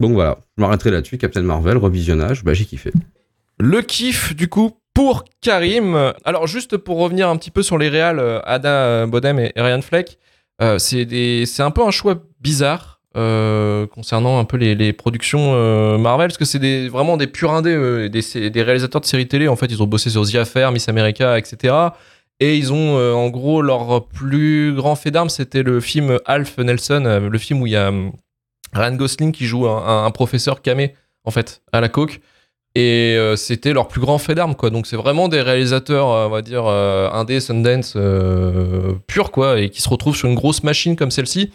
Donc 0.00 0.12
voilà, 0.12 0.38
je 0.56 0.62
m'arrêterai 0.62 0.90
là-dessus, 0.90 1.18
Captain 1.18 1.42
Marvel, 1.42 1.76
revisionnage, 1.76 2.44
bah 2.44 2.54
j'ai 2.54 2.64
kiffé. 2.64 2.92
Le 3.58 3.80
kiff, 3.80 4.36
du 4.36 4.48
coup, 4.48 4.72
pour 4.96 5.24
Karim. 5.42 6.14
Alors, 6.24 6.46
juste 6.46 6.78
pour 6.78 6.98
revenir 6.98 7.28
un 7.28 7.36
petit 7.36 7.50
peu 7.50 7.62
sur 7.62 7.76
les 7.76 7.90
réals, 7.90 8.18
euh, 8.18 8.40
Ada 8.44 9.06
Bodem 9.06 9.38
et 9.38 9.52
Ryan 9.54 9.82
Fleck, 9.82 10.18
euh, 10.62 10.78
c'est 10.78 11.60
un 11.60 11.70
peu 11.70 11.82
un 11.82 11.90
choix 11.90 12.16
bizarre 12.40 13.02
euh, 13.14 13.86
concernant 13.86 14.38
un 14.38 14.44
peu 14.44 14.56
les, 14.56 14.92
productions 14.94 15.98
Marvel, 15.98 16.28
parce 16.28 16.38
que 16.38 16.46
c'est 16.46 16.58
des, 16.58 16.88
vraiment 16.88 17.18
des 17.18 17.26
purs 17.26 17.52
indés, 17.52 18.08
des, 18.08 18.50
des 18.50 18.62
réalisateurs 18.62 19.02
de 19.02 19.06
séries 19.06 19.28
télé. 19.28 19.48
En 19.48 19.56
fait, 19.56 19.66
ils 19.66 19.82
ont 19.82 19.86
bossé 19.86 20.08
sur 20.08 20.26
The 20.26 20.36
Affair, 20.36 20.72
Miss 20.72 20.88
America, 20.88 21.38
etc. 21.38 21.74
Et 22.40 22.56
ils 22.56 22.72
ont, 22.72 22.98
euh, 22.98 23.12
en 23.12 23.28
gros, 23.30 23.62
leur 23.62 24.06
plus 24.08 24.74
grand 24.74 24.94
fait 24.94 25.10
d'armes, 25.10 25.30
c'était 25.30 25.62
le 25.62 25.80
film 25.80 26.18
Alf 26.26 26.58
Nelson, 26.58 27.04
euh, 27.06 27.28
le 27.30 27.38
film 27.38 27.62
où 27.62 27.66
il 27.66 27.72
y 27.72 27.76
a 27.76 27.88
hum, 27.88 28.12
Ryan 28.74 28.94
Gosling 28.94 29.32
qui 29.32 29.46
joue 29.46 29.66
un, 29.66 30.10
professeur 30.10 30.60
camé, 30.60 30.94
en 31.24 31.30
fait, 31.30 31.62
à 31.72 31.80
la 31.80 31.88
coke. 31.88 32.20
Et 32.74 33.16
euh, 33.16 33.36
c'était 33.36 33.72
leur 33.72 33.88
plus 33.88 34.02
grand 34.02 34.18
fait 34.18 34.34
d'armes, 34.34 34.54
quoi. 34.54 34.68
Donc 34.68 34.86
c'est 34.86 34.96
vraiment 34.96 35.28
des 35.28 35.40
réalisateurs, 35.40 36.10
euh, 36.10 36.26
on 36.26 36.30
va 36.30 36.42
dire, 36.42 36.66
euh, 36.66 37.08
indé, 37.10 37.40
Sundance, 37.40 37.94
euh, 37.96 38.92
pur, 39.06 39.30
quoi, 39.30 39.58
et 39.58 39.70
qui 39.70 39.80
se 39.80 39.88
retrouvent 39.88 40.14
sur 40.16 40.28
une 40.28 40.34
grosse 40.34 40.62
machine 40.62 40.94
comme 40.94 41.10
celle-ci. 41.10 41.50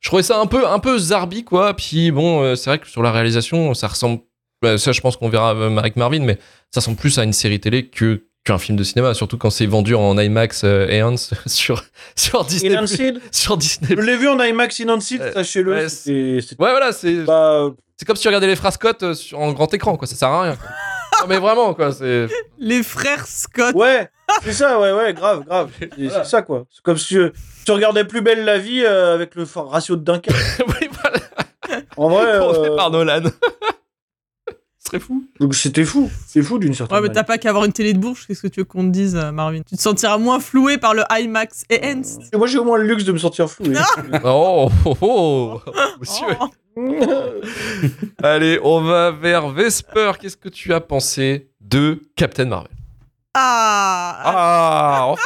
Je 0.00 0.08
trouvais 0.08 0.22
ça 0.22 0.40
un 0.40 0.46
peu, 0.46 0.66
un 0.68 0.78
peu 0.78 0.98
zarbi, 0.98 1.44
quoi. 1.44 1.74
Puis 1.74 2.10
bon, 2.10 2.42
euh, 2.42 2.54
c'est 2.54 2.70
vrai 2.70 2.78
que 2.78 2.88
sur 2.88 3.02
la 3.02 3.12
réalisation, 3.12 3.74
ça 3.74 3.88
ressemble. 3.88 4.20
bah, 4.62 4.78
ça, 4.78 4.92
je 4.92 5.00
pense 5.00 5.16
qu'on 5.16 5.28
verra 5.28 5.54
euh, 5.54 5.76
avec 5.76 5.96
Marvin, 5.96 6.20
mais 6.20 6.38
ça 6.72 6.80
ressemble 6.80 6.96
plus 6.96 7.18
à 7.18 7.24
une 7.24 7.32
série 7.32 7.60
télé 7.60 7.88
que 7.88 8.26
qu'un 8.46 8.58
film 8.58 8.78
de 8.78 8.84
cinéma, 8.84 9.12
surtout 9.12 9.36
quand 9.36 9.50
c'est 9.50 9.66
vendu 9.66 9.94
en 9.94 10.16
IMAX 10.18 10.62
euh, 10.64 10.86
et 10.88 11.02
Hans 11.02 11.16
sur 11.46 11.84
sur 12.14 12.44
Disney. 12.44 12.74
Sur 13.32 13.56
Disney. 13.58 13.88
Je 13.96 14.00
l'ai 14.00 14.16
vu 14.16 14.28
en 14.28 14.40
IMAX 14.42 14.80
in 14.80 15.00
Seed, 15.00 15.20
Euh, 15.20 15.32
sachez-le. 15.34 15.72
ouais, 15.74 16.56
voilà, 16.58 16.92
c'est 16.92 17.24
pas- 17.24 17.70
c'est 17.98 18.04
comme 18.06 18.16
si 18.16 18.22
tu 18.22 18.28
regardais 18.28 18.46
les 18.46 18.56
frères 18.56 18.72
Scott 18.72 19.02
euh, 19.02 19.14
sur- 19.14 19.38
en 19.38 19.52
grand 19.52 19.72
écran, 19.74 19.96
quoi. 19.96 20.06
Ça 20.06 20.14
sert 20.16 20.28
à 20.28 20.42
rien. 20.42 20.56
quoi. 20.56 20.68
non, 21.22 21.26
mais 21.28 21.38
vraiment, 21.38 21.74
quoi. 21.74 21.92
C'est. 21.92 22.26
Les 22.58 22.82
frères 22.82 23.26
Scott. 23.26 23.74
Ouais, 23.74 24.08
c'est 24.44 24.52
ça, 24.52 24.78
ouais, 24.80 24.92
ouais, 24.92 25.14
grave, 25.14 25.44
grave. 25.44 25.70
C'est 25.78 25.90
c'est 26.10 26.24
ça, 26.24 26.42
quoi. 26.42 26.64
C'est 26.70 26.82
comme 26.82 26.98
si 26.98 27.16
euh, 27.18 27.30
tu 27.64 27.72
regardais 27.72 28.04
plus 28.04 28.20
belle 28.20 28.44
la 28.44 28.58
vie 28.58 28.82
euh, 28.84 29.14
avec 29.14 29.34
le 29.34 29.44
ratio 29.54 29.96
de 29.96 30.02
Dunkerque. 30.04 30.36
oui, 30.68 30.88
voilà. 31.02 31.80
En 31.96 32.08
vrai, 32.10 32.24
euh, 32.26 32.76
par 32.76 32.90
Nolan. 32.90 33.22
Fou. 35.00 35.24
donc 35.40 35.54
c'était 35.54 35.84
fou. 35.84 36.10
C'est 36.26 36.42
fou 36.42 36.58
d'une 36.58 36.72
certaine 36.74 36.94
Ouais, 36.96 37.02
mais 37.02 37.08
manière. 37.08 37.22
t'as 37.22 37.26
pas 37.26 37.38
qu'à 37.38 37.48
avoir 37.50 37.64
une 37.64 37.72
télé 37.72 37.92
de 37.92 37.98
bourge, 37.98 38.24
qu'est-ce 38.26 38.42
que 38.42 38.46
tu 38.48 38.60
veux 38.60 38.64
qu'on 38.64 38.84
te 38.84 38.90
dise, 38.92 39.16
euh, 39.16 39.32
Marvin? 39.32 39.60
Tu 39.68 39.76
te 39.76 39.82
sentiras 39.82 40.16
moins 40.18 40.40
floué 40.40 40.78
par 40.78 40.94
le 40.94 41.02
IMAX 41.10 41.64
et 41.70 41.80
Hens. 41.84 42.18
Et 42.32 42.36
Moi, 42.36 42.46
j'ai 42.46 42.58
au 42.58 42.64
moins 42.64 42.78
le 42.78 42.86
luxe 42.86 43.04
de 43.04 43.12
me 43.12 43.18
sentir 43.18 43.48
flou. 43.50 43.66
Oh, 44.24 44.70
oh, 44.84 44.96
oh, 45.02 45.60
monsieur. 46.00 46.26
Oh. 46.40 46.48
Allez, 48.22 48.58
on 48.62 48.82
va 48.82 49.10
vers 49.10 49.48
Vesper. 49.48 50.12
Qu'est-ce 50.20 50.36
que 50.36 50.48
tu 50.48 50.72
as 50.72 50.80
pensé 50.80 51.48
de 51.60 52.00
Captain 52.16 52.44
Marvel? 52.46 52.70
Ah, 53.38 54.22
Ah, 54.24 55.06
enfin, 55.08 55.22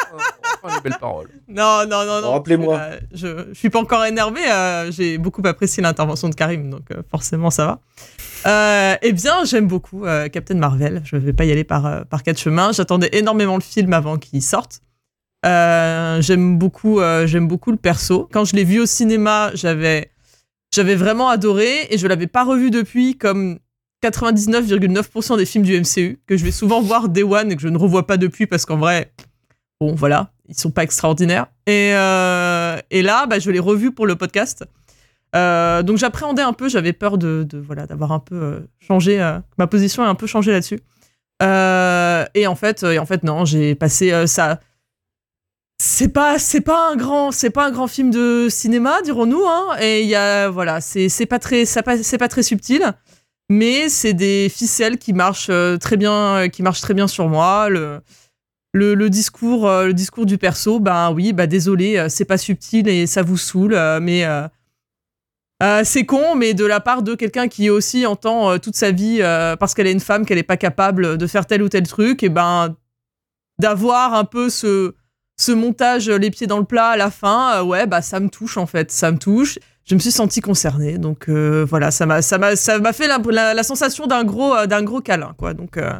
enfin 0.62 0.74
les 0.76 0.80
belles 0.90 0.98
paroles. 1.00 1.28
Non, 1.48 1.86
non, 1.88 2.04
non, 2.04 2.20
non. 2.20 2.32
Rappelez-moi. 2.32 2.76
Euh, 2.76 3.00
je, 3.12 3.28
je 3.52 3.54
suis 3.54 3.70
pas 3.70 3.78
encore 3.78 4.04
énervé. 4.04 4.40
euh, 4.50 4.90
J'ai 4.90 5.16
beaucoup 5.18 5.42
apprécié 5.46 5.82
l'intervention 5.82 6.28
de 6.28 6.34
Karim, 6.34 6.70
donc 6.70 6.90
euh, 6.90 7.02
forcément 7.10 7.50
ça 7.50 7.66
va. 7.66 7.78
Euh, 8.46 8.96
eh 9.02 9.12
bien, 9.12 9.44
j'aime 9.44 9.66
beaucoup 9.66 10.06
euh, 10.06 10.28
Captain 10.28 10.54
Marvel. 10.56 11.02
Je 11.04 11.16
vais 11.16 11.32
pas 11.32 11.44
y 11.44 11.52
aller 11.52 11.62
par, 11.64 11.86
euh, 11.86 12.00
par 12.04 12.22
quatre 12.22 12.38
chemins. 12.38 12.72
J'attendais 12.72 13.10
énormément 13.12 13.54
le 13.56 13.60
film 13.62 13.92
avant 13.92 14.16
qu'il 14.18 14.42
sorte. 14.42 14.80
Euh, 15.46 16.20
j'aime 16.20 16.58
beaucoup, 16.58 17.00
euh, 17.00 17.26
j'aime 17.26 17.46
beaucoup 17.48 17.70
le 17.70 17.76
perso. 17.76 18.28
Quand 18.32 18.44
je 18.44 18.56
l'ai 18.56 18.64
vu 18.64 18.80
au 18.80 18.86
cinéma, 18.86 19.50
j'avais, 19.54 20.10
j'avais 20.74 20.94
vraiment 20.96 21.28
adoré 21.28 21.86
et 21.90 21.96
je 21.98 22.06
l'avais 22.06 22.26
pas 22.26 22.44
revu 22.44 22.70
depuis 22.70 23.16
comme 23.16 23.58
99,9% 24.02 25.36
des 25.36 25.46
films 25.46 25.64
du 25.64 25.78
MCU 25.80 26.20
que 26.26 26.36
je 26.36 26.44
vais 26.44 26.50
souvent 26.50 26.80
voir 26.80 27.08
Day 27.08 27.22
One 27.22 27.52
et 27.52 27.56
que 27.56 27.62
je 27.62 27.68
ne 27.68 27.78
revois 27.78 28.06
pas 28.06 28.16
depuis 28.16 28.46
parce 28.46 28.64
qu'en 28.64 28.78
vrai, 28.78 29.12
bon 29.80 29.94
voilà, 29.94 30.32
ils 30.48 30.58
sont 30.58 30.70
pas 30.70 30.82
extraordinaires. 30.82 31.46
Et, 31.66 31.92
euh, 31.94 32.78
et 32.90 33.02
là, 33.02 33.26
bah, 33.26 33.38
je 33.38 33.50
l'ai 33.50 33.58
revu 33.58 33.92
pour 33.92 34.06
le 34.06 34.16
podcast. 34.16 34.64
Euh, 35.36 35.82
donc 35.82 35.96
j'appréhendais 35.98 36.42
un 36.42 36.52
peu, 36.52 36.68
j'avais 36.68 36.92
peur 36.92 37.16
de, 37.16 37.46
de- 37.48 37.58
voilà 37.58 37.86
d'avoir 37.86 38.10
un 38.12 38.18
peu 38.18 38.34
euh, 38.34 38.60
changé, 38.80 39.18
ma 39.58 39.66
position 39.68 40.02
a 40.02 40.06
un 40.08 40.14
peu 40.16 40.26
changé 40.26 40.50
là-dessus. 40.50 40.80
Et 41.42 42.46
en 42.46 42.54
fait, 42.54 42.84
en 42.84 43.06
fait 43.06 43.22
non, 43.22 43.44
j'ai 43.44 43.74
passé 43.74 44.26
ça. 44.26 44.60
C'est 45.82 46.08
pas, 46.08 46.38
c'est 46.38 46.60
pas 46.60 46.90
un 46.92 46.96
grand, 46.96 47.30
c'est 47.32 47.48
pas 47.48 47.66
un 47.66 47.70
grand 47.70 47.86
film 47.86 48.10
de 48.10 48.48
cinéma, 48.50 49.00
dirons-nous. 49.02 49.46
Hein, 49.46 49.78
et 49.80 50.02
il 50.02 50.08
y 50.08 50.14
a, 50.14 50.50
voilà, 50.50 50.82
c'est, 50.82 51.08
pas 51.24 51.38
très, 51.38 51.64
c'est 51.64 51.82
pas 52.18 52.28
très 52.28 52.42
subtil, 52.42 52.92
mais 53.50 53.88
c'est 53.88 54.14
des 54.14 54.48
ficelles 54.48 54.96
qui 54.96 55.12
marchent 55.12 55.48
euh, 55.50 55.76
très 55.76 55.96
bien, 55.96 56.36
euh, 56.36 56.48
qui 56.48 56.62
marchent 56.62 56.80
très 56.80 56.94
bien 56.94 57.08
sur 57.08 57.28
moi. 57.28 57.68
Le, 57.68 58.00
discours, 59.10 59.68
euh, 59.68 59.86
le 59.86 59.92
discours 59.92 60.24
du 60.24 60.38
perso, 60.38 60.78
ben 60.78 61.10
oui, 61.10 61.32
bah 61.32 61.48
désolé, 61.48 62.06
c'est 62.08 62.24
pas 62.24 62.38
subtil 62.38 62.88
et 62.88 63.08
ça 63.08 63.22
vous 63.22 63.36
saoule, 63.36 63.76
mais 64.00 64.24
c'est 65.82 66.06
con, 66.06 66.36
mais 66.36 66.54
de 66.54 66.64
la 66.64 66.78
part 66.78 67.02
de 67.02 67.16
quelqu'un 67.16 67.48
qui 67.48 67.68
aussi 67.68 68.06
entend 68.06 68.56
toute 68.60 68.76
sa 68.76 68.92
vie 68.92 69.18
parce 69.58 69.74
qu'elle 69.74 69.88
est 69.88 69.92
une 69.92 70.00
femme, 70.00 70.24
qu'elle 70.24 70.38
est 70.38 70.44
pas 70.44 70.56
capable 70.56 71.18
de 71.18 71.26
faire 71.26 71.44
tel 71.44 71.62
ou 71.62 71.68
tel 71.68 71.86
truc, 71.88 72.22
et 72.22 72.28
ben 72.28 72.76
d'avoir 73.58 74.14
un 74.14 74.24
peu 74.24 74.48
ce 74.48 74.94
montage 75.48 76.08
les 76.08 76.30
pieds 76.30 76.46
dans 76.46 76.58
le 76.58 76.64
plat 76.64 76.90
à 76.90 76.96
la 76.96 77.10
fin, 77.10 77.62
ouais, 77.64 77.88
bah 77.88 78.00
ça 78.00 78.20
me 78.20 78.28
touche 78.28 78.56
en 78.56 78.66
fait, 78.66 78.92
ça 78.92 79.10
me 79.10 79.18
touche. 79.18 79.58
Je 79.90 79.96
me 79.96 79.98
suis 79.98 80.12
sentie 80.12 80.40
concernée, 80.40 80.98
donc 80.98 81.28
euh, 81.28 81.66
voilà, 81.68 81.90
ça 81.90 82.06
m'a 82.06 82.22
ça 82.22 82.38
m'a 82.38 82.54
ça 82.54 82.78
m'a 82.78 82.92
fait 82.92 83.08
la, 83.08 83.18
la- 83.18 83.54
la 83.54 83.62
sensation 83.64 84.06
d'un 84.06 84.22
gros 84.22 84.54
euh, 84.54 84.66
d'un 84.66 84.84
gros 84.84 85.00
câlin 85.00 85.34
quoi. 85.36 85.52
Donc 85.52 85.76
euh, 85.76 85.92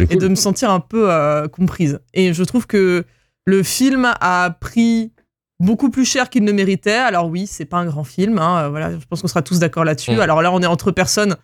et 0.00 0.06
cool. 0.08 0.18
de 0.18 0.26
me 0.28 0.34
sentir 0.34 0.70
un 0.70 0.80
peu 0.80 1.08
comprise. 1.52 2.00
Et 2.12 2.32
je 2.34 2.42
trouve 2.42 2.66
que 2.66 3.04
le 3.44 3.62
film 3.62 4.12
a 4.20 4.50
pris 4.50 5.12
beaucoup 5.60 5.90
plus 5.90 6.04
cher 6.04 6.28
qu'il 6.28 6.42
ne 6.42 6.50
méritait. 6.50 6.90
Alors 6.90 7.28
oui, 7.28 7.46
c'est 7.46 7.66
pas 7.66 7.76
un 7.76 7.86
grand 7.86 8.02
film, 8.02 8.38
hein, 8.38 8.68
voilà, 8.68 8.90
je 8.98 9.04
pense 9.08 9.22
qu'on 9.22 9.28
sera 9.28 9.42
tous 9.42 9.60
d'accord 9.60 9.84
là-dessus. 9.84 10.16
Mm. 10.16 10.20
Alors 10.20 10.42
là, 10.42 10.50
on 10.52 10.60
est 10.60 10.66
entre 10.66 10.90
personnes 10.90 11.36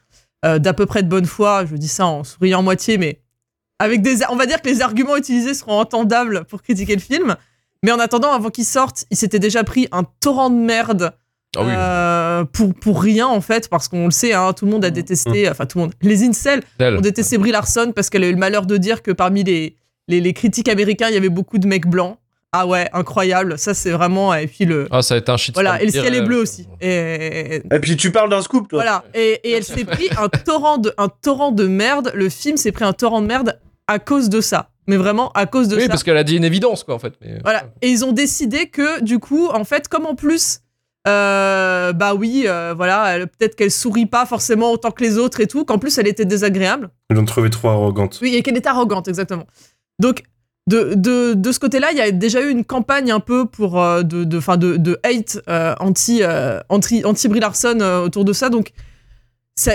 d'à 0.45 0.73
peu 0.73 0.87
près 0.87 1.05
de 1.05 1.09
bonne 1.09 1.25
foi, 1.27 1.65
je 1.67 1.77
dis 1.77 1.87
ça 1.87 2.05
en 2.05 2.25
souriant 2.25 2.65
moitié, 2.65 2.99
mais 2.99 3.21
avec 3.79 4.03
des, 4.03 4.25
on 4.29 4.35
va 4.35 4.47
dire 4.47 4.61
que 4.61 4.69
les 4.69 4.83
arguments 4.83 5.17
utilisés 5.17 5.55
seront 5.55 5.79
entendables 5.79 6.47
pour 6.47 6.63
critiquer 6.63 6.95
le 6.97 7.01
film. 7.01 7.37
Mais 7.85 7.93
en 7.93 8.01
attendant, 8.01 8.33
avant 8.33 8.51
qu'il 8.51 8.65
sorte, 8.65 9.05
il 9.11 9.17
s'était 9.17 9.39
déjà 9.39 9.63
pris 9.63 9.87
un 9.93 10.03
torrent 10.21 10.51
de 10.51 10.57
merde 10.57 11.13
Ah 11.57 11.61
oui. 11.63 11.73
euh, 11.77 12.45
pour, 12.45 12.75
pour 12.75 13.03
rien 13.03 13.27
en 13.27 13.41
fait, 13.41 13.69
parce 13.69 13.89
qu'on 13.89 14.07
le 14.07 14.11
sait, 14.11 14.33
hein, 14.33 14.53
tout 14.55 14.65
le 14.65 14.71
monde 14.71 14.85
a 14.85 14.91
détesté, 14.91 15.49
enfin 15.51 15.67
tout 15.67 15.79
le 15.79 15.85
monde, 15.85 15.93
les 16.01 16.23
incels 16.25 16.63
Tel. 16.79 16.97
on 16.97 17.01
détestait 17.01 17.37
Brie 17.39 17.51
Larson 17.53 17.93
parce 17.95 18.09
qu'elle 18.09 18.25
a 18.25 18.29
eu 18.29 18.33
le 18.33 18.39
malheur 18.39 18.65
de 18.67 18.77
dire 18.79 19.03
que 19.03 19.11
parmi 19.11 19.45
les, 19.45 19.77
les, 20.09 20.21
les 20.21 20.33
critiques 20.33 20.69
américains, 20.69 21.09
il 21.09 21.15
y 21.15 21.19
avait 21.19 21.29
beaucoup 21.29 21.59
de 21.59 21.67
mecs 21.67 21.87
blancs. 21.87 22.17
Ah 22.55 22.67
ouais, 22.67 22.87
incroyable. 22.93 23.59
Ça, 23.59 23.73
c'est 23.73 23.93
vraiment. 23.93 24.35
Et 24.35 24.47
puis 24.47 24.67
le. 24.67 24.87
Ah, 24.91 25.01
ça 25.01 25.15
a 25.15 25.17
été 25.17 25.33
un 25.33 25.39
shit. 25.39 25.55
Voilà, 25.55 25.81
et 25.81 25.87
le 25.87 25.91
ciel 25.91 26.15
est 26.15 26.21
bleu 26.21 26.37
aussi. 26.37 26.69
Et, 26.83 27.57
Et 27.71 27.79
puis 27.81 27.97
tu 27.97 28.13
parles 28.13 28.29
d'un 28.29 28.43
scoop, 28.43 28.69
toi. 28.69 28.83
voilà. 28.83 29.05
Et, 29.15 29.41
et 29.43 29.53
elle 29.53 29.65
s'est 29.65 29.87
pris 29.87 30.09
un 30.19 30.29
torrent, 30.29 30.77
de, 30.77 30.93
un 30.99 31.09
torrent 31.09 31.51
de 31.51 31.67
merde. 31.67 32.13
Le 32.15 32.29
film 32.29 32.59
s'est 32.59 32.73
pris 32.73 32.85
un 32.85 32.93
torrent 32.93 33.23
de 33.23 33.27
merde 33.27 33.59
à 33.87 33.99
cause 33.99 34.29
de 34.29 34.43
ça. 34.43 34.69
Mais 34.87 34.99
vraiment 34.99 35.31
à 35.33 35.47
cause 35.47 35.69
de 35.69 35.77
Oui, 35.77 35.83
ça. 35.85 35.89
parce 35.89 36.03
qu'elle 36.03 36.17
a 36.19 36.25
dit 36.25 36.37
une 36.37 36.45
évidence, 36.45 36.85
quoi, 36.85 36.95
en 36.95 36.99
fait. 36.99 37.15
Mais... 37.23 37.39
Voilà. 37.43 37.65
Et 37.81 37.89
ils 37.89 38.05
ont 38.05 38.13
décidé 38.13 38.67
que, 38.67 39.03
du 39.03 39.19
coup, 39.19 39.47
en 39.49 39.65
fait, 39.65 39.89
comme 39.89 40.05
en 40.05 40.15
plus, 40.15 40.59
euh, 41.09 41.93
bah 41.93 42.15
oui, 42.15 42.45
euh, 42.47 42.75
voilà, 42.77 43.19
peut-être 43.27 43.57
qu'elle 43.57 43.73
sourit 43.73 44.07
pas 44.07 44.25
forcément 44.25 44.71
autant 44.71 44.93
que 44.93 45.03
les 45.03 45.19
autres 45.19 45.41
et 45.41 45.47
tout, 45.47 45.65
qu'en 45.65 45.79
plus 45.79 45.99
elle 45.99 46.07
était 46.07 46.25
désagréable. 46.25 46.91
Ils 47.11 47.17
l'ont 47.17 47.25
trouvé 47.25 47.51
trop 47.51 47.71
arrogante. 47.71 48.21
Oui, 48.23 48.35
et 48.37 48.43
qu'elle 48.43 48.57
est 48.57 48.67
arrogante, 48.67 49.09
exactement. 49.09 49.47
Donc, 49.99 50.23
de, 50.69 50.95
de, 50.95 51.35
de 51.35 51.53
ce 51.53 51.59
côté-là, 51.59 51.91
il 51.91 51.99
y 51.99 52.01
a 52.01 52.13
déjà 52.13 52.41
eu 52.41 52.51
une 52.51 52.65
campagne 52.65 53.11
un 53.11 53.19
peu 53.19 53.47
pour 53.47 53.83
euh, 53.83 54.03
de, 54.03 54.23
de, 54.23 54.41
fin, 54.41 54.57
de, 54.57 54.77
de 54.77 55.01
hate 55.03 55.41
euh, 55.49 55.75
anti, 55.81 56.23
anti, 56.69 57.05
anti 57.05 57.29
Brie 57.29 57.41
Larson 57.41 57.81
autour 58.05 58.25
de 58.25 58.33
ça. 58.33 58.49
Donc, 58.49 58.71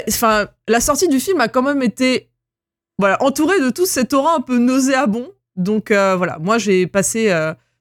enfin, 0.07 0.47
la 0.69 0.79
sortie 0.79 1.09
du 1.09 1.19
film 1.19 1.41
a 1.41 1.49
quand 1.49 1.61
même 1.61 1.83
été 1.83 2.29
voilà, 2.99 3.21
entourée 3.21 3.59
de 3.59 3.69
tout 3.69 3.85
cet 3.85 4.13
aura 4.13 4.35
un 4.35 4.41
peu 4.41 4.57
nauséabond. 4.59 5.27
Donc, 5.57 5.89
voilà, 5.91 6.37
moi 6.39 6.57
j'ai 6.57 6.87
passé. 6.87 7.27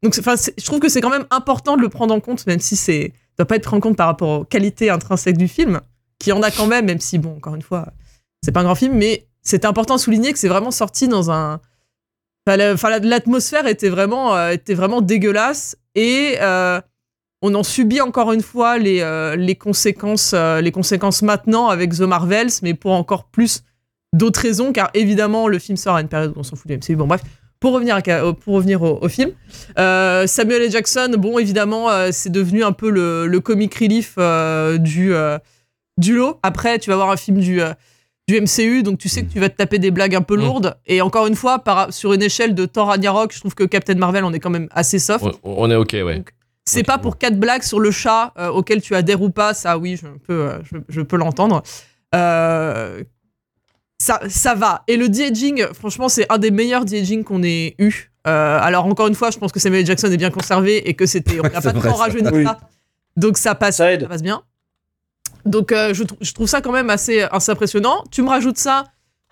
donc, 0.02 0.16
je 0.16 0.64
trouve 0.64 0.80
que 0.80 0.88
c'est 0.88 1.00
quand 1.00 1.10
même 1.10 1.26
important 1.30 1.76
de 1.76 1.82
le 1.82 1.88
prendre 1.88 2.12
en 2.12 2.18
compte, 2.18 2.44
même 2.48 2.60
si 2.60 2.74
c'est 2.74 3.12
doit 3.38 3.46
pas 3.46 3.56
être 3.56 3.64
pris 3.64 3.76
en 3.76 3.80
compte 3.80 3.96
par 3.96 4.06
rapport 4.06 4.40
aux 4.40 4.44
qualités 4.44 4.90
intrinsèques 4.90 5.36
du 5.38 5.48
film, 5.48 5.80
qui 6.18 6.32
en 6.32 6.42
a 6.42 6.50
quand 6.50 6.66
même, 6.66 6.86
même 6.86 7.00
si, 7.00 7.18
bon, 7.18 7.36
encore 7.36 7.54
une 7.54 7.62
fois, 7.62 7.92
c'est 8.42 8.52
pas 8.52 8.60
un 8.60 8.64
grand 8.64 8.74
film, 8.74 8.94
mais 8.94 9.26
c'est 9.42 9.64
important 9.64 9.96
de 9.96 10.00
souligner 10.00 10.32
que 10.32 10.38
c'est 10.38 10.48
vraiment 10.48 10.70
sorti 10.70 11.08
dans 11.08 11.30
un. 11.30 11.60
Enfin, 12.46 12.56
la- 12.56 12.72
enfin, 12.74 12.90
la- 12.90 12.98
l'atmosphère 13.00 13.66
était 13.66 13.88
vraiment, 13.88 14.34
euh, 14.36 14.50
était 14.50 14.74
vraiment 14.74 15.00
dégueulasse 15.02 15.76
et 15.94 16.36
euh, 16.40 16.80
on 17.42 17.54
en 17.54 17.62
subit 17.62 18.00
encore 18.00 18.32
une 18.32 18.40
fois 18.42 18.78
les, 18.78 19.00
euh, 19.00 19.36
les 19.36 19.56
conséquences, 19.56 20.32
les 20.32 20.72
conséquences 20.72 21.22
maintenant 21.22 21.68
avec 21.68 21.92
The 21.94 22.00
Marvels, 22.02 22.50
mais 22.62 22.74
pour 22.74 22.92
encore 22.92 23.24
plus 23.24 23.62
d'autres 24.12 24.40
raisons, 24.40 24.72
car 24.72 24.90
évidemment 24.94 25.48
le 25.48 25.58
film 25.58 25.76
sort 25.76 25.96
à 25.96 26.00
une 26.00 26.08
période 26.08 26.32
où 26.36 26.40
on 26.40 26.42
s'en 26.42 26.56
fout 26.56 26.68
du 26.68 26.74
MCU. 26.78 26.96
Bon 26.96 27.06
bref, 27.06 27.22
pour 27.60 27.72
revenir, 27.72 27.96
à 27.96 28.02
pour 28.34 28.54
revenir 28.54 28.82
au, 28.82 28.98
au 29.02 29.08
film, 29.08 29.30
euh, 29.78 30.26
Samuel 30.26 30.62
L. 30.62 30.70
Jackson, 30.70 31.14
bon 31.18 31.38
évidemment 31.38 31.90
euh, 31.90 32.10
c'est 32.12 32.30
devenu 32.30 32.62
un 32.64 32.72
peu 32.72 32.90
le, 32.90 33.26
le 33.26 33.40
comic 33.40 33.74
relief 33.74 34.14
euh, 34.18 34.78
du, 34.78 35.12
du 35.98 36.14
lot. 36.16 36.38
Après 36.42 36.78
tu 36.78 36.90
vas 36.90 36.96
voir 36.96 37.10
un 37.10 37.16
film 37.16 37.38
du, 37.38 37.60
du 38.28 38.40
MCU, 38.40 38.82
donc 38.82 38.98
tu 38.98 39.08
sais 39.08 39.22
que 39.24 39.32
tu 39.32 39.40
vas 39.40 39.48
te 39.48 39.56
taper 39.56 39.78
des 39.78 39.90
blagues 39.90 40.14
un 40.14 40.22
peu 40.22 40.36
Mm. 40.36 40.40
lourdes. 40.40 40.76
Et 40.86 41.00
encore 41.00 41.26
une 41.26 41.34
fois, 41.36 41.60
par, 41.60 41.92
sur 41.92 42.12
une 42.12 42.22
échelle 42.22 42.54
de 42.54 42.66
Thor 42.66 42.88
Ragnarok, 42.88 43.32
je 43.32 43.40
trouve 43.40 43.54
que 43.54 43.64
Captain 43.64 43.94
Marvel, 43.94 44.24
on 44.24 44.32
est 44.32 44.40
quand 44.40 44.50
même 44.50 44.68
assez 44.72 44.98
soft. 44.98 45.24
On, 45.24 45.64
on 45.66 45.70
est 45.70 45.76
ok, 45.76 45.92
ouais. 46.04 46.22
C'est 46.68 46.82
pas 46.82 46.98
pour 46.98 47.16
quatre 47.16 47.38
blagues 47.38 47.62
sur 47.62 47.78
le 47.78 47.92
chat 47.92 48.32
auquel 48.52 48.82
tu 48.82 48.94
adhères 48.96 49.22
ou 49.22 49.30
pas, 49.30 49.54
ça 49.54 49.78
oui, 49.78 49.96
je 49.96 50.08
peux, 50.26 50.50
je, 50.64 50.78
je 50.88 51.00
peux 51.00 51.16
l'entendre. 51.16 51.62
Euh, 52.14 53.02
ça, 54.06 54.20
ça 54.28 54.54
va. 54.54 54.82
Et 54.88 54.96
le 54.96 55.08
de-aging, 55.08 55.66
franchement, 55.74 56.08
c'est 56.08 56.26
un 56.30 56.38
des 56.38 56.50
meilleurs 56.50 56.84
de-aging 56.84 57.24
qu'on 57.24 57.42
ait 57.42 57.74
eu. 57.78 58.10
Euh, 58.26 58.58
alors 58.60 58.86
encore 58.86 59.06
une 59.08 59.14
fois, 59.14 59.30
je 59.30 59.38
pense 59.38 59.52
que 59.52 59.60
Samuel. 59.60 59.84
Jackson 59.86 60.10
est 60.10 60.16
bien 60.16 60.30
conservé 60.30 60.88
et 60.88 60.94
que 60.94 61.06
c'était, 61.06 61.38
on 61.40 61.42
n'a 61.54 61.60
pas 61.60 61.60
ça. 61.62 61.72
rajeuni 61.72 62.28
Oui. 62.32 62.44
ça. 62.44 62.58
Donc 63.16 63.38
ça 63.38 63.54
passe, 63.54 63.76
Ça 63.78 63.92
aide. 63.92 64.02
ça 64.02 64.08
passe 64.08 64.22
bien. 64.22 64.42
Donc 65.44 65.72
euh, 65.72 65.94
je, 65.94 66.02
trou- 66.04 66.16
je 66.20 66.32
trouve 66.32 66.46
ça 66.48 66.60
quand 66.60 66.72
même 66.72 66.90
assez, 66.90 67.22
assez 67.22 67.50
impressionnant. 67.52 68.02
Tu 68.10 68.22
me 68.22 68.28
rajoutes 68.28 68.58
ça. 68.58 68.84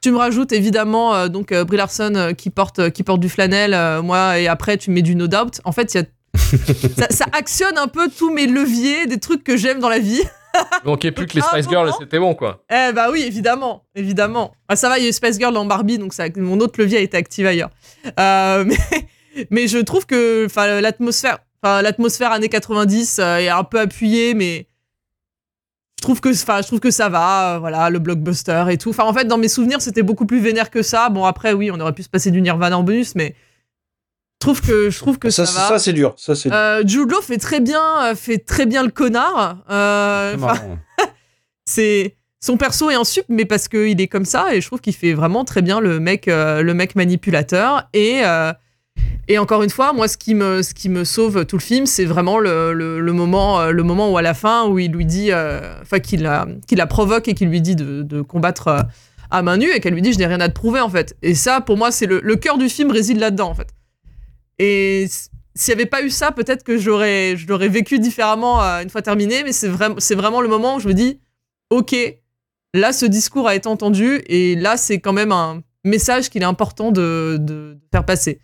Tu 0.03 0.11
me 0.11 0.17
rajoutes 0.19 0.53
évidemment 0.53 1.15
euh, 1.15 1.29
donc 1.29 1.51
euh, 1.53 1.65
Brie 1.65 1.77
Larson 1.79 2.13
euh, 2.15 2.33
qui 2.33 2.51
porte 2.51 2.79
euh, 2.79 2.91
qui 2.91 3.03
porte 3.03 3.21
du 3.21 3.29
flanel, 3.31 3.73
euh, 3.75 4.03
moi 4.03 4.39
et 4.39 4.49
après 4.49 4.77
tu 4.77 4.91
mets 4.91 5.03
du 5.03 5.15
No 5.17 5.27
Doubt. 5.29 5.61
En 5.65 5.73
fait, 5.73 5.95
il 5.95 6.01
y 6.01 6.01
a 6.01 6.07
ça, 6.99 7.07
ça 7.11 7.25
actionne 7.33 7.79
un 7.79 7.89
peu 7.89 8.09
tous 8.09 8.33
mes 8.33 8.47
leviers, 8.47 9.07
des 9.07 9.19
trucs 9.19 9.43
que 9.45 9.57
j'aime 9.57 9.79
dans 9.81 9.89
la 9.89 9.99
vie. 10.01 10.21
Il 10.85 10.89
manquait 10.89 11.11
plus 11.11 11.27
que 11.27 11.35
les 11.35 11.41
Spice 11.43 11.69
Girls 11.69 11.91
c'était 11.99 12.19
bon, 12.19 12.35
quoi. 12.35 12.65
Eh 12.71 12.93
bah 12.93 13.09
oui, 13.11 13.23
évidemment, 13.23 13.85
évidemment. 13.95 14.53
Ah, 14.69 14.77
ça 14.77 14.89
va, 14.89 14.99
il 14.99 15.05
y 15.05 15.07
a 15.07 15.11
eu 15.11 15.13
Space 15.13 15.39
Girl 15.39 15.53
dans 15.53 15.65
Barbie, 15.65 15.99
donc 15.99 16.13
mon 16.37 16.61
autre 16.61 16.81
levier 16.81 16.99
a 16.99 17.01
été 17.01 17.17
activé 17.17 17.49
ailleurs. 17.49 17.71
Euh, 18.19 18.65
mais, 18.67 19.47
mais 19.51 19.69
je 19.69 19.79
trouve 19.79 20.07
que 20.07 20.47
l'atmosphère, 20.81 21.39
l'atmosphère 21.63 22.33
années 22.33 22.49
90 22.49 23.19
euh, 23.19 23.39
est 23.39 23.49
un 23.49 23.65
peu 23.65 23.81
appuyée, 23.81 24.35
mais 24.35 24.69
je 25.99 26.03
trouve 26.03 26.21
que, 26.21 26.33
je 26.33 26.67
trouve 26.67 26.81
que 26.81 26.91
ça 26.91 27.09
va. 27.09 27.55
euh, 27.55 27.59
voilà, 27.59 27.89
le 27.89 27.99
blockbuster 27.99 28.65
et 28.71 28.77
tout. 28.77 28.91
Enfin, 28.91 29.05
en 29.05 29.15
fait, 29.15 29.25
dans 29.25 29.39
mes 29.39 29.49
souvenirs, 29.49 29.81
c'était 29.81 30.03
beaucoup 30.03 30.27
plus 30.27 30.39
vénère 30.41 30.71
que 30.71 30.83
ça. 30.83 31.09
Bon, 31.09 31.25
après, 31.25 31.55
oui, 31.55 31.71
on 31.71 31.81
aurait 31.81 31.95
pu 31.95 32.03
se 32.03 32.11
passer 32.11 32.31
du 32.31 32.43
Nirvana 32.43 32.77
en 32.77 32.83
bonus, 32.83 33.15
mais 33.15 33.35
trouve 34.45 34.61
que, 34.61 34.91
je 34.91 34.99
trouve 34.99 35.19
que 35.19 35.31
ça, 35.31 35.47
Ça, 35.47 35.79
c'est 35.79 35.93
dur. 35.93 36.15
Ça, 36.17 36.35
c'est 36.35 36.49
dur. 36.49 36.57
Euh, 36.59 36.83
Jude 36.87 37.11
Law 37.11 37.21
fait 37.21 37.39
très 37.39 37.61
bien, 37.61 37.83
euh, 38.05 38.15
fait 38.15 38.39
très 38.39 38.67
bien 38.67 38.83
le 38.83 38.91
connard. 38.91 39.59
Euh, 39.71 40.37
C'est 41.65 42.17
son 42.45 42.57
perso 42.57 42.91
est 42.91 42.95
un 42.95 43.05
sup, 43.05 43.25
mais 43.29 43.47
parce 43.47 43.69
qu'il 43.69 44.01
est 44.01 44.09
comme 44.09 44.27
ça 44.27 44.55
et 44.55 44.61
je 44.61 44.67
trouve 44.67 44.81
qu'il 44.81 44.95
fait 44.95 45.15
vraiment 45.15 45.45
très 45.45 45.63
bien 45.63 45.81
le 45.81 45.99
mec, 45.99 46.29
euh, 46.29 46.63
le 46.63 46.75
mec 46.75 46.95
manipulateur. 46.95 47.89
Et 47.95 48.21
euh, 48.25 48.53
et 49.27 49.39
encore 49.39 49.63
une 49.63 49.71
fois, 49.71 49.93
moi, 49.95 50.07
ce 50.07 50.19
qui 50.19 50.35
me 50.35 50.63
ce 50.63 50.75
qui 50.75 50.89
me 50.91 51.05
sauve 51.05 51.47
tout 51.47 51.57
le 51.57 51.63
film, 51.63 51.87
c'est 51.87 52.05
vraiment 52.05 52.39
le, 52.39 52.75
le, 52.75 53.01
le 53.01 53.13
moment 53.13 53.65
le 53.71 53.83
moment 53.83 54.13
où 54.13 54.19
à 54.19 54.23
la 54.23 54.35
fin 54.35 54.67
où 54.67 54.79
il 54.79 54.93
lui 54.93 55.07
dit, 55.07 55.33
euh, 55.33 55.81
enfin 55.81 55.99
qu'il 56.01 56.23
la 56.23 56.47
qu'il 56.69 56.79
la 56.79 56.87
provoque 56.87 57.27
et 57.29 57.35
qu'il 57.35 57.49
lui 57.49 57.63
dit 57.63 57.75
de, 57.77 58.03
de 58.03 58.21
combattre 58.21 58.69
euh, 58.69 58.81
à 59.31 59.41
main 59.43 59.57
nue 59.57 59.71
et 59.75 59.81
qu'elle 59.81 59.95
lui 59.95 60.03
dit 60.03 60.13
je 60.13 60.19
n'ai 60.19 60.27
rien 60.27 60.41
à 60.41 60.49
te 60.49 60.55
prouver 60.55 60.81
en 60.81 60.91
fait. 60.91 61.17
Et 61.23 61.35
ça, 61.35 61.63
pour 61.63 61.79
moi, 61.79 61.91
c'est 61.91 62.07
le, 62.07 62.21
le 62.23 62.37
cœur 62.37 62.59
du 62.59 62.69
film 62.69 62.91
réside 62.91 63.19
là-dedans 63.19 63.49
en 63.49 63.55
fait. 63.55 63.69
Et 64.59 65.07
s'il 65.55 65.75
n'y 65.75 65.81
avait 65.81 65.89
pas 65.91 66.03
eu 66.03 66.11
ça, 66.11 66.33
peut-être 66.33 66.63
que 66.65 66.77
j'aurais 66.79 67.37
je 67.37 67.47
l'aurais 67.47 67.69
vécu 67.69 67.99
différemment 67.99 68.63
euh, 68.63 68.83
une 68.83 68.91
fois 68.91 69.03
terminé. 69.03 69.43
Mais 69.45 69.53
c'est 69.53 69.69
vraiment 69.69 69.97
c'est 69.99 70.15
vraiment 70.15 70.41
le 70.41 70.49
moment 70.49 70.77
où 70.77 70.81
je 70.81 70.89
me 70.89 70.95
dis 70.95 71.21
ok, 71.71 71.95
là, 72.75 72.93
ce 72.93 73.07
discours 73.07 73.49
a 73.49 73.55
été 73.55 73.69
entendu 73.69 74.23
et 74.27 74.55
là, 74.57 74.77
c'est 74.77 75.01
quand 75.01 75.13
même 75.13 75.33
un 75.33 75.63
message 75.85 76.31
qu'il 76.31 76.43
est 76.43 76.47
important 76.47 76.93
de, 76.93 77.37
de- 77.41 77.75
de 77.75 77.79
faire 77.93 78.05
passer. 78.05 78.41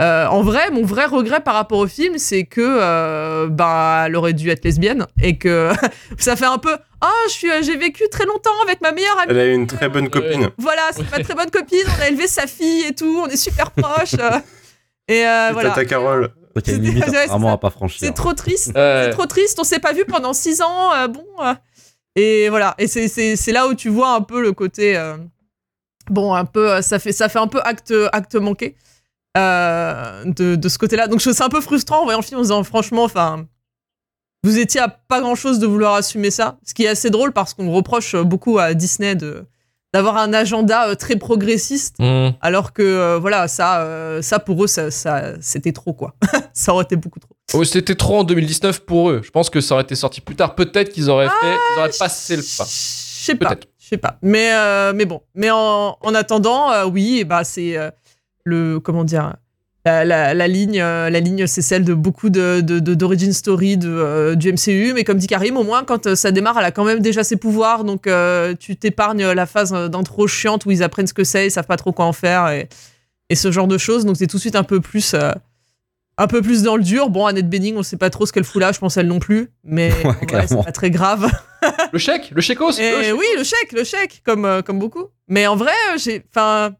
Euh, 0.00 0.26
en 0.26 0.42
vrai, 0.42 0.70
mon 0.70 0.82
vrai 0.84 1.04
regret 1.04 1.40
par 1.40 1.54
rapport 1.54 1.78
au 1.78 1.86
film, 1.86 2.16
c'est 2.16 2.44
que 2.44 2.60
euh, 2.62 3.46
bah, 3.48 4.04
elle 4.06 4.16
aurait 4.16 4.32
dû 4.32 4.48
être 4.50 4.64
lesbienne 4.64 5.06
et 5.22 5.36
que 5.38 5.70
ça 6.18 6.34
fait 6.34 6.46
un 6.46 6.58
peu 6.58 6.74
ah 7.02 7.10
je 7.28 7.32
suis 7.32 7.48
j'ai 7.62 7.76
vécu 7.76 8.04
très 8.10 8.24
longtemps 8.24 8.50
avec 8.64 8.80
ma 8.80 8.92
meilleure 8.92 9.18
amie. 9.18 9.30
Elle 9.30 9.38
a 9.38 9.46
eu 9.46 9.54
une 9.54 9.66
très 9.66 9.88
bonne 9.88 10.08
copine. 10.08 10.48
Voilà, 10.56 10.82
c'est 10.92 11.08
ma 11.10 11.22
très 11.22 11.34
bonne 11.34 11.50
copine. 11.50 11.84
On 11.98 12.02
a 12.02 12.08
élevé 12.08 12.26
sa 12.26 12.46
fille 12.46 12.84
et 12.86 12.94
tout. 12.94 13.22
On 13.24 13.26
est 13.28 13.36
super 13.36 13.70
proches. 13.72 14.14
euh. 15.12 15.24
et 15.24 15.26
euh, 15.26 15.46
C'est 15.48 15.52
voilà. 15.54 15.68
Tata 15.70 15.84
Carole. 15.84 16.32
Donc, 16.54 16.66
il 16.66 16.70
y 16.70 16.74
a 16.74 16.76
une 16.78 16.84
C'est- 16.84 16.88
limite 16.90 17.06
ouais, 17.08 17.12
c'est 17.12 17.26
vraiment 17.28 17.52
à 17.52 17.58
pas 17.58 17.70
franchir. 17.70 17.98
C'est 18.00 18.12
trop 18.14 18.32
triste. 18.34 18.68
Ouais. 18.74 19.02
C'est 19.06 19.10
trop 19.10 19.26
triste. 19.26 19.58
On 19.60 19.64
s'est 19.64 19.78
pas 19.80 19.92
vu 19.92 20.04
pendant 20.04 20.32
six 20.32 20.60
ans. 20.62 20.92
euh, 20.94 21.08
bon. 21.08 21.24
euh. 21.40 21.54
et 22.16 22.48
voilà. 22.48 22.74
Et 22.78 22.86
c'est- 22.88 23.52
là 23.52 23.66
où 23.68 23.74
tu 23.74 23.88
vois 23.88 24.14
un 24.14 24.20
peu 24.22 24.42
le 24.42 24.52
côté. 24.52 24.96
euh, 24.96 25.16
bon, 26.10 26.34
un 26.34 26.44
peu. 26.44 26.70
euh, 26.72 26.82
Ça 26.82 26.98
fait, 26.98 27.12
ça 27.12 27.28
fait 27.28 27.38
un 27.38 27.46
peu 27.48 27.60
acte, 27.64 27.94
acte 28.12 28.34
manqué 28.36 28.76
euh, 29.38 30.24
de, 30.26 30.56
de 30.56 30.68
ce 30.68 30.76
côté-là. 30.78 31.08
Donc 31.08 31.22
c'est 31.22 31.40
un 31.42 31.48
peu 31.48 31.60
frustrant 31.62 32.00
en 32.00 32.04
voyant 32.04 32.18
le 32.20 32.24
film 32.24 32.38
en 32.40 32.42
disant 32.42 32.62
franchement, 32.64 33.04
enfin. 33.04 33.46
Vous 34.44 34.58
étiez 34.58 34.80
à 34.80 34.88
pas 34.88 35.20
grand 35.20 35.36
chose 35.36 35.60
de 35.60 35.68
vouloir 35.68 35.94
assumer 35.94 36.32
ça. 36.32 36.58
Ce 36.66 36.74
qui 36.74 36.82
est 36.84 36.88
assez 36.88 37.10
drôle 37.10 37.32
parce 37.32 37.54
qu'on 37.54 37.70
reproche 37.70 38.16
beaucoup 38.16 38.58
à 38.58 38.74
Disney 38.74 39.14
de 39.14 39.44
d'avoir 39.94 40.16
un 40.16 40.32
agenda 40.32 40.88
euh, 40.88 40.94
très 40.94 41.16
progressiste 41.16 41.96
Hmm. 41.98 42.30
alors 42.40 42.72
que 42.72 42.82
euh, 42.82 43.18
voilà 43.18 43.46
ça 43.48 43.80
euh, 43.82 44.22
ça 44.22 44.38
pour 44.38 44.64
eux 44.64 44.66
ça, 44.66 44.90
ça- 44.90 45.32
c'était 45.40 45.72
trop 45.72 45.92
quoi 45.92 46.14
ça 46.54 46.72
aurait 46.72 46.84
été 46.84 46.96
beaucoup 46.96 47.18
trop 47.20 47.30
Oh, 47.54 47.64
C'était 47.64 47.94
trop 47.96 48.18
en 48.20 48.24
2019 48.24 48.80
pour 48.86 49.10
eux. 49.10 49.20
Je 49.22 49.30
pense 49.30 49.50
que 49.50 49.60
ça 49.60 49.74
aurait 49.74 49.82
été 49.82 49.94
sorti 49.94 50.22
plus 50.22 50.36
tard. 50.36 50.54
Peut-être 50.54 50.88
qu'ils 50.90 51.10
auraient 51.10 51.28
fait, 51.28 51.54
ils 51.76 51.78
auraient 51.80 51.90
passé 51.98 52.36
le 52.36 52.40
pas. 52.42 52.64
Je 52.64 53.24
sais 53.24 53.34
pas. 53.34 53.56
Je 53.78 53.86
sais 53.88 53.96
pas. 53.98 54.16
Mais, 54.22 54.54
euh, 54.54 54.94
mais 54.94 55.04
bon. 55.04 55.20
Mais 55.34 55.50
en, 55.50 55.98
en 56.00 56.14
attendant, 56.14 56.86
oui, 56.86 57.18
et 57.18 57.24
bah, 57.24 57.44
c'est 57.44 57.76
le. 58.44 58.80
Comment 58.80 59.04
dire 59.04 59.34
la, 59.84 60.04
la- 60.04 60.32
la 60.34 60.48
ligne, 60.48 60.80
euh, 60.80 61.10
la 61.10 61.18
ligne 61.20 61.46
c'est 61.46 61.62
celle 61.62 61.84
de 61.84 61.92
beaucoup 61.94 62.30
de, 62.30 62.60
de, 62.60 62.78
de- 62.78 62.94
d'origin 62.94 63.32
story 63.32 63.76
de, 63.76 63.88
euh, 63.88 64.34
du 64.34 64.52
MCU. 64.52 64.92
Mais 64.94 65.04
comme 65.04 65.18
dit 65.18 65.26
Karim, 65.26 65.56
au 65.56 65.64
moins, 65.64 65.82
quand 65.84 66.06
euh, 66.06 66.14
ça 66.14 66.30
démarre, 66.30 66.58
elle 66.58 66.64
a 66.64 66.70
quand 66.70 66.84
même 66.84 67.00
déjà 67.00 67.24
ses 67.24 67.36
pouvoirs. 67.36 67.84
Donc, 67.84 68.06
euh, 68.06 68.54
tu 68.58 68.76
t'épargnes 68.76 69.26
la 69.32 69.46
phase 69.46 69.72
d'intro 69.72 70.26
chiante 70.28 70.66
où 70.66 70.70
ils 70.70 70.82
apprennent 70.82 71.06
ce 71.08 71.14
que 71.14 71.24
c'est, 71.24 71.46
ils 71.46 71.50
savent 71.50 71.66
pas 71.66 71.76
trop 71.76 71.92
quoi 71.92 72.04
en 72.04 72.12
faire 72.12 72.48
et, 72.50 72.68
et 73.28 73.34
ce 73.34 73.50
genre 73.50 73.66
de 73.66 73.78
choses. 73.78 74.04
Donc, 74.06 74.16
c'est 74.16 74.26
tout 74.28 74.36
de 74.36 74.40
suite 74.42 74.56
un 74.56 74.62
peu 74.64 74.80
plus. 74.80 75.14
euh, 75.14 75.32
un 76.18 76.26
peu 76.26 76.42
plus 76.42 76.62
dans 76.62 76.76
le 76.76 76.82
dur. 76.84 77.08
Bon, 77.08 77.24
Annette 77.26 77.48
Bening, 77.48 77.74
on 77.76 77.82
sait 77.82 77.96
pas 77.96 78.10
trop 78.10 78.26
ce 78.26 78.32
qu'elle 78.32 78.44
fout 78.44 78.60
là, 78.60 78.70
je 78.70 78.78
pense 78.78 78.96
elle 78.98 79.06
non 79.08 79.18
plus. 79.18 79.48
Mais 79.64 79.90
Ouais, 80.04 80.10
en 80.10 80.26
vrai, 80.26 80.46
c'est 80.46 80.62
pas 80.64 80.70
très 80.72 80.90
grave. 80.90 81.28
Le 81.92 81.98
chèque, 81.98 82.32
le 82.34 82.40
chèque 82.42 82.60
aussi. 82.60 82.82
Oui, 83.16 83.24
le 83.38 83.44
chèque, 83.44 83.70
le 83.72 83.84
chèque, 83.84 84.20
comme, 84.24 84.62
comme 84.66 84.78
beaucoup. 84.80 85.06
Mais 85.28 85.46
en 85.46 85.54
vrai, 85.56 85.70
j'ai. 85.96 86.24
Enfin. 86.30 86.72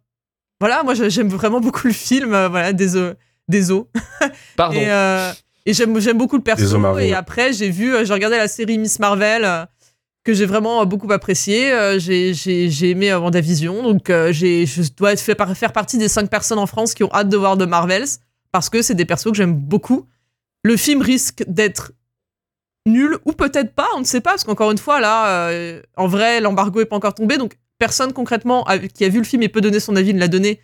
Voilà, 0.63 0.85
moi 0.85 0.95
j'ai- 0.95 1.11
j'aime 1.11 1.27
vraiment 1.29 1.61
beaucoup 1.61 1.89
le 1.89 1.93
film, 1.93 2.33
euh, 2.35 2.49
voilà, 2.49 2.73
des 2.73 2.95
os. 2.95 3.15
Des 3.49 3.73
os. 3.73 3.87
Pardon. 4.57 4.77
Et, 4.79 4.89
euh, 4.89 5.33
et 5.67 5.75
j'aime 5.75 5.99
j'aime 5.99 6.19
beaucoup 6.19 6.37
le 6.37 6.43
perso. 6.45 6.63
Et 7.09 7.15
après, 7.15 7.53
j'ai 7.53 7.69
vu, 7.69 7.93
euh, 7.93 8.05
j'ai 8.05 8.13
regardé 8.13 8.37
la 8.37 8.47
série 8.47 8.79
Miss 8.79 9.01
Marvel, 9.01 9.45
euh, 9.45 9.67
que 10.23 10.33
j'ai 10.33 10.47
vraiment 10.47 10.81
euh, 10.81 10.85
beaucoup 10.85 11.11
apprécié. 11.13 11.73
Euh, 11.73 11.99
j'ai 11.99 12.33
j'ai- 12.33 12.71
j'ai 12.71 12.91
aimé 12.91 13.11
euh, 13.11 13.19
WandaVision. 13.19 13.83
Donc, 13.83 14.09
euh, 14.09 14.31
j'ai- 14.33 14.65
je 14.67 14.83
dois 14.97 15.13
être 15.13 15.21
fait 15.21 15.35
par- 15.35 15.53
faire 15.57 15.73
partie 15.73 15.99
des 15.99 16.09
cinq 16.09 16.31
personnes 16.31 16.61
en 16.61 16.67
France 16.69 16.95
qui 16.95 17.03
ont 17.03 17.13
hâte 17.13 17.29
de 17.29 17.37
voir 17.37 17.57
de 17.57 17.65
Marvels, 17.65 18.07
parce 18.53 18.69
que 18.71 18.83
c'est 18.83 18.95
des 18.95 19.05
persos 19.05 19.33
que 19.33 19.37
j'aime 19.37 19.55
beaucoup. 19.55 20.07
Le 20.63 20.77
film 20.77 21.03
risque 21.03 21.43
d'être 21.49 21.91
nul 22.87 23.19
ou 23.25 23.33
peut-être 23.33 23.75
pas, 23.75 23.89
on 23.97 24.01
ne 24.01 24.05
sait 24.05 24.21
pas, 24.21 24.31
parce 24.31 24.45
qu'encore 24.45 24.71
une 24.71 24.79
fois, 24.79 25.01
là, 25.01 25.27
euh, 25.51 25.83
en 25.97 26.07
vrai, 26.07 26.41
l'embargo 26.41 26.81
est 26.81 26.87
pas 26.87 26.97
encore 26.97 27.15
tombé, 27.15 27.37
donc 27.37 27.57
personne 27.87 28.13
concrètement 28.13 28.63
a- 28.65 28.79
qui 28.79 29.05
a 29.05 29.09
vu 29.09 29.19
le 29.19 29.25
film 29.25 29.43
et 29.43 29.49
peut 29.49 29.61
donner 29.61 29.81
son 29.81 29.97
avis 29.97 30.15
ne 30.15 30.21
l'a 30.21 30.29
donné. 30.29 30.61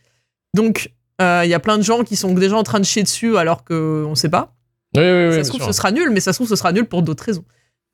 Donc, 0.54 0.92
euh, 1.20 1.40
il 1.44 1.50
y 1.50 1.54
a 1.54 1.59
plein 1.59 1.76
de 1.76 1.83
gens 1.83 2.04
qui 2.04 2.14
sont 2.14 2.33
déjà 2.33 2.57
en 2.57 2.62
train 2.62 2.78
de 2.78 2.85
chier 2.85 3.02
dessus 3.02 3.37
alors 3.37 3.64
qu'on 3.64 4.11
ne 4.11 4.14
sait 4.14 4.28
pas. 4.28 4.54
Oui, 4.96 5.02
oui, 5.02 5.26
oui. 5.31 5.35
ça 5.35 5.42
se 5.44 5.48
trouve, 5.48 5.62
sûr. 5.62 5.66
ce 5.72 5.76
sera 5.76 5.90
nul, 5.90 6.11
mais 6.11 6.20
ça 6.20 6.33
se 6.33 6.38
trouve, 6.38 6.48
ce 6.48 6.54
sera 6.54 6.70
nul 6.72 6.85
pour 6.87 7.02
d'autres 7.02 7.24
raisons. 7.24 7.44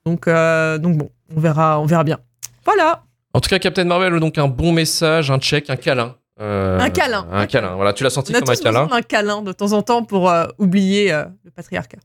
Donc, 0.04 0.28
euh, 0.28 0.76
donc 0.76 0.98
bon, 0.98 1.10
on 1.34 1.40
verra, 1.40 1.80
on 1.80 1.86
verra 1.86 2.04
bien. 2.04 2.18
Voilà. 2.66 3.04
En 3.32 3.40
tout 3.40 3.48
cas, 3.48 3.58
Captain 3.58 3.84
Marvel, 3.84 4.20
donc 4.20 4.36
un 4.36 4.46
bon 4.48 4.72
message, 4.72 5.30
un 5.30 5.38
check, 5.38 5.70
un 5.70 5.76
câlin. 5.76 6.16
Euh, 6.40 6.78
Un 6.80 6.90
câlin. 6.90 7.26
Un 7.32 7.46
câlin. 7.46 7.74
Voilà, 7.76 7.92
tu 7.94 8.04
l'as 8.04 8.10
senti 8.10 8.32
On 8.32 8.36
a 8.36 8.40
comme 8.40 8.50
un 8.50 8.54
tous 8.54 8.62
câlin. 8.62 8.86
d'un 8.88 9.02
câlin 9.02 9.40
de 9.42 9.52
temps 9.52 9.72
en 9.72 9.80
temps 9.82 10.02
pour 10.04 10.30
oublier 10.58 11.10
le 11.44 11.50
patriarcat. 11.50 11.98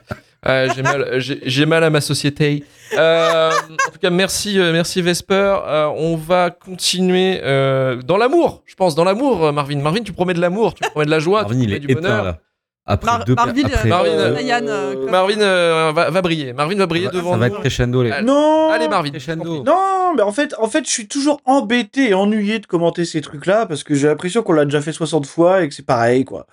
Euh, 0.47 0.69
j'ai 0.75 0.81
mal, 0.83 1.19
j'ai 1.19 1.39
j'ai 1.43 1.65
mal 1.65 1.83
à 1.83 1.89
ma 1.89 2.01
société. 2.01 2.63
Euh, 2.97 3.49
en 3.51 3.91
tout 3.91 3.99
cas, 3.99 4.09
merci, 4.11 4.59
euh, 4.59 4.71
merci 4.71 5.01
Vesper. 5.01 5.33
Euh, 5.65 5.87
on 5.97 6.15
va 6.15 6.51
continuer 6.51 7.39
euh, 7.43 8.01
dans 8.01 8.17
l'amour. 8.17 8.61
Je 8.65 8.75
pense 8.75 8.93
dans 8.95 9.03
l'amour, 9.03 9.45
euh, 9.45 9.51
Marvin. 9.51 9.79
Marvin, 9.81 10.01
tu 10.03 10.13
promets 10.13 10.33
de 10.35 10.41
l'amour, 10.41 10.73
tu 10.75 10.87
promets 10.89 11.05
de 11.05 11.09
la 11.11 11.19
joie, 11.19 11.41
Marvin, 11.41 11.55
tu 11.55 11.61
il 11.61 11.65
promets 11.69 11.77
est 11.77 11.79
du 11.79 11.91
éteint 11.91 12.01
bonheur. 12.01 12.23
là. 12.25 12.39
Après 12.87 13.09
Mar- 13.11 13.25
deux 13.25 13.33
Marvin, 13.33 13.63
après- 13.65 13.85
euh, 13.85 13.89
Marvin, 13.89 14.09
euh, 14.11 14.35
euh, 14.35 14.41
Diane, 14.43 14.65
euh, 14.69 14.93
comme- 14.93 15.09
Marvin 15.09 15.41
euh, 15.41 15.91
va, 15.91 16.09
va 16.11 16.21
briller. 16.21 16.53
Marvin 16.53 16.75
va 16.77 16.85
briller 16.85 17.05
ça 17.07 17.11
va- 17.13 17.17
devant 17.17 17.31
ça 17.31 17.37
va 17.37 17.47
être 17.47 17.59
crescendo 17.59 18.03
les 18.03 18.11
Non 18.21 18.69
Allez, 18.71 18.87
Marvin. 18.87 19.09
Crescendo. 19.09 19.63
Non, 19.63 20.13
mais 20.15 20.21
en 20.21 20.31
fait, 20.31 20.53
en 20.59 20.67
fait, 20.69 20.85
je 20.85 20.91
suis 20.91 21.07
toujours 21.07 21.41
embêté 21.45 22.09
et 22.09 22.13
ennuyé 22.13 22.59
de 22.59 22.67
commenter 22.67 23.03
ces 23.05 23.21
trucs-là 23.21 23.65
parce 23.65 23.83
que 23.83 23.95
j'ai 23.95 24.07
l'impression 24.07 24.43
qu'on 24.43 24.53
l'a 24.53 24.65
déjà 24.65 24.81
fait 24.81 24.91
60 24.93 25.25
fois 25.25 25.63
et 25.63 25.69
que 25.69 25.73
c'est 25.73 25.85
pareil, 25.85 26.25
quoi. 26.25 26.45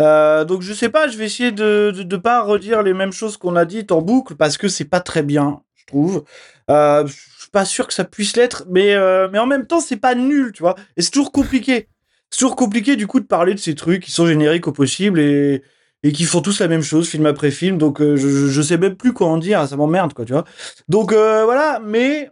Euh, 0.00 0.44
donc 0.44 0.60
je 0.60 0.72
sais 0.74 0.90
pas, 0.90 1.08
je 1.08 1.16
vais 1.16 1.24
essayer 1.24 1.50
de, 1.50 1.92
de, 1.96 2.02
de 2.02 2.16
pas 2.18 2.42
redire 2.42 2.82
les 2.82 2.92
mêmes 2.92 3.12
choses 3.12 3.36
qu'on 3.38 3.56
a 3.56 3.64
dites 3.64 3.90
en 3.90 4.02
boucle 4.02 4.34
parce 4.36 4.58
que 4.58 4.68
c'est 4.68 4.84
pas 4.84 5.00
très 5.00 5.22
bien, 5.22 5.60
je 5.76 5.86
trouve. 5.86 6.24
Euh, 6.70 7.06
je 7.06 7.12
suis 7.12 7.50
pas 7.50 7.64
sûr 7.64 7.86
que 7.86 7.94
ça 7.94 8.04
puisse 8.04 8.36
l'être, 8.36 8.64
mais, 8.68 8.94
euh, 8.94 9.28
mais 9.32 9.38
en 9.38 9.46
même 9.46 9.66
temps, 9.66 9.80
c'est 9.80 9.96
pas 9.96 10.14
nul, 10.14 10.52
tu 10.52 10.62
vois. 10.62 10.74
Et 10.98 11.02
c'est 11.02 11.10
toujours 11.10 11.32
compliqué. 11.32 11.88
C'est 12.30 12.38
toujours 12.38 12.56
compliqué, 12.56 12.96
du 12.96 13.06
coup, 13.06 13.20
de 13.20 13.26
parler 13.26 13.54
de 13.54 13.58
ces 13.58 13.74
trucs 13.74 14.02
qui 14.04 14.10
sont 14.12 14.26
génériques 14.26 14.66
au 14.68 14.72
possible 14.72 15.18
et, 15.20 15.62
et 16.02 16.12
qui 16.12 16.24
font 16.24 16.40
tous 16.40 16.60
la 16.60 16.68
même 16.68 16.82
chose, 16.82 17.08
film 17.08 17.26
après 17.26 17.50
film. 17.50 17.76
Donc, 17.76 18.00
euh, 18.00 18.16
je, 18.16 18.28
je- 18.48 18.62
sais 18.62 18.78
même 18.78 18.94
plus 18.96 19.12
quoi 19.12 19.26
en 19.28 19.36
dire, 19.36 19.66
ça 19.66 19.76
m'emmerde, 19.76 20.12
quoi, 20.14 20.24
tu 20.24 20.32
vois. 20.32 20.44
Donc, 20.88 21.12
euh, 21.12 21.44
voilà, 21.44 21.80
mais 21.84 22.30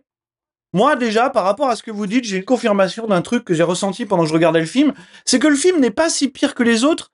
moi, 0.72 0.94
déjà, 0.96 1.30
par 1.30 1.44
rapport 1.44 1.68
à 1.68 1.76
ce 1.76 1.82
que 1.82 1.90
vous 1.90 2.06
dites, 2.06 2.24
j'ai 2.24 2.37
une 2.37 2.44
confirmation 2.44 3.06
d'un 3.08 3.22
truc 3.22 3.44
que 3.44 3.54
j'ai 3.54 3.62
ressenti 3.64 4.04
pendant 4.06 4.22
que 4.22 4.28
je 4.28 4.34
regardais 4.34 4.61
le 4.61 4.66
film. 4.66 4.92
C'est 5.24 5.38
que 5.40 5.48
le 5.48 5.56
film 5.56 5.80
n'est 5.80 5.90
pas 5.90 6.08
si 6.11 6.28
pire 6.28 6.54
que 6.54 6.62
les 6.62 6.84
autres, 6.84 7.11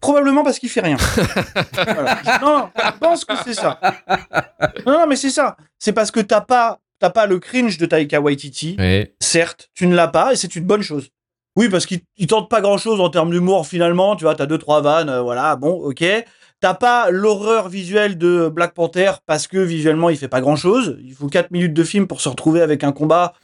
probablement 0.00 0.44
parce 0.44 0.58
qu'il 0.58 0.68
fait 0.68 0.80
rien. 0.82 0.96
Voilà. 1.74 2.20
Non, 2.42 2.58
non, 2.58 2.68
je 2.76 2.98
pense 3.00 3.24
que 3.24 3.34
c'est 3.44 3.54
ça. 3.54 3.80
Non, 4.86 4.92
non, 5.00 5.06
mais 5.08 5.16
c'est 5.16 5.30
ça. 5.30 5.56
C'est 5.78 5.92
parce 5.92 6.10
que 6.10 6.20
t'as 6.20 6.40
pas, 6.42 6.78
t'as 7.00 7.10
pas 7.10 7.26
le 7.26 7.38
cringe 7.38 7.76
de 7.78 7.86
Taika 7.86 8.20
Waititi. 8.20 8.76
Certes, 9.20 9.70
tu 9.74 9.86
ne 9.86 9.94
l'as 9.96 10.08
pas 10.08 10.32
et 10.32 10.36
c'est 10.36 10.54
une 10.56 10.64
bonne 10.64 10.82
chose. 10.82 11.08
Oui, 11.60 11.68
parce 11.68 11.84
qu'il 11.84 12.00
il 12.16 12.26
tente 12.26 12.48
pas 12.48 12.62
grand 12.62 12.78
chose 12.78 13.02
en 13.02 13.10
termes 13.10 13.30
d'humour 13.30 13.66
finalement. 13.66 14.16
Tu 14.16 14.24
vois, 14.24 14.34
t'as 14.34 14.46
deux, 14.46 14.56
trois 14.56 14.80
vannes, 14.80 15.10
euh, 15.10 15.20
voilà, 15.20 15.56
bon, 15.56 15.72
ok. 15.72 16.02
T'as 16.60 16.72
pas 16.72 17.10
l'horreur 17.10 17.68
visuelle 17.68 18.16
de 18.16 18.48
Black 18.48 18.72
Panther 18.72 19.12
parce 19.26 19.46
que 19.46 19.58
visuellement 19.58 20.08
il 20.08 20.16
fait 20.16 20.26
pas 20.26 20.40
grand 20.40 20.56
chose. 20.56 20.96
Il 21.04 21.12
faut 21.12 21.26
4 21.26 21.50
minutes 21.50 21.74
de 21.74 21.84
film 21.84 22.06
pour 22.06 22.22
se 22.22 22.30
retrouver 22.30 22.62
avec 22.62 22.82
un 22.82 22.92
combat 22.92 23.34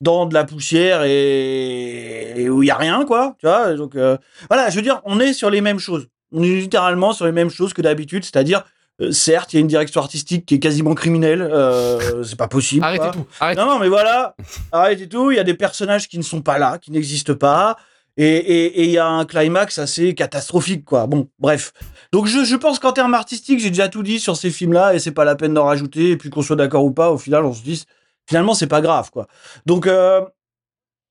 dans 0.00 0.24
de 0.24 0.32
la 0.32 0.44
poussière 0.44 1.02
et, 1.04 2.40
et 2.40 2.48
où 2.48 2.62
il 2.62 2.66
y 2.66 2.70
a 2.70 2.76
rien, 2.78 3.04
quoi. 3.04 3.36
Tu 3.40 3.46
vois, 3.46 3.74
donc 3.74 3.94
euh, 3.94 4.16
voilà, 4.48 4.70
je 4.70 4.76
veux 4.76 4.82
dire, 4.82 5.02
on 5.04 5.20
est 5.20 5.34
sur 5.34 5.50
les 5.50 5.60
mêmes 5.60 5.78
choses. 5.78 6.08
On 6.32 6.42
est 6.42 6.48
littéralement 6.48 7.12
sur 7.12 7.26
les 7.26 7.32
mêmes 7.32 7.50
choses 7.50 7.74
que 7.74 7.82
d'habitude, 7.82 8.24
c'est-à-dire, 8.24 8.64
euh, 9.00 9.12
certes, 9.12 9.52
il 9.52 9.56
y 9.56 9.58
a 9.58 9.60
une 9.60 9.66
direction 9.66 10.00
artistique 10.00 10.46
qui 10.46 10.54
est 10.54 10.58
quasiment 10.58 10.94
criminelle, 10.94 11.42
euh, 11.42 12.22
c'est 12.24 12.36
pas 12.36 12.48
possible. 12.48 12.84
Arrêtez 12.84 13.10
tout. 13.12 13.26
Arrêtez. 13.40 13.60
Non, 13.60 13.66
non, 13.66 13.78
mais 13.78 13.88
voilà, 13.88 14.34
arrêtez 14.72 15.08
tout. 15.08 15.30
Il 15.30 15.36
y 15.36 15.40
a 15.40 15.44
des 15.44 15.54
personnages 15.54 16.08
qui 16.08 16.18
ne 16.18 16.22
sont 16.22 16.42
pas 16.42 16.58
là, 16.58 16.78
qui 16.78 16.90
n'existent 16.90 17.34
pas. 17.34 17.76
Et 18.18 18.84
il 18.84 18.90
y 18.90 18.96
a 18.96 19.06
un 19.06 19.26
climax 19.26 19.78
assez 19.78 20.14
catastrophique, 20.14 20.86
quoi. 20.86 21.06
Bon, 21.06 21.28
bref. 21.38 21.74
Donc 22.12 22.26
je, 22.26 22.44
je 22.44 22.56
pense 22.56 22.78
qu'en 22.78 22.92
termes 22.92 23.12
artistiques, 23.12 23.60
j'ai 23.60 23.68
déjà 23.68 23.90
tout 23.90 24.02
dit 24.02 24.18
sur 24.18 24.38
ces 24.38 24.50
films-là 24.50 24.94
et 24.94 24.98
c'est 24.98 25.12
pas 25.12 25.26
la 25.26 25.36
peine 25.36 25.52
d'en 25.52 25.66
rajouter. 25.66 26.12
Et 26.12 26.16
puis 26.16 26.30
qu'on 26.30 26.40
soit 26.40 26.56
d'accord 26.56 26.84
ou 26.84 26.92
pas, 26.92 27.10
au 27.10 27.18
final, 27.18 27.44
on 27.44 27.52
se 27.52 27.62
dit, 27.62 27.84
finalement, 28.26 28.54
c'est 28.54 28.66
pas 28.66 28.80
grave, 28.80 29.10
quoi. 29.10 29.26
Donc, 29.66 29.86
euh, 29.86 30.22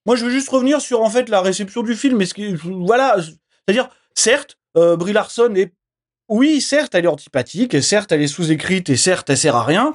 moi, 0.08 0.16
je 0.16 0.26
veux 0.26 0.32
juste 0.32 0.50
revenir 0.50 0.82
sur, 0.82 1.02
en 1.02 1.10
fait, 1.12 1.30
la 1.30 1.42
réception 1.42 1.84
du 1.84 1.96
film. 1.96 2.22
Et 2.22 2.26
ce 2.26 2.34
qui, 2.34 2.56
voilà, 2.56 3.18
c'est-à-dire, 3.20 3.90
certes, 4.16 4.58
euh, 4.76 4.96
Brie 4.96 5.14
Larson 5.14 5.54
est, 5.56 5.74
oui, 6.30 6.62
certes, 6.62 6.96
elle 6.96 7.06
est 7.06 7.10
antipathique, 7.10 7.74
et 7.74 7.82
certes, 7.82 8.12
elle 8.12 8.22
est 8.22 8.28
sous-écrite, 8.28 8.90
et 8.90 8.98
certes, 8.98 9.30
elle 9.30 9.38
sert 9.38 9.56
à 9.56 9.64
rien. 9.64 9.94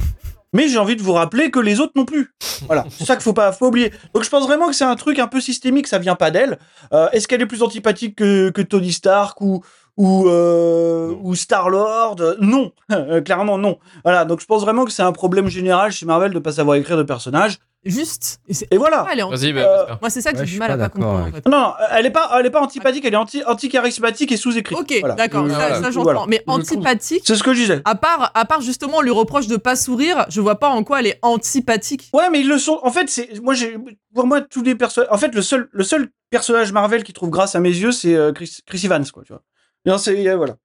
Mais 0.53 0.67
j'ai 0.69 0.79
envie 0.79 0.97
de 0.97 1.03
vous 1.03 1.13
rappeler 1.13 1.51
que 1.53 1.61
les 1.61 1.79
autres 1.79 1.93
non 1.95 2.05
plus. 2.05 2.35
Voilà, 2.67 2.85
c'est 2.91 3.05
ça 3.05 3.15
qu'il 3.15 3.23
faut 3.23 3.33
pas, 3.33 3.53
faut 3.53 3.69
oublier. 3.69 3.93
Donc 4.15 4.25
je 4.25 4.29
pense 4.31 4.45
vraiment 4.45 4.67
que 4.67 4.75
c'est 4.75 4.85
un 4.85 4.97
truc 4.97 5.21
un 5.21 5.29
peu 5.29 5.41
systémique, 5.41 5.87
ça 5.87 5.99
vient 5.99 6.17
pas 6.17 6.33
d'elle. 6.33 6.59
Euh, 6.93 7.09
Est-ce 7.13 7.29
qu'elle 7.29 7.41
est 7.41 7.47
plus 7.47 7.63
antipathique 7.63 8.17
que, 8.17 8.51
que 8.51 8.61
Tony 8.63 8.93
Stark 8.93 9.41
ou 9.41 9.63
ou, 9.97 10.29
euh, 10.29 11.15
ou 11.23 11.35
Star 11.35 11.69
Lord 11.69 12.17
Non, 12.41 12.73
Euh, 12.91 13.21
clairement 13.25 13.59
non. 13.59 13.79
Voilà, 14.03 14.25
donc 14.25 14.41
je 14.41 14.47
pense 14.47 14.63
vraiment 14.63 14.85
que 14.87 14.91
c'est 14.93 15.03
un 15.03 15.13
problème 15.13 15.49
général 15.49 15.93
chez 15.93 16.07
Marvel 16.07 16.33
de 16.33 16.39
pas 16.39 16.53
savoir 16.53 16.77
écrire 16.77 16.97
de 16.97 17.03
personnages. 17.03 17.59
Juste. 17.85 18.41
Et, 18.71 18.77
voilà. 18.77 19.07
elle 19.11 19.21
est 19.21 19.23
anti- 19.23 19.37
Vas-y, 19.37 19.53
bah, 19.53 19.61
Euh. 19.91 19.95
Moi, 20.01 20.11
c'est 20.11 20.21
ça 20.21 20.33
que 20.33 20.37
Ouais, 20.39 20.43
j'ai 20.45 20.47
je 20.47 20.51
du 20.51 20.51
suis 20.53 20.59
mal 20.59 20.71
à 20.73 20.77
pas 20.77 20.89
comprendre. 20.89 21.19
avec- 21.21 21.35
en 21.35 21.37
fait. 21.37 21.49
Non, 21.49 21.73
elle 21.91 22.07
est 22.07 22.11
pas, 22.11 22.31
elle 22.39 22.47
est 22.47 22.51
pas 22.51 22.61
antipathique, 22.61 23.05
elle 23.05 23.15
est 23.15 23.17
anti, 23.17 23.43
anti-charismatique 23.47 24.33
et 24.33 24.37
sous-écrite. 24.37 24.79
Ok, 24.79 24.95
Voilà. 25.01 25.15
d'accord, 25.15 25.47
ça, 25.49 25.55
voilà. 25.55 25.81
ça, 25.83 25.91
j'entends. 25.91 26.03
Voilà. 26.03 26.25
Mais 26.29 26.43
antipathique, 26.47 27.23
C'est 27.27 27.37
ce 27.37 27.43
que 27.43 27.55
je 27.55 27.61
disais. 27.61 27.83
à 27.85 27.95
part, 27.95 28.31
à 28.35 28.45
part 28.45 28.61
justement 28.61 28.99
on 28.99 29.01
lui 29.03 29.11
reproche 29.11 29.47
de 29.47 29.57
pas 29.57 29.77
sourire, 29.77 30.27
je 30.29 30.41
vois 30.41 30.59
pas 30.59 30.69
en 30.69 30.85
quoi 30.85 31.01
elle 31.01 31.07
est 31.07 31.19
antipathique. 31.23 32.11
Ouais, 32.13 32.29
mais 32.31 32.41
ils 32.41 32.49
le 32.49 32.59
sont. 32.59 32.79
En 32.83 32.91
fait, 32.91 33.09
c'est 33.09 33.41
moi, 33.43 33.55
j'ai 33.55 33.77
pour 34.15 34.27
moi 34.27 34.41
tous 34.41 34.63
les 34.63 34.75
personnages. 34.75 35.09
En 35.13 35.19
fait, 35.19 35.35
le 35.35 35.43
seul, 35.43 35.69
le 35.73 35.85
seul 35.85 36.09
personnage 36.31 36.73
Marvel 36.73 37.03
qui 37.03 37.13
trouve 37.13 37.31
grâce 37.31 37.55
à 37.55 37.61
mes 37.61 37.71
yeux, 37.71 37.93
c'est 37.93 38.15
euh, 38.15 38.33
Chris, 38.33 38.59
Chris 38.67 38.83
Evans, 38.85 39.05
quoi. 39.13 39.23
Tu 39.25 39.33
vois. 39.33 39.43
Non, 39.87 39.97
c'est 39.99 40.27
euh, 40.29 40.37
voilà, 40.37 40.57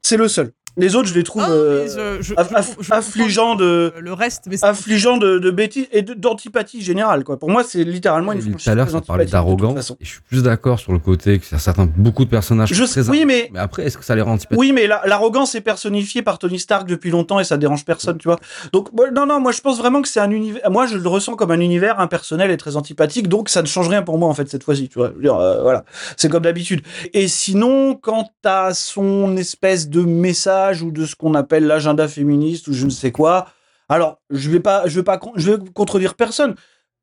c'est 0.00 0.16
le 0.16 0.26
seul. 0.28 0.52
Les 0.78 0.96
autres, 0.96 1.08
je 1.08 1.14
les 1.14 1.22
trouve 1.22 1.42
euh, 1.48 1.86
je- 1.86 2.22
je- 2.22 2.34
aff- 2.34 2.76
je- 2.80 2.92
affligeants 2.92 3.54
de 3.56 3.92
Le 4.00 4.12
reste, 4.14 4.44
mais 4.48 4.56
c'est- 4.56 4.64
affligeants 4.64 5.18
de, 5.18 5.38
de 5.38 5.50
bêtises 5.50 5.86
et 5.92 6.00
de- 6.00 6.14
d'antipathie 6.14 6.80
générale, 6.82 7.24
quoi. 7.24 7.38
Pour 7.38 7.50
moi, 7.50 7.62
c'est 7.62 7.84
littéralement 7.84 8.32
une 8.32 8.40
Tout 8.56 8.70
à 8.70 8.74
l'heure, 8.74 8.88
ça 8.88 9.00
parlait 9.02 9.26
d'arrogance. 9.26 9.90
Et 10.00 10.04
je 10.04 10.08
suis 10.08 10.20
plus 10.22 10.42
d'accord 10.42 10.78
sur 10.78 10.92
le 10.92 10.98
côté 10.98 11.38
que 11.38 11.44
certains, 11.58 11.86
beaucoup 11.96 12.24
de 12.24 12.30
personnages 12.30 12.72
Je- 12.72 12.84
très 12.84 13.08
oui, 13.10 13.24
mais 13.26 13.50
Mais 13.52 13.58
après, 13.58 13.84
est-ce 13.84 13.98
que 13.98 14.04
ça 14.04 14.14
les 14.14 14.22
rend 14.22 14.32
antipathiques 14.32 14.58
Oui, 14.58 14.72
mais 14.72 14.86
la- 14.86 15.02
l'arrogance 15.04 15.54
est 15.54 15.60
personnifiée 15.60 16.22
par 16.22 16.38
Tony 16.38 16.58
Stark 16.58 16.88
depuis 16.88 17.10
longtemps 17.10 17.38
et 17.38 17.44
ça 17.44 17.58
dérange 17.58 17.84
personne, 17.84 18.16
tu 18.16 18.28
vois. 18.28 18.38
Donc, 18.72 18.88
non, 19.14 19.26
non, 19.26 19.40
moi 19.40 19.52
je 19.52 19.60
pense 19.60 19.76
vraiment 19.78 20.00
que 20.00 20.08
c'est 20.08 20.20
un 20.20 20.30
univers. 20.30 20.70
Moi, 20.70 20.86
je 20.86 20.96
le 20.96 21.08
ressens 21.08 21.34
comme 21.36 21.50
un 21.50 21.60
univers 21.60 22.00
impersonnel 22.00 22.50
et 22.50 22.56
très 22.56 22.76
antipathique, 22.76 23.28
donc 23.28 23.50
ça 23.50 23.60
ne 23.60 23.66
change 23.66 23.88
rien 23.88 24.02
pour 24.02 24.16
moi 24.16 24.28
en 24.30 24.34
fait 24.34 24.48
cette 24.48 24.64
fois-ci, 24.64 24.88
tu 24.88 24.98
vois. 24.98 25.08
Je 25.10 25.14
veux 25.16 25.22
dire, 25.22 25.36
euh, 25.36 25.60
voilà, 25.62 25.84
c'est 26.16 26.30
comme 26.30 26.44
d'habitude. 26.44 26.80
Et 27.12 27.28
sinon, 27.28 27.94
quant 27.94 28.30
à 28.44 28.72
son 28.72 29.36
espèce 29.36 29.90
de 29.90 30.00
message 30.00 30.61
ou 30.82 30.90
de 30.90 31.06
ce 31.06 31.14
qu'on 31.14 31.34
appelle 31.34 31.66
l'agenda 31.66 32.08
féministe 32.08 32.68
ou 32.68 32.72
je 32.72 32.84
ne 32.84 32.90
sais 32.90 33.12
quoi, 33.12 33.48
alors 33.88 34.20
je 34.30 34.50
vais 34.50 34.60
pas, 34.60 34.86
je 34.86 35.00
vais 35.00 35.04
pas, 35.04 35.20
je 35.36 35.50
vais 35.50 35.58
contredire 35.74 36.14
personne. 36.14 36.54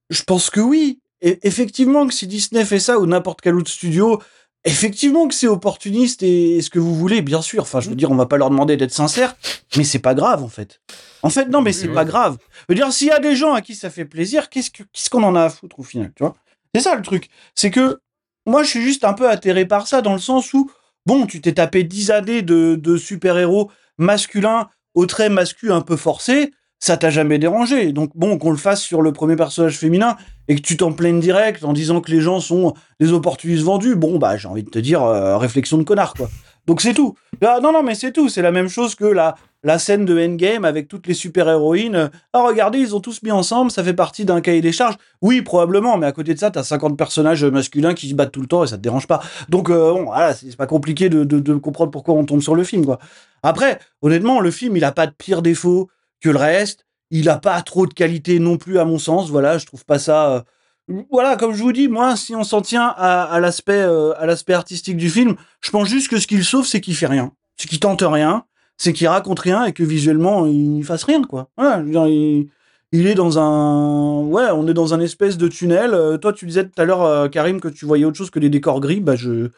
Je 0.09 0.23
pense 0.23 0.49
que 0.49 0.59
oui. 0.59 1.01
Et 1.21 1.39
effectivement, 1.45 2.07
que 2.07 2.13
si 2.13 2.27
Disney 2.27 2.63
fait 2.63 2.79
ça 2.79 2.97
ou 2.97 3.05
n'importe 3.05 3.41
quel 3.41 3.55
autre 3.55 3.69
studio, 3.69 4.21
effectivement 4.63 5.27
que 5.27 5.33
c'est 5.33 5.47
opportuniste 5.47 6.23
et, 6.23 6.61
ce 6.61 6.69
que 6.69 6.79
vous 6.79 6.95
voulez, 6.95 7.21
bien 7.21 7.41
sûr. 7.41 7.63
Enfin, 7.63 7.79
je 7.79 7.89
veux 7.89 7.95
dire, 7.95 8.11
on 8.11 8.15
va 8.15 8.25
pas 8.25 8.37
leur 8.37 8.49
demander 8.49 8.77
d'être 8.77 8.93
sincères, 8.93 9.35
mais 9.77 9.83
c'est 9.83 9.99
pas 9.99 10.15
grave 10.15 10.43
en 10.43 10.47
fait. 10.47 10.81
En 11.21 11.29
fait, 11.29 11.45
non, 11.45 11.61
mais 11.61 11.73
c'est 11.73 11.89
oui. 11.89 11.93
pas 11.93 12.05
grave. 12.05 12.37
Je 12.59 12.65
veux 12.69 12.75
dire, 12.75 12.91
s'il 12.93 13.07
y 13.07 13.11
a 13.11 13.19
des 13.19 13.35
gens 13.35 13.53
à 13.53 13.61
qui 13.61 13.75
ça 13.75 13.89
fait 13.89 14.05
plaisir, 14.05 14.49
qu'est-ce 14.49 14.71
que- 14.71 14.83
qu'est-ce 14.83 15.09
qu'on 15.09 15.23
en 15.23 15.35
a 15.35 15.43
à 15.43 15.49
foutre 15.49 15.79
au 15.79 15.83
final, 15.83 16.11
tu 16.15 16.23
vois? 16.23 16.35
C'est 16.73 16.81
ça 16.81 16.95
le 16.95 17.01
truc. 17.01 17.29
C'est 17.55 17.71
que 17.71 17.99
moi, 18.45 18.63
je 18.63 18.69
suis 18.69 18.81
juste 18.81 19.03
un 19.03 19.13
peu 19.13 19.29
atterré 19.29 19.65
par 19.65 19.87
ça 19.87 20.01
dans 20.01 20.13
le 20.13 20.19
sens 20.19 20.53
où, 20.53 20.71
bon, 21.05 21.25
tu 21.25 21.41
t'es 21.41 21.53
tapé 21.53 21.83
10 21.83 22.11
années 22.11 22.41
de, 22.41 22.97
super-héros 22.97 23.71
masculins 23.97 24.69
au 24.95 25.05
trait 25.05 25.29
masculin 25.29 25.77
un 25.77 25.81
peu 25.81 25.95
forcé, 25.95 26.51
ça 26.79 26.97
t'a 26.97 27.09
jamais 27.09 27.39
dérangé. 27.39 27.91
Donc, 27.91 28.11
bon, 28.15 28.37
qu'on 28.37 28.51
le 28.51 28.57
fasse 28.57 28.81
sur 28.81 29.01
le 29.01 29.11
premier 29.11 29.35
personnage 29.35 29.77
féminin 29.77 30.17
et 30.47 30.55
que 30.55 30.61
tu 30.61 30.77
t'en 30.77 30.93
plaignes 30.93 31.19
direct 31.19 31.63
en 31.63 31.73
disant 31.73 32.01
que 32.01 32.11
les 32.11 32.21
gens 32.21 32.39
sont 32.39 32.73
des 32.99 33.11
opportunistes 33.11 33.63
vendus, 33.63 33.95
bon, 33.95 34.17
bah, 34.17 34.37
j'ai 34.37 34.47
envie 34.47 34.63
de 34.63 34.69
te 34.69 34.79
dire, 34.79 35.03
euh, 35.03 35.37
réflexion 35.37 35.77
de 35.77 35.83
connard, 35.83 36.13
quoi. 36.13 36.29
Donc, 36.65 36.81
c'est 36.81 36.93
tout. 36.93 37.15
Non, 37.41 37.71
non, 37.73 37.83
mais 37.83 37.95
c'est 37.95 38.11
tout. 38.11 38.29
C'est 38.29 38.41
la 38.41 38.51
même 38.51 38.67
chose 38.67 38.95
que 38.95 39.05
la, 39.05 39.35
la 39.63 39.77
scène 39.79 40.05
de 40.05 40.17
Endgame 40.17 40.63
avec 40.65 40.87
toutes 40.87 41.07
les 41.07 41.13
super-héroïnes. 41.13 42.09
Ah, 42.33 42.43
regardez, 42.43 42.79
ils 42.79 42.95
ont 42.95 42.99
tous 43.01 43.21
mis 43.23 43.31
ensemble, 43.31 43.71
ça 43.71 43.83
fait 43.83 43.93
partie 43.93 44.25
d'un 44.25 44.41
cahier 44.41 44.61
des 44.61 44.71
charges. 44.71 44.95
Oui, 45.21 45.41
probablement, 45.41 45.97
mais 45.97 46.07
à 46.07 46.11
côté 46.11 46.33
de 46.33 46.39
ça, 46.39 46.49
t'as 46.51 46.63
50 46.63 46.97
personnages 46.97 47.43
masculins 47.43 47.93
qui 47.93 48.09
se 48.09 48.15
battent 48.15 48.31
tout 48.31 48.41
le 48.41 48.47
temps 48.47 48.63
et 48.63 48.67
ça 48.67 48.77
te 48.77 48.81
dérange 48.81 49.07
pas. 49.07 49.21
Donc, 49.49 49.69
euh, 49.69 49.91
bon, 49.93 50.05
voilà, 50.05 50.33
c'est 50.33 50.49
c'est 50.49 50.55
pas 50.55 50.67
compliqué 50.67 51.09
de, 51.09 51.53
comprendre 51.55 51.91
pourquoi 51.91 52.15
on 52.15 52.25
tombe 52.25 52.41
sur 52.41 52.55
le 52.55 52.63
film, 52.63 52.85
quoi. 52.85 52.99
Après, 53.43 53.79
honnêtement, 54.01 54.39
le 54.39 54.51
film, 54.51 54.75
il 54.77 54.83
a 54.83 54.91
pas 54.91 55.07
de 55.07 55.13
pire 55.17 55.41
défaut 55.41 55.89
que 56.21 56.29
le 56.29 56.37
reste. 56.37 56.85
Il 57.11 57.27
a 57.29 57.37
pas 57.37 57.61
trop 57.61 57.87
de 57.87 57.93
qualité 57.93 58.39
non 58.39 58.57
plus, 58.57 58.79
à 58.79 58.85
mon 58.85 58.99
sens. 58.99 59.29
Voilà, 59.29 59.57
je 59.57 59.65
trouve 59.65 59.83
pas 59.85 59.99
ça. 59.99 60.45
euh, 60.89 61.03
Voilà, 61.11 61.35
comme 61.37 61.53
je 61.53 61.61
vous 61.63 61.71
dis, 61.73 61.87
moi, 61.87 62.15
si 62.15 62.35
on 62.35 62.43
s'en 62.43 62.61
tient 62.61 62.93
à, 62.97 63.23
à 63.23 63.39
l'aspect 63.39 63.73
euh, 63.81 64.13
à 64.19 64.25
l'aspect 64.25 64.53
artistique 64.53 64.97
du 64.97 65.09
film, 65.09 65.35
je 65.61 65.71
pense 65.71 65.87
juste 65.87 66.07
que 66.09 66.19
ce 66.19 66.27
qu'il 66.27 66.43
sauve, 66.43 66.65
c'est 66.65 66.81
qu'il 66.81 66.95
fait 66.95 67.07
rien. 67.07 67.31
C'est 67.57 67.67
qu'il 67.67 67.79
tente 67.79 68.03
rien, 68.05 68.45
c'est 68.79 68.93
qu'il 68.93 69.07
raconte 69.07 69.39
rien 69.39 69.65
et 69.65 69.73
que 69.73 69.83
visuellement, 69.83 70.47
il 70.47 70.83
fasse 70.83 71.03
rien, 71.03 71.21
quoi. 71.21 71.49
Voilà, 71.57 71.79
je 71.81 71.83
veux 71.83 71.91
dire, 71.91 72.07
il, 72.07 72.47
il 72.91 73.05
est 73.05 73.13
dans 73.13 73.37
un. 73.37 74.23
Ouais, 74.23 74.45
on 74.51 74.67
est 74.67 74.73
dans 74.73 74.95
un 74.95 74.99
espèce 75.01 75.37
de 75.37 75.47
tunnel. 75.47 75.93
Euh, 75.93 76.17
toi, 76.17 76.33
tu 76.33 76.47
disais 76.47 76.63
tout 76.63 76.81
à 76.81 76.85
l'heure, 76.85 77.03
euh, 77.03 77.27
Karim, 77.27 77.59
que 77.59 77.67
tu 77.67 77.85
voyais 77.85 78.05
autre 78.05 78.17
chose 78.17 78.31
que 78.31 78.39
des 78.39 78.49
décors 78.49 78.79
gris. 78.79 79.01
Bah, 79.01 79.15
je. 79.15 79.49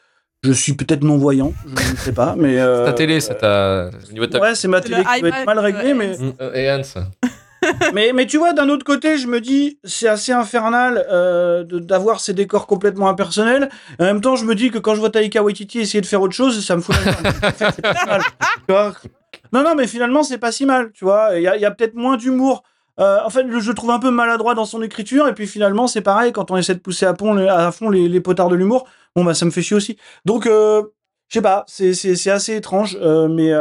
Je 0.44 0.52
suis 0.54 0.74
peut-être 0.74 1.04
non-voyant, 1.04 1.54
je 1.68 1.92
ne 1.92 1.98
sais 1.98 2.14
pas, 2.14 2.34
mais... 2.36 2.60
euh, 2.60 2.84
Ta 2.86 2.94
télé, 2.94 3.20
c'est 3.20 3.36
ta. 3.36 3.92
Au 4.10 4.12
niveau 4.12 4.26
de 4.26 4.32
ta. 4.32 4.42
Ouais, 4.42 4.56
c'est 4.56 4.68
ma 4.68 4.82
télé 4.82 5.04
qui 5.04 5.22
doit 5.22 5.30
être 5.30 5.46
mal 5.46 5.60
réglée, 5.60 5.92
euh, 5.92 5.96
mais... 5.96 6.18
Euh, 6.42 6.54
Et 6.56 6.72
Hans. 6.72 6.82
mais, 7.94 8.12
mais 8.14 8.26
tu 8.26 8.38
vois, 8.38 8.54
d'un 8.54 8.70
autre 8.70 8.86
côté, 8.86 9.18
je 9.18 9.28
me 9.28 9.40
dis, 9.40 9.80
c'est 9.84 10.08
assez 10.08 10.32
infernal 10.32 11.06
euh, 11.10 11.64
d'avoir 11.64 12.20
ces 12.20 12.34
décors 12.34 12.68
complètement 12.68 13.10
impersonnels. 13.10 13.70
En 14.00 14.06
même 14.06 14.22
temps, 14.22 14.36
je 14.36 14.46
me 14.46 14.56
dis 14.56 14.72
que 14.72 14.80
quand 14.80 14.96
je 14.96 15.00
vois 15.00 15.10
Taika 15.10 15.44
Waititi 15.44 15.80
essayer 15.80 16.02
de 16.02 16.06
faire 16.06 16.22
autre 16.22 16.34
chose, 16.34 16.66
ça 16.66 16.76
me 16.76 16.82
fout 16.82 16.96
la 17.06 17.72
pas 17.72 18.06
mal. 18.06 18.22
Non, 19.54 19.64
non, 19.64 19.76
mais 19.76 19.88
finalement, 19.88 20.24
c'est 20.24 20.38
pas 20.38 20.52
si 20.52 20.66
mal, 20.66 20.92
tu 20.94 21.06
vois. 21.06 21.38
Il 21.38 21.44
y 21.44 21.48
a, 21.66 21.72
peut-être 21.72 21.96
moins 21.96 22.18
d'humour. 22.18 22.64
Euh, 23.00 23.20
en 23.24 23.30
fait, 23.30 23.46
je 23.48 23.68
le 23.70 23.74
trouve 23.74 23.92
un 23.92 24.00
peu 24.00 24.12
maladroit 24.12 24.54
dans 24.54 24.66
son 24.66 24.82
écriture, 24.82 25.28
et 25.28 25.34
puis 25.34 25.48
finalement, 25.48 25.88
c'est 25.88 26.02
pareil, 26.02 26.32
quand 26.32 26.52
on 26.52 26.58
essaie 26.58 26.76
de 26.76 26.80
pousser 26.80 27.06
à, 27.06 27.16
fond, 27.16 27.90
les, 27.90 28.22
potards 28.22 28.50
de 28.50 28.56
l'humour, 28.56 28.88
bon, 29.16 29.24
bah, 29.24 29.34
ça 29.34 29.46
me 29.46 29.52
fait 29.52 29.62
chier 29.62 29.76
aussi. 29.76 29.98
Donc, 30.26 30.46
euh, 30.46 30.84
je 31.28 31.36
sais 31.36 31.42
pas, 31.42 31.64
c'est- 31.68 32.28
assez 32.30 32.56
étrange, 32.56 32.98
mais, 33.30 33.52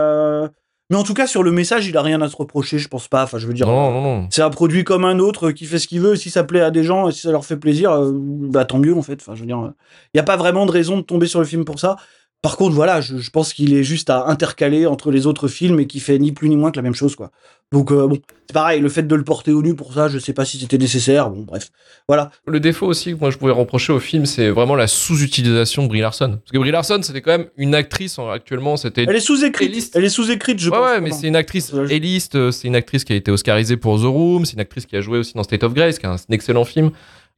mais 0.90 0.96
en 0.96 1.05
tout 1.05 1.14
cas, 1.14 1.29
sur 1.29 1.44
le 1.44 1.53
message, 1.53 1.87
il 1.87 1.96
a 1.96 2.03
rien 2.03 2.20
à 2.20 2.29
se 2.29 2.37
reprocher, 2.37 2.79
je 2.79 2.88
pense 2.88 3.07
pas. 3.07 3.22
Enfin, 3.22 3.38
je 3.38 3.46
veux 3.46 3.55
dire. 3.55 3.68
Non, 3.68 3.92
non, 3.92 4.03
non. 4.03 4.26
C'est 4.31 4.42
un 4.42 4.50
produit 4.50 4.83
comme 4.83 5.05
un 5.05 5.20
autre 5.20 5.53
qui 5.53 5.64
fait 5.64 5.79
ce 5.79 5.87
qu'il 5.87 6.00
veut. 6.00 6.16
Si 6.16 6.31
ça 6.31 6.42
plaît 6.42 6.61
à 6.61 6.72
des 6.72 6.83
gens 6.83 7.09
et 7.09 7.12
si 7.12 7.20
ça 7.20 7.31
leur 7.31 7.44
fait 7.44 7.57
plaisir, 7.57 7.92
euh, 7.92 8.11
bah 8.12 8.64
tant 8.64 8.79
mieux 8.79 8.96
en 8.96 9.03
fait. 9.03 9.20
Enfin, 9.20 9.37
je 9.37 9.40
veux 9.40 9.46
dire, 9.46 9.72
il 10.12 10.16
n'y 10.16 10.20
a 10.20 10.24
pas 10.24 10.37
vraiment 10.37 10.66
de 10.66 10.72
raison 10.72 10.96
de 10.96 11.03
tomber 11.03 11.26
sur 11.29 11.38
le 11.38 11.46
film 11.46 11.64
pour 11.64 11.79
ça. 11.79 11.96
Par 12.42 12.57
contre, 12.57 12.74
voilà, 12.74 13.03
je, 13.03 13.18
je 13.18 13.31
pense 13.31 13.53
qu'il 13.53 13.74
est 13.74 13.83
juste 13.83 14.09
à 14.09 14.26
intercaler 14.26 14.87
entre 14.87 15.11
les 15.11 15.26
autres 15.26 15.46
films 15.46 15.79
et 15.81 15.87
qui 15.87 16.00
fait 16.00 16.18
ni 16.18 16.33
plus 16.33 16.48
ni 16.48 16.57
moins 16.57 16.70
que 16.70 16.76
la 16.76 16.83
même 16.83 16.94
chose, 16.94 17.14
quoi. 17.14 17.31
Donc 17.72 17.92
euh, 17.92 18.09
bon, 18.09 18.18
c'est 18.48 18.55
pareil. 18.55 18.81
Le 18.81 18.88
fait 18.88 19.03
de 19.05 19.14
le 19.14 19.22
porter 19.22 19.53
au 19.53 19.62
nu 19.62 19.76
pour 19.76 19.92
ça, 19.92 20.09
je 20.09 20.18
sais 20.18 20.33
pas 20.33 20.44
si 20.44 20.59
c'était 20.59 20.79
nécessaire. 20.79 21.31
Bon, 21.31 21.42
bref, 21.42 21.70
voilà. 22.09 22.31
Le 22.46 22.59
défaut 22.59 22.87
aussi 22.87 23.12
que 23.14 23.20
moi 23.20 23.31
je 23.31 23.37
pouvais 23.37 23.53
reprocher 23.53 23.92
au 23.92 24.00
film, 24.00 24.26
c'est 24.26 24.48
vraiment 24.48 24.74
la 24.74 24.87
sous-utilisation 24.88 25.85
de 25.85 25.88
Brie 25.88 26.00
Larson. 26.00 26.38
Parce 26.42 26.50
que 26.50 26.59
Brie 26.59 26.72
Larson, 26.72 27.00
c'était 27.03 27.20
quand 27.20 27.31
même 27.38 27.48
une 27.57 27.74
actrice 27.74 28.18
en- 28.18 28.31
actuellement. 28.31 28.76
C'était 28.76 29.05
Elle 29.07 29.14
est 29.14 29.20
sous-écrite. 29.20 29.92
Elle 29.94 30.05
est 30.05 30.09
sous-écrite, 30.09 30.59
je 30.59 30.70
ouais, 30.70 30.76
pense. 30.79 30.90
ouais, 30.90 31.00
mais 31.00 31.12
c'est 31.12 31.29
une 31.29 31.37
actrice 31.37 31.72
éliste, 31.90 32.35
euh, 32.35 32.50
c'est 32.50 32.66
une 32.66 32.74
actrice 32.74 33.05
qui 33.05 33.12
a 33.12 33.16
été 33.16 33.31
oscarisée 33.31 33.76
pour 33.76 34.00
The 34.00 34.05
Room, 34.07 34.46
c'est 34.46 34.55
une 34.55 34.61
actrice 34.61 34.87
qui 34.87 34.96
a 34.96 35.00
joué 35.00 35.18
aussi 35.18 35.35
dans 35.35 35.42
State 35.44 35.62
of 35.62 35.74
Grace, 35.74 35.98
qui 35.98 36.07
est 36.07 36.09
un, 36.09 36.16
excellent 36.31 36.64
film, 36.64 36.90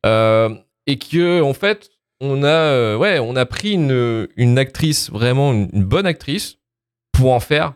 euh, 0.06 0.48
et 0.86 0.96
que 0.98 1.42
en 1.42 1.52
fait, 1.52 1.90
on 2.22 2.44
a, 2.44 2.46
euh, 2.46 2.96
ouais, 2.96 3.18
on 3.18 3.34
a 3.36 3.44
pris 3.44 3.72
une, 3.72 4.28
une 4.36 4.58
actrice 4.58 5.10
vraiment 5.10 5.52
une, 5.52 5.84
bonne 5.84 6.06
actrice 6.06 6.58
pour 7.12 7.32
en 7.32 7.40
faire 7.40 7.74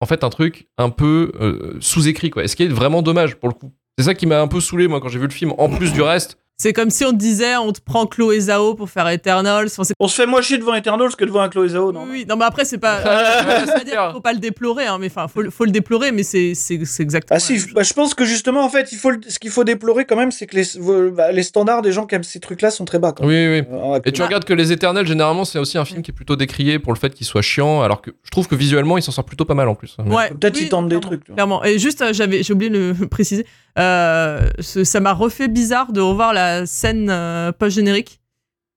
en 0.00 0.06
fait 0.06 0.24
un 0.24 0.30
truc 0.30 0.68
un 0.78 0.90
peu 0.90 1.32
euh, 1.40 1.76
sous-écrit 1.80 2.30
quoi. 2.30 2.48
Ce 2.48 2.56
qui 2.56 2.64
est 2.64 2.68
vraiment 2.68 3.02
dommage 3.02 3.36
pour 3.36 3.48
le 3.48 3.54
coup. 3.54 3.72
C'est 3.98 4.06
ça 4.06 4.14
qui 4.14 4.26
m'a 4.26 4.40
un 4.40 4.48
peu 4.48 4.60
saoulé 4.60 4.88
moi 4.88 5.00
quand 5.00 5.08
j'ai 5.08 5.18
vu 5.18 5.26
le 5.26 5.32
film. 5.32 5.52
En 5.58 5.68
plus 5.68 5.92
du 5.92 6.02
reste, 6.02 6.38
C'est 6.56 6.72
comme 6.72 6.90
si 6.90 7.04
on 7.04 7.10
te 7.10 7.16
disait, 7.16 7.56
on 7.56 7.72
te 7.72 7.80
prend 7.80 8.06
Chloé 8.06 8.38
Zhao 8.38 8.74
pour 8.76 8.88
faire 8.88 9.08
Eternals. 9.08 9.66
Enfin, 9.76 9.92
On 9.98 10.06
se 10.06 10.14
fait 10.14 10.26
moins 10.26 10.40
chier 10.40 10.56
devant 10.56 10.72
Eternals 10.74 11.16
que 11.16 11.24
devant 11.24 11.40
un 11.40 11.48
Chloé 11.48 11.70
Zhao, 11.70 11.90
non 11.90 12.04
oui, 12.04 12.08
oui. 12.12 12.26
non, 12.28 12.36
mais 12.36 12.44
après, 12.44 12.64
c'est 12.64 12.78
pas. 12.78 12.98
Veux 13.00 13.66
pas 13.66 13.84
dire 13.84 14.02
qu'il 14.04 14.12
faut 14.12 14.20
pas 14.20 14.32
le 14.32 14.38
déplorer, 14.38 14.86
hein, 14.86 14.98
mais 15.00 15.08
enfin, 15.08 15.26
faut, 15.26 15.42
le- 15.42 15.50
faut 15.50 15.64
le 15.64 15.72
déplorer, 15.72 16.12
mais 16.12 16.22
c'est 16.22 16.52
exactement. 17.00 17.36
Ah 17.36 17.40
si, 17.40 17.58
bah, 17.74 17.82
je 17.82 17.92
pense 17.92 18.14
que 18.14 18.24
justement, 18.24 18.64
en 18.64 18.68
fait, 18.68 18.92
il 18.92 18.98
faut 18.98 19.10
le- 19.10 19.20
ce 19.26 19.40
qu'il 19.40 19.50
faut 19.50 19.64
déplorer 19.64 20.04
quand 20.04 20.14
même, 20.16 20.30
c'est 20.30 20.46
que 20.46 20.54
les, 20.56 21.10
bah, 21.10 21.32
les 21.32 21.42
standards 21.42 21.82
des 21.82 21.90
gens 21.90 22.06
qui 22.06 22.14
aiment 22.14 22.22
ces 22.22 22.38
trucs-là 22.38 22.70
sont 22.70 22.84
très 22.84 23.00
bas. 23.00 23.10
Quand 23.10 23.26
oui, 23.26 23.34
même. 23.34 23.64
oui. 23.64 23.66
oui. 23.72 23.76
Alors, 23.76 23.96
Et 24.04 24.12
tu 24.12 24.22
regardes 24.22 24.44
que 24.44 24.54
Les 24.54 24.70
Éternels, 24.70 25.06
généralement, 25.08 25.44
c'est 25.44 25.58
aussi 25.58 25.76
un 25.76 25.84
film 25.84 26.02
qui 26.02 26.12
est 26.12 26.14
plutôt 26.14 26.36
décrié 26.36 26.78
pour 26.78 26.92
le 26.92 26.98
fait 26.98 27.12
qu'il 27.12 27.26
soit 27.26 27.42
chiant, 27.42 27.82
alors 27.82 28.00
que 28.00 28.12
je 28.22 28.30
trouve 28.30 28.46
que 28.46 28.54
visuellement, 28.54 28.96
il 28.96 29.02
s'en 29.02 29.10
sort 29.12 29.24
plutôt 29.24 29.44
pas 29.44 29.54
mal 29.54 29.68
en 29.68 29.74
plus. 29.74 29.96
Ouais, 30.06 30.28
Peut-être 30.30 30.54
oui, 30.56 30.62
ils 30.64 30.68
tentent 30.68 30.88
des 30.88 31.00
trucs, 31.00 31.24
tu 31.24 31.32
vois. 31.32 31.34
Clairement. 31.34 31.64
Et 31.64 31.80
juste, 31.80 32.00
euh, 32.02 32.12
j'avais, 32.12 32.44
j'ai 32.44 32.52
oublié 32.52 32.70
de 32.70 32.94
le 33.00 33.08
préciser. 33.08 33.44
Euh, 33.78 34.40
ça 34.60 35.00
m'a 35.00 35.12
refait 35.12 35.48
bizarre 35.48 35.92
de 35.92 36.00
revoir 36.00 36.32
la 36.32 36.66
scène 36.66 37.08
euh, 37.10 37.52
post-générique. 37.52 38.20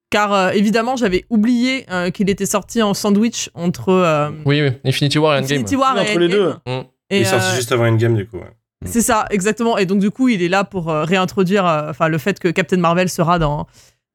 Car 0.10 0.34
euh, 0.34 0.50
évidemment, 0.52 0.96
j'avais 0.96 1.26
oublié 1.30 1.86
euh, 1.92 2.12
qu'il 2.12 2.30
était 2.30 2.46
sorti 2.46 2.82
en 2.82 2.94
sandwich 2.94 3.50
entre 3.54 3.90
euh, 3.90 4.30
Oui, 4.46 4.62
oui. 4.62 4.72
Infinity 4.86 5.18
War 5.20 5.34
et 5.36 5.38
Endgame. 5.40 5.52
Infinity 5.58 5.76
War 5.76 5.94
Oui, 5.96 6.00
et 6.00 6.10
entre 6.10 6.20
les 6.20 6.26
Endgame. 6.28 6.40
deux. 6.66 6.72
Mm. 6.72 6.84
Et, 7.10 7.18
Il 7.18 7.22
est 7.22 7.26
sorti 7.26 7.48
euh, 7.52 7.56
juste 7.56 7.72
avant 7.74 7.88
Endgame, 7.88 8.16
du 8.16 8.26
coup. 8.28 8.38
ouais. 8.38 8.52
C'est 8.86 9.02
ça, 9.02 9.26
exactement. 9.32 9.78
Et 9.78 9.86
donc, 9.86 10.00
du 10.00 10.10
coup, 10.12 10.30
il 10.30 10.42
est 10.42 10.48
là 10.50 10.64
pour 10.64 10.90
euh, 10.90 11.04
réintroduire 11.04 11.66
euh, 11.66 11.90
enfin, 11.90 12.08
le 12.08 12.18
fait 12.20 12.40
que 12.40 12.48
Captain 12.48 12.78
Marvel 12.78 13.10
sera 13.10 13.38
dans, 13.40 13.68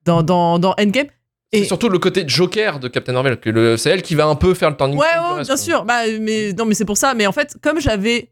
dans, 0.07 0.23
dans, 0.23 0.59
dans 0.59 0.75
Endgame. 0.81 1.09
C'est 1.53 1.61
Et- 1.61 1.65
surtout 1.65 1.91
le 1.91 1.99
côté 1.99 2.25
Joker 2.27 2.79
de 2.81 2.89
Captain 2.89 3.13
Marvel, 3.13 3.39
que 3.39 3.77
c'est 3.77 3.91
elle 3.91 4.01
qui 4.03 4.15
va 4.15 4.27
un 4.27 4.35
peu 4.37 4.55
faire 4.55 4.71
le 4.71 4.77
turning 4.77 4.97
Ouais, 4.99 5.07
ouais, 5.37 5.43
bien 5.45 5.57
sûr. 5.59 5.85
Bah, 5.85 6.03
mais 6.21 6.53
non, 6.55 6.65
mais 6.65 6.75
c'est 6.75 6.87
pour 6.87 6.97
ça. 6.97 7.13
Mais 7.13 7.27
en 7.27 7.33
fait, 7.33 7.57
comme 7.63 7.81
j'avais 7.81 8.31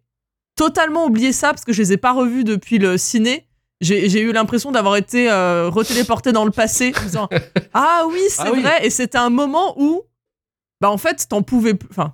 totalement 0.57 1.07
oublié 1.07 1.33
ça 1.33 1.49
parce 1.51 1.65
que 1.65 1.73
je 1.73 1.81
les 1.83 1.93
ai 1.93 1.97
pas 1.97 2.13
revus 2.13 2.45
depuis 2.45 2.79
le 2.79 2.99
ciné, 2.99 3.47
j'ai 3.81 4.21
eu 4.21 4.33
l'impression 4.33 4.71
d'avoir 4.73 4.97
été 4.97 5.31
euh, 5.31 5.69
retéléporté 5.71 6.33
dans 6.33 6.45
le 6.45 6.51
passé, 6.51 6.93
en 6.99 7.03
disant 7.03 7.29
ah 7.75 8.05
oui, 8.09 8.21
c'est 8.29 8.43
Ah 8.45 8.53
oui. 8.53 8.61
vrai. 8.63 8.85
Et 8.87 8.91
c'était 8.91 9.19
un 9.19 9.31
moment 9.31 9.75
où, 9.81 10.03
bah 10.81 10.91
en 10.91 10.99
fait, 10.99 11.27
t'en 11.29 11.43
pouvais 11.43 11.75
plus. 11.75 11.89
Enfin, 11.91 12.13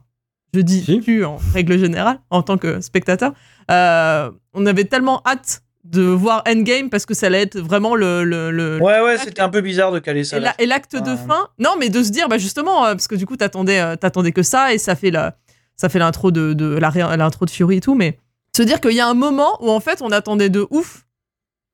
je 0.55 0.61
dis 0.61 0.83
Si. 0.85 1.01
plus 1.01 1.25
en 1.25 1.39
règle 1.53 1.77
générale 1.79 2.21
en 2.31 2.43
tant 2.43 2.57
que 2.57 2.81
spectateur. 2.81 3.33
euh, 3.71 4.31
on 4.55 4.65
avait 4.65 4.85
tellement 4.85 5.23
hâte 5.27 5.63
de 5.85 6.03
voir 6.03 6.43
Endgame 6.49 6.89
parce 6.91 7.05
que 7.07 7.15
ça 7.15 7.27
allait 7.27 7.43
être 7.43 7.59
vraiment 7.59 7.95
le. 7.97 8.23
le, 8.25 8.51
le- 8.53 8.79
Ouais, 8.81 9.01
ouais, 9.01 9.19
c'était 9.19 9.41
un 9.43 9.49
peu 9.49 9.61
bizarre 9.61 9.91
de 9.93 9.99
caler 9.99 10.23
ça. 10.25 10.37
et 10.37 10.41
la- 10.41 10.55
l'acte 10.67 10.95
de 10.97 11.17
fin. 11.17 11.49
Non, 11.59 11.75
mais 11.79 11.89
de 11.91 12.03
se 12.03 12.11
dire, 12.11 12.29
bah 12.29 12.39
justement, 12.39 12.85
euh, 12.87 12.93
parce 12.93 13.09
que 13.09 13.15
du 13.17 13.27
coup, 13.27 13.37
t'attendais, 13.37 13.81
euh, 13.81 13.97
t'attendais 13.97 14.33
que 14.33 14.43
ça 14.45 14.73
et 14.73 14.79
ça 14.79 14.95
fait 14.97 15.11
la, 15.11 15.37
ça 15.77 15.89
fait 15.89 15.99
l'intro 15.99 16.31
de, 16.31 16.53
de 16.55 16.77
l'intro 16.77 17.45
de 17.45 17.51
Fury 17.51 17.77
et 17.77 17.81
tout, 17.81 17.95
mais 17.97 18.19
se 18.57 18.63
dire 18.63 18.81
qu'il 18.81 18.93
y 18.93 19.01
a 19.01 19.07
un 19.09 19.15
moment 19.15 19.57
où 19.63 19.71
en 19.71 19.81
fait, 19.81 20.03
on 20.03 20.11
attendait 20.11 20.51
de 20.51 20.67
ouf 20.71 21.05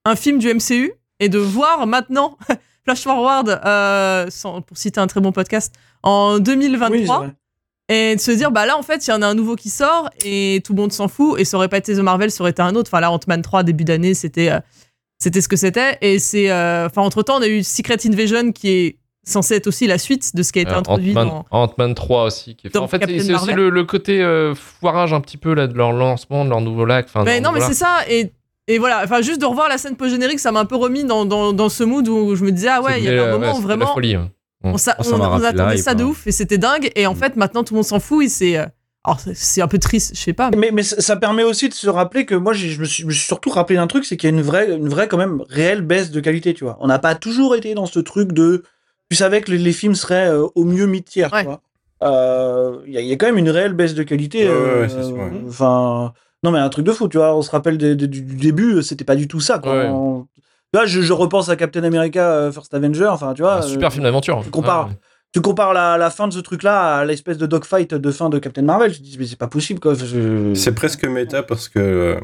un 0.04 0.16
film 0.16 0.38
du 0.38 0.52
MCU 0.52 0.92
et 1.20 1.28
de 1.28 1.38
voir 1.38 1.86
maintenant 1.86 2.36
Flash 2.84 3.02
Forward, 3.02 3.48
euh, 3.64 4.26
sans- 4.30 4.60
pour 4.62 4.76
citer 4.76 4.98
un 5.00 5.06
très 5.06 5.20
bon 5.20 5.30
podcast, 5.32 5.72
en 6.02 6.38
2023. 6.40 6.90
Oui, 6.98 7.06
c'est 7.06 7.12
vrai. 7.12 7.34
Et 7.88 8.16
de 8.16 8.20
se 8.20 8.30
dire, 8.30 8.50
bah 8.50 8.64
là, 8.64 8.76
en 8.78 8.82
fait, 8.82 9.06
il 9.06 9.10
y 9.10 9.12
en 9.12 9.22
a 9.22 9.26
un 9.26 9.34
nouveau 9.34 9.54
qui 9.54 9.68
sort 9.68 10.08
et 10.24 10.62
tout 10.64 10.72
le 10.72 10.80
monde 10.80 10.92
s'en 10.92 11.08
fout. 11.08 11.38
Et 11.38 11.44
ça 11.44 11.56
aurait 11.58 11.68
pas 11.68 11.76
été 11.78 11.94
The 11.94 11.98
Marvel, 11.98 12.30
ça 12.30 12.40
aurait 12.42 12.52
été 12.52 12.62
un 12.62 12.74
autre. 12.74 12.88
Enfin, 12.88 13.00
là, 13.00 13.10
Ant-Man 13.12 13.42
3, 13.42 13.64
début 13.64 13.84
d'année, 13.84 14.14
c'était 14.14 14.50
euh, 14.50 14.60
c'était 15.18 15.40
ce 15.40 15.48
que 15.48 15.56
c'était. 15.56 15.98
Et 16.00 16.18
c'est. 16.18 16.50
euh, 16.50 16.86
Enfin, 16.86 17.02
entre-temps, 17.02 17.36
on 17.38 17.42
a 17.42 17.48
eu 17.48 17.62
Secret 17.62 17.98
Invasion 18.06 18.50
qui 18.52 18.68
est 18.70 18.98
censé 19.24 19.54
être 19.54 19.66
aussi 19.68 19.86
la 19.86 19.98
suite 19.98 20.34
de 20.34 20.42
ce 20.42 20.52
qui 20.52 20.58
a 20.58 20.62
été 20.62 20.72
Euh, 20.72 20.78
introduit 20.78 21.12
Ant-Man 21.12 21.28
dans. 21.28 21.46
Ant-Man 21.50 21.94
3 21.94 22.24
aussi. 22.24 22.56
Qui 22.56 22.66
est... 22.66 22.76
en 22.76 22.88
fait, 22.88 23.02
c'est 23.20 23.34
aussi 23.34 23.52
le, 23.52 23.70
le 23.70 23.84
côté 23.84 24.20
euh, 24.22 24.54
foirage 24.54 25.12
un 25.12 25.20
petit 25.20 25.36
peu 25.36 25.54
là, 25.54 25.66
de 25.66 25.74
leur 25.74 25.92
lancement, 25.92 26.44
de 26.44 26.50
leur 26.50 26.60
nouveau 26.60 26.84
lac. 26.84 27.06
Enfin, 27.08 27.22
Mais 27.24 27.40
leur 27.40 27.52
non, 27.52 27.58
mais 27.58 27.64
c'est 27.64 27.74
ça. 27.74 27.98
Et, 28.08 28.32
et 28.68 28.78
voilà. 28.78 29.02
Enfin, 29.04 29.20
juste 29.22 29.40
de 29.40 29.46
revoir 29.46 29.68
la 29.68 29.78
scène 29.78 29.96
post-générique, 29.96 30.40
ça 30.40 30.50
m'a 30.52 30.60
un 30.60 30.64
peu 30.64 30.76
remis 30.76 31.04
dans, 31.04 31.24
dans, 31.24 31.52
dans 31.52 31.68
ce 31.68 31.84
mood 31.84 32.08
où 32.08 32.34
je 32.34 32.44
me 32.44 32.50
disais, 32.52 32.68
ah 32.68 32.82
ouais, 32.82 32.98
il 32.98 33.04
y 33.04 33.08
avait 33.08 33.20
un 33.20 33.32
moment 33.32 33.46
ouais, 33.46 33.50
où 33.52 33.54
c'était 33.56 33.68
la 33.68 33.76
vraiment. 33.76 33.94
folie. 33.94 34.14
hein. 34.16 34.30
On, 34.64 34.76
s'a- 34.78 34.96
Oh, 34.98 35.02
on- 35.12 35.14
on 35.14 35.18
rappelé 35.28 35.46
attendait 35.48 35.76
ça 35.76 35.94
de 35.94 36.04
ouf 36.04 36.26
et 36.26 36.32
c'était 36.32 36.58
dingue. 36.58 36.90
Et 36.94 37.06
en 37.06 37.14
Mm. 37.14 37.16
fait, 37.16 37.36
maintenant, 37.36 37.64
tout 37.64 37.74
le 37.74 37.78
monde 37.78 37.84
s'en 37.86 37.98
fout 38.00 38.24
et 38.24 38.28
c'est. 38.28 38.56
euh, 38.58 38.66
Alors, 39.04 39.18
c'est- 39.18 39.34
c'est 39.34 39.60
un 39.60 39.66
peu 39.66 39.78
triste, 39.78 40.12
je 40.14 40.20
sais 40.20 40.32
pas. 40.32 40.50
Mais, 40.56 40.70
mais 40.72 40.84
ça 40.84 41.00
ça 41.00 41.16
permet 41.16 41.42
aussi 41.42 41.68
de 41.68 41.74
se 41.74 41.88
rappeler 41.88 42.24
que 42.26 42.36
moi, 42.36 42.52
je 42.52 42.78
me 42.80 42.84
suis, 42.84 43.02
je 43.02 43.06
me 43.08 43.12
suis 43.12 43.24
surtout 43.26 43.50
rappelé 43.50 43.76
d'un 43.76 43.88
truc, 43.88 44.04
c'est 44.04 44.16
qu'il 44.16 44.30
y 44.30 44.32
a 44.32 44.36
une 44.36 44.42
vraie, 44.42 44.70
une 44.76 44.88
vraie, 44.88 45.08
quand 45.08 45.16
même, 45.16 45.42
réelle 45.48 45.80
baisse 45.82 46.12
de 46.12 46.20
qualité, 46.20 46.54
tu 46.54 46.62
vois. 46.62 46.76
On 46.80 46.86
n'a 46.86 47.00
pas 47.00 47.16
toujours 47.16 47.56
été 47.56 47.74
dans 47.74 47.86
ce 47.86 47.98
truc 48.00 48.32
de. 48.32 48.62
Tu 49.12 49.16
savais 49.16 49.42
que 49.42 49.50
les, 49.50 49.58
les 49.58 49.72
films 49.74 49.94
seraient 49.94 50.30
euh, 50.30 50.46
au 50.54 50.64
mieux 50.64 50.86
mi-tiers, 50.86 51.30
Ouais. 51.30 51.46
Euh, 52.02 52.78
Il 52.86 52.94
y, 52.94 52.96
a- 52.96 53.02
il 53.02 53.06
y 53.06 53.12
a 53.12 53.16
quand 53.16 53.26
même 53.26 53.36
une 53.36 53.50
réelle 53.50 53.74
baisse 53.74 53.94
de 53.94 54.02
qualité. 54.04 54.48
Ouais, 54.48 54.54
ouais, 54.54 54.88
euh, 54.90 55.04
ouais, 55.10 55.12
ouais. 55.12 55.30
Enfin. 55.48 56.14
Non, 56.42 56.50
mais 56.50 56.58
un 56.58 56.68
truc 56.70 56.86
de 56.86 56.92
fou, 56.92 57.08
tu 57.08 57.18
vois. 57.18 57.36
On 57.36 57.42
se 57.42 57.50
rappelle 57.50 57.76
des- 57.76 57.94
des- 57.94 58.06
du, 58.08 58.22
du 58.22 58.36
début, 58.36 58.82
c'était 58.82 59.04
pas 59.04 59.14
du 59.14 59.28
tout 59.28 59.38
ça, 59.40 59.58
quoi. 59.58 59.72
Ouais. 59.76 59.86
On- 59.90 60.22
Tu 60.72 60.78
vois, 60.78 60.86
je, 60.86 61.02
je 61.02 61.12
repense 61.12 61.50
à 61.50 61.56
Captain 61.56 61.84
America 61.84 62.26
euh, 62.32 62.50
First 62.52 62.72
Avenger, 62.72 63.08
enfin, 63.08 63.34
tu 63.34 63.42
vois. 63.42 63.56
Un 63.58 63.62
super 63.62 63.88
euh, 63.88 63.90
film 63.90 64.04
d'aventure. 64.04 64.40
tu 64.42 64.50
compares. 64.50 64.86
Ouais. 64.88 64.94
Tu 65.34 65.42
compares 65.42 65.74
la, 65.74 65.98
la 65.98 66.08
fin 66.08 66.26
de 66.26 66.32
ce 66.32 66.40
truc-là 66.40 66.96
à 66.96 67.04
l'espèce 67.04 67.36
de 67.36 67.44
dogfight 67.46 67.92
de 67.94 68.10
fin 68.10 68.30
de 68.30 68.38
Captain 68.38 68.62
Marvel. 68.62 68.92
Je 68.92 68.98
te 68.98 69.02
dis, 69.02 69.16
mais 69.18 69.26
c'est 69.26 69.38
pas 69.38 69.46
possible, 69.48 69.78
quoi. 69.78 69.92
Je- 69.94 70.54
C'est 70.54 70.74
presque 70.74 71.04
méta 71.04 71.42
parce 71.42 71.68
que 71.68 71.78
euh, 71.78 72.20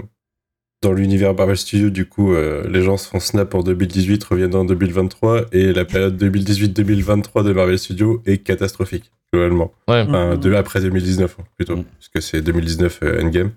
dans 0.83 0.93
l'univers 0.93 1.35
Marvel 1.35 1.57
Studios, 1.57 1.91
du 1.91 2.07
coup, 2.07 2.33
euh, 2.35 2.69
les 2.69 2.83
gens 2.83 2.97
se 2.97 3.09
font 3.09 3.21
snap 3.21 3.55
en 3.55 3.63
2018, 3.63 4.23
reviennent 4.25 4.55
en 4.55 4.65
2023, 4.65 5.47
et 5.53 5.73
la 5.73 5.85
période 5.85 6.17
2018-2023 6.23 7.43
de 7.45 7.53
Marvel 7.53 7.79
Studios 7.79 8.23
est 8.27 8.39
catastrophique, 8.39 9.11
globalement. 9.33 9.73
Ouais. 9.89 10.05
Enfin, 10.07 10.37
de, 10.37 10.53
après 10.55 10.81
2019, 10.81 11.37
hein, 11.39 11.45
plutôt, 11.57 11.77
Mm. 11.77 11.85
puisque 11.99 12.23
c'est 12.23 12.43
2019 12.43 13.01
euh, 13.03 13.23
Endgame. 13.23 13.51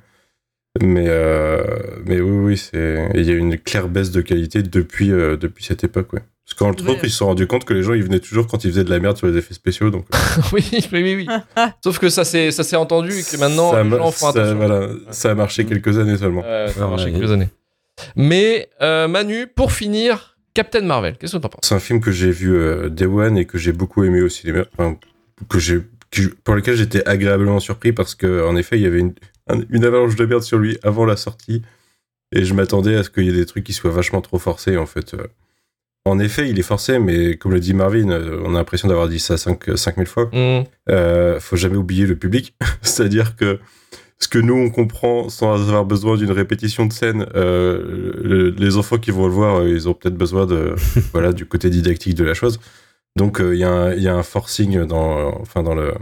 Mais, 0.81 1.05
euh, 1.07 1.61
mais 2.05 2.21
oui, 2.21 2.55
oui, 2.55 2.69
il 3.13 3.25
y 3.25 3.29
a 3.29 3.33
une 3.35 3.57
claire 3.57 3.89
baisse 3.89 4.09
de 4.11 4.21
qualité 4.21 4.63
depuis, 4.63 5.11
euh, 5.11 5.35
depuis 5.35 5.65
cette 5.65 5.83
époque, 5.83 6.13
ouais. 6.13 6.21
Parce 6.45 6.57
qu'entre 6.57 6.83
Ouais. 6.83 6.91
autres, 6.91 7.01
ils 7.05 7.09
se 7.11 7.17
sont 7.17 7.27
rendus 7.27 7.47
compte 7.47 7.63
que 7.65 7.73
les 7.73 7.83
gens, 7.83 7.93
ils 7.93 8.03
venaient 8.03 8.19
toujours 8.19 8.47
quand 8.47 8.63
ils 8.65 8.71
faisaient 8.71 8.83
de 8.83 8.89
la 8.89 8.99
merde 8.99 9.15
sur 9.17 9.27
les 9.27 9.37
effets 9.37 9.53
spéciaux, 9.53 9.89
donc... 9.89 10.05
euh, 10.13 10.17
oui, 10.53 10.65
oui, 10.71 10.85
oui, 10.91 11.15
oui. 11.15 11.27
Sauf 11.83 11.99
que 11.99 12.09
ça 12.09 12.25
s'est 12.25 12.51
ça 12.51 12.63
s'est 12.63 12.75
entendu 12.75 13.11
et 13.17 13.23
que 13.23 13.37
maintenant, 13.37 13.71
ça, 13.71 13.83
les 13.83 13.89
gens 13.89 14.11
font 14.11 14.31
ça- 14.31 14.39
attention. 14.41 14.55
voilà, 14.57 14.89
ça 15.11 15.31
a 15.31 15.35
marché 15.35 15.65
quelques 15.65 15.97
années 15.97 16.17
seulement. 16.17 16.41
Ça 16.41 16.83
a 16.83 16.87
marché 16.87 17.05
Ouais. 17.05 17.11
quelques 17.13 17.31
années. 17.31 17.49
Mais 18.15 18.69
euh, 18.81 19.07
Manu, 19.07 19.47
pour 19.47 19.71
finir, 19.71 20.37
Captain 20.53 20.81
Marvel, 20.81 21.17
qu'est-ce 21.17 21.33
que 21.33 21.41
t'en 21.41 21.49
penses? 21.49 21.61
C'est 21.63 21.75
un 21.75 21.79
film 21.79 22.01
que 22.01 22.11
j'ai 22.11 22.31
vu 22.31 22.53
euh, 22.53 22.89
Day 22.89 23.05
One 23.05 23.37
et 23.37 23.45
que 23.45 23.57
j'ai 23.57 23.71
beaucoup 23.71 24.03
aimé 24.03 24.21
au 24.21 24.29
cinéma. 24.29 24.65
Enfin, 24.73 24.97
que 25.47 25.59
j'ai, 25.59 25.79
que- 26.09 26.33
pour 26.43 26.55
lequel 26.55 26.75
j'étais 26.75 27.07
agréablement 27.07 27.59
surpris 27.59 27.93
parce 27.93 28.15
que 28.15 28.45
en 28.45 28.55
effet, 28.57 28.77
il 28.77 28.81
y 28.81 28.87
avait 28.87 28.99
une, 28.99 29.13
un- 29.47 29.61
une 29.69 29.85
avalanche 29.85 30.15
de 30.15 30.25
merde 30.25 30.41
sur 30.43 30.57
lui 30.57 30.77
avant 30.83 31.05
la 31.05 31.15
sortie 31.15 31.61
et 32.33 32.43
je 32.43 32.53
m'attendais 32.53 32.95
à 32.95 33.03
ce 33.03 33.09
qu'il 33.09 33.23
y 33.25 33.29
ait 33.29 33.33
des 33.33 33.45
trucs 33.45 33.63
qui 33.63 33.73
soient 33.73 33.91
vachement 33.91 34.21
trop 34.21 34.39
forcés 34.39 34.75
en 34.77 34.85
fait. 34.85 35.15
Euh, 36.07 36.11
En 36.11 36.19
effet, 36.19 36.49
il 36.49 36.57
est 36.59 36.63
forcé, 36.63 36.99
mais 36.99 37.35
comme 37.37 37.51
le 37.53 37.59
dit 37.59 37.73
Marvin, 37.73 38.09
euh, 38.09 38.41
on 38.45 38.55
a 38.55 38.57
l'impression 38.57 38.87
d'avoir 38.87 39.07
dit 39.09 39.19
ça 39.19 39.37
5 39.37 39.77
5000 39.77 40.07
fois. 40.07 40.29
Hmm. 40.33 40.63
Euh, 40.89 41.39
faut 41.39 41.55
jamais 41.55 41.77
oublier 41.77 42.05
le 42.05 42.15
public. 42.15 42.53
C'est-à-dire 42.81 43.35
que 43.35 43.59
ce 44.19 44.27
que 44.27 44.37
nous 44.37 44.53
on 44.53 44.69
comprend 44.69 45.29
sans 45.29 45.53
avoir 45.67 45.83
besoin 45.85 46.15
d'une 46.15 46.31
répétition 46.31 46.85
de 46.85 46.93
scène, 46.93 47.25
euh, 47.35 48.13
le- 48.21 48.49
les 48.51 48.77
enfants 48.77 48.97
qui 48.99 49.09
vont 49.11 49.25
le 49.25 49.33
voir, 49.33 49.61
euh, 49.61 49.69
ils 49.69 49.89
ont 49.89 49.93
peut-être 49.95 50.15
besoin 50.17 50.45
de 50.45 50.75
voilà 51.13 51.33
du 51.33 51.45
côté 51.47 51.69
didactique 51.71 52.13
de 52.15 52.23
la 52.23 52.33
chose. 52.35 52.59
Donc 53.17 53.41
euh, 53.41 53.55
il 53.55 53.59
y, 53.59 53.63
a 53.63 53.69
un- 53.71 53.93
il 53.93 54.01
y 54.03 54.07
a 54.07 54.15
un 54.15 54.23
forcing 54.23 54.85
dans 54.85 55.39
enfin 55.41 55.63
dans 55.63 55.73
le 55.75 55.93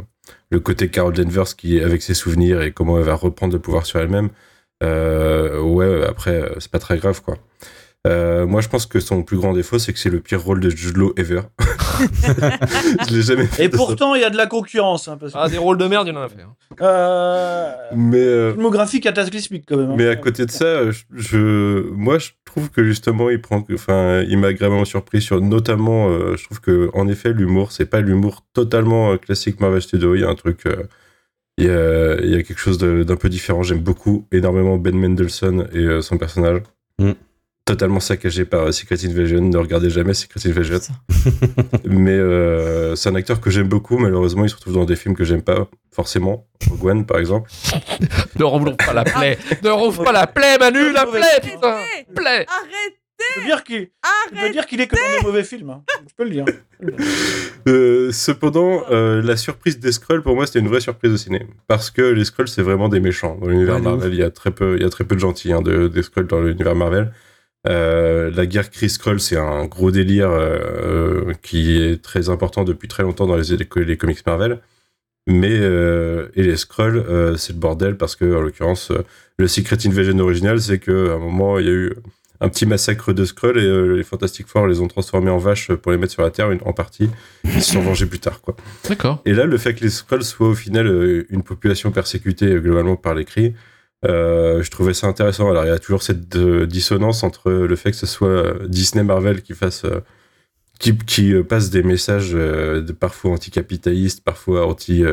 le 0.51 0.59
côté 0.59 0.89
Carol 0.89 1.13
Danvers 1.13 1.55
qui 1.55 1.79
avec 1.79 2.01
ses 2.01 2.13
souvenirs 2.13 2.61
et 2.61 2.71
comment 2.73 2.97
elle 2.99 3.05
va 3.05 3.15
reprendre 3.15 3.53
le 3.53 3.59
pouvoir 3.59 3.85
sur 3.85 3.99
elle-même. 3.99 4.29
Euh, 4.83 5.59
ouais, 5.61 6.03
après 6.05 6.41
euh, 6.41 6.49
c'est 6.59 6.71
pas 6.71 6.79
très 6.79 6.97
grave 6.97 7.21
quoi. 7.23 7.37
Euh, 8.07 8.45
moi, 8.47 8.61
je 8.61 8.69
pense 8.69 8.85
que 8.85 8.99
son 9.01 9.23
plus 9.23 9.35
grand 9.37 9.51
défaut, 9.53 9.77
c'est 9.77 9.91
que 9.91 9.99
c'est 9.99 10.09
le 10.09 10.21
pire 10.21 10.41
rôle 10.41 10.61
de 10.61 10.69
Jude 10.69 10.95
Law 10.95 11.13
ever. 11.17 11.41
je 13.09 13.13
l'ai 13.13 13.21
jamais 13.21 13.45
fait. 13.45 13.65
Et 13.65 13.69
pourtant, 13.69 14.15
il 14.15 14.21
y 14.21 14.23
a 14.23 14.29
de 14.29 14.37
la 14.37 14.47
concurrence. 14.47 15.07
Hein, 15.09 15.17
parce 15.19 15.33
que, 15.33 15.37
Ah, 15.37 15.49
des 15.49 15.57
rôles 15.57 15.77
de 15.77 15.85
merde, 15.85 16.07
il 16.07 16.13
y 16.13 16.17
en 16.17 16.21
a 16.21 16.23
à 16.25 16.29
faire. 16.29 16.49
euh, 16.81 17.71
Mais 17.95 18.17
euh, 18.19 18.53
filmographie 18.53 19.01
cataclysmique, 19.01 19.65
quand 19.67 19.75
même. 19.77 19.91
hein. 19.91 19.95
Mais 19.97 20.07
à 20.07 20.15
côté 20.15 20.45
de 20.45 20.51
ça, 20.51 20.89
je, 20.91 21.03
je- 21.13 21.89
moi, 21.91 22.19
je 22.19 22.29
trouve 22.45 22.69
que 22.69 22.83
justement, 22.85 23.29
il 23.29 23.41
prend, 23.41 23.63
enfin, 23.73 24.21
il 24.27 24.37
m'a 24.37 24.47
agréablement 24.47 24.85
surpris 24.85 25.21
sur, 25.21 25.41
notamment, 25.41 26.09
euh, 26.09 26.37
je 26.37 26.45
trouve 26.45 26.61
que, 26.61 26.89
en 26.93 27.07
effet, 27.09 27.33
l'humour, 27.33 27.71
c'est 27.73 27.85
pas 27.85 27.99
l'humour 27.99 28.43
totalement 28.53 29.11
euh, 29.11 29.17
classique 29.17 29.59
Marvel 29.59 29.81
Studios. 29.81 30.15
Il 30.15 30.21
y 30.21 30.23
a 30.23 30.29
un 30.29 30.35
truc, 30.35 30.65
euh, 30.67 30.83
il 31.57 31.65
y 31.65 31.69
a, 31.69 32.15
il 32.21 32.29
y 32.29 32.35
a 32.35 32.43
quelque 32.43 32.59
chose 32.59 32.77
d'un 32.77 33.15
peu 33.17 33.27
différent. 33.27 33.61
J'aime 33.63 33.79
beaucoup, 33.79 34.25
énormément 34.31 34.77
Ben 34.77 34.95
Mendelsohn 34.95 35.67
et 35.73 35.79
euh, 35.79 36.01
son 36.01 36.17
personnage. 36.17 36.61
Mm. 36.99 37.11
Totalement 37.69 37.99
saccagé 37.99 38.45
par 38.45 38.61
euh, 38.65 38.71
Secret 38.71 38.95
Invasion. 39.05 39.41
Ne 39.41 39.57
regardez 39.57 39.91
jamais 39.91 40.15
Secret 40.15 40.39
Invasion. 40.49 40.79
Mais 41.85 42.17
euh, 42.17 42.95
c'est 42.95 43.09
un 43.09 43.13
acteur 43.15 43.39
que 43.39 43.51
j'aime 43.51 43.67
beaucoup. 43.67 43.99
Malheureusement, 43.99 44.43
il 44.43 44.49
se 44.49 44.55
retrouve 44.55 44.73
dans 44.73 44.85
des 44.85 44.95
films 44.95 45.15
que 45.15 45.23
j'aime 45.23 45.43
pas 45.43 45.67
forcément. 45.91 46.47
Rogue 46.67 46.85
One, 46.85 47.05
par 47.05 47.19
exemple. 47.19 47.51
Ne 48.39 48.43
rouvre 48.43 48.75
pas 48.75 48.93
la 48.93 49.03
plaie. 49.03 49.37
ne 49.61 49.69
rouvre 49.69 50.03
pas 50.03 50.11
la 50.11 50.25
plaie, 50.25 50.57
Manu, 50.57 50.91
la 50.91 51.05
plaie, 51.05 51.21
putain. 51.43 51.67
Arrêtez 51.67 52.07
Plaie. 52.15 52.45
Arrête 52.47 52.95
Je 53.19 53.39
peux 53.39 53.45
dire 53.45 53.63
qu'il 53.63 53.89
dire 54.51 54.65
qu'il 54.65 54.81
est 54.81 54.87
que 54.87 54.95
dans 54.95 55.19
des 55.19 55.27
mauvais 55.27 55.43
films. 55.43 55.69
hein. 55.69 55.83
Je 56.07 56.13
peux 56.17 56.23
le 56.23 56.31
dire. 56.31 56.45
Euh, 57.67 58.11
cependant, 58.11 58.83
euh, 58.89 59.21
la 59.21 59.37
surprise 59.37 59.79
des 59.79 59.91
Skrulls, 59.91 60.23
pour 60.23 60.33
moi, 60.33 60.47
c'était 60.47 60.59
une 60.59 60.69
vraie 60.69 60.81
surprise 60.81 61.11
au 61.13 61.17
ciné. 61.17 61.45
Parce 61.67 61.91
que 61.91 62.01
les 62.01 62.25
Skrulls, 62.25 62.47
c'est 62.47 62.63
vraiment 62.63 62.89
des 62.89 62.99
méchants. 62.99 63.37
Dans 63.39 63.47
l'univers 63.47 63.75
Ouais, 63.75 63.81
Marvel, 63.81 64.11
il 64.11 64.19
y, 64.19 64.23
a 64.23 64.31
très 64.31 64.49
peu, 64.49 64.75
il 64.75 64.81
y 64.81 64.85
a 64.85 64.89
très 64.89 65.03
peu 65.03 65.13
de 65.13 65.19
gentils 65.19 65.53
hein, 65.53 65.61
de, 65.61 65.87
des 65.87 66.01
Skrulls 66.01 66.25
dans 66.25 66.41
l'univers 66.41 66.73
Marvel. 66.73 67.11
Euh, 67.67 68.31
la 68.33 68.45
guerre 68.45 68.69
Kree 68.69 68.89
Skrull, 68.89 69.19
c'est 69.19 69.37
un 69.37 69.65
gros 69.65 69.91
délire 69.91 70.29
euh, 70.29 70.57
euh, 71.29 71.33
qui 71.41 71.77
est 71.81 72.01
très 72.01 72.29
important 72.29 72.63
depuis 72.63 72.87
très 72.87 73.03
longtemps 73.03 73.27
dans 73.27 73.35
les, 73.35 73.57
les 73.85 73.97
comics 73.97 74.25
Marvel. 74.25 74.59
Mais 75.27 75.59
euh, 75.59 76.29
et 76.35 76.43
les 76.43 76.55
Skrulls, 76.57 76.97
euh, 76.97 77.35
c'est 77.35 77.53
le 77.53 77.59
bordel 77.59 77.97
parce 77.97 78.15
que, 78.15 78.25
en 78.35 78.41
l'occurrence, 78.41 78.91
le 79.37 79.47
Secret 79.47 79.77
Invasion 79.85 80.17
original, 80.19 80.59
c'est 80.61 80.79
qu'à 80.79 80.91
un 80.91 81.19
moment, 81.19 81.59
il 81.59 81.65
y 81.65 81.69
a 81.69 81.73
eu 81.73 81.93
un 82.41 82.47
petit 82.49 82.65
massacre 82.65 83.11
de 83.11 83.25
Skrulls 83.25 83.57
et 83.59 83.95
les 83.97 84.03
Fantastic 84.03 84.47
Four 84.47 84.65
les 84.67 84.79
ont 84.79 84.87
transformés 84.87 85.29
en 85.29 85.37
vaches 85.37 85.71
pour 85.73 85.91
les 85.91 85.97
mettre 85.97 86.13
sur 86.13 86.23
la 86.23 86.31
Terre 86.31 86.49
une- 86.51 86.61
en 86.63 86.71
partie. 86.71 87.09
Ils 87.43 87.61
se 87.61 87.73
sont 87.73 87.81
vengés 87.81 88.05
plus 88.05 88.19
tard, 88.19 88.39
quoi. 88.41 88.55
D'accord. 88.87 89.21
Et 89.25 89.33
là, 89.33 89.43
le 89.45 89.57
fait 89.57 89.75
que 89.75 89.81
les 89.81 89.89
Skrulls 89.89 90.23
soient 90.23 90.47
au 90.47 90.55
final 90.55 91.25
une 91.29 91.43
population 91.43 91.91
persécutée 91.91 92.55
globalement 92.55 92.95
par 92.95 93.13
les 93.13 93.25
cris, 93.25 93.53
euh, 94.05 94.63
je 94.63 94.71
trouvais 94.71 94.93
ça 94.93 95.07
intéressant. 95.07 95.49
Alors, 95.49 95.65
il 95.65 95.69
y 95.69 95.71
a 95.71 95.79
toujours 95.79 96.03
cette 96.03 96.35
euh, 96.35 96.65
dissonance 96.65 97.23
entre 97.23 97.51
le 97.51 97.75
fait 97.75 97.91
que 97.91 97.97
ce 97.97 98.05
soit 98.05 98.27
euh, 98.29 98.67
Disney 98.67 99.03
Marvel 99.03 99.41
qui 99.41 99.53
fasse. 99.53 99.85
qui, 100.79 100.97
qui 100.97 101.33
passe 101.43 101.69
des 101.69 101.83
messages 101.83 102.31
de 102.31 102.91
parfois 102.93 103.31
anticapitalistes, 103.31 104.23
parfois 104.23 104.65
anti. 104.67 105.03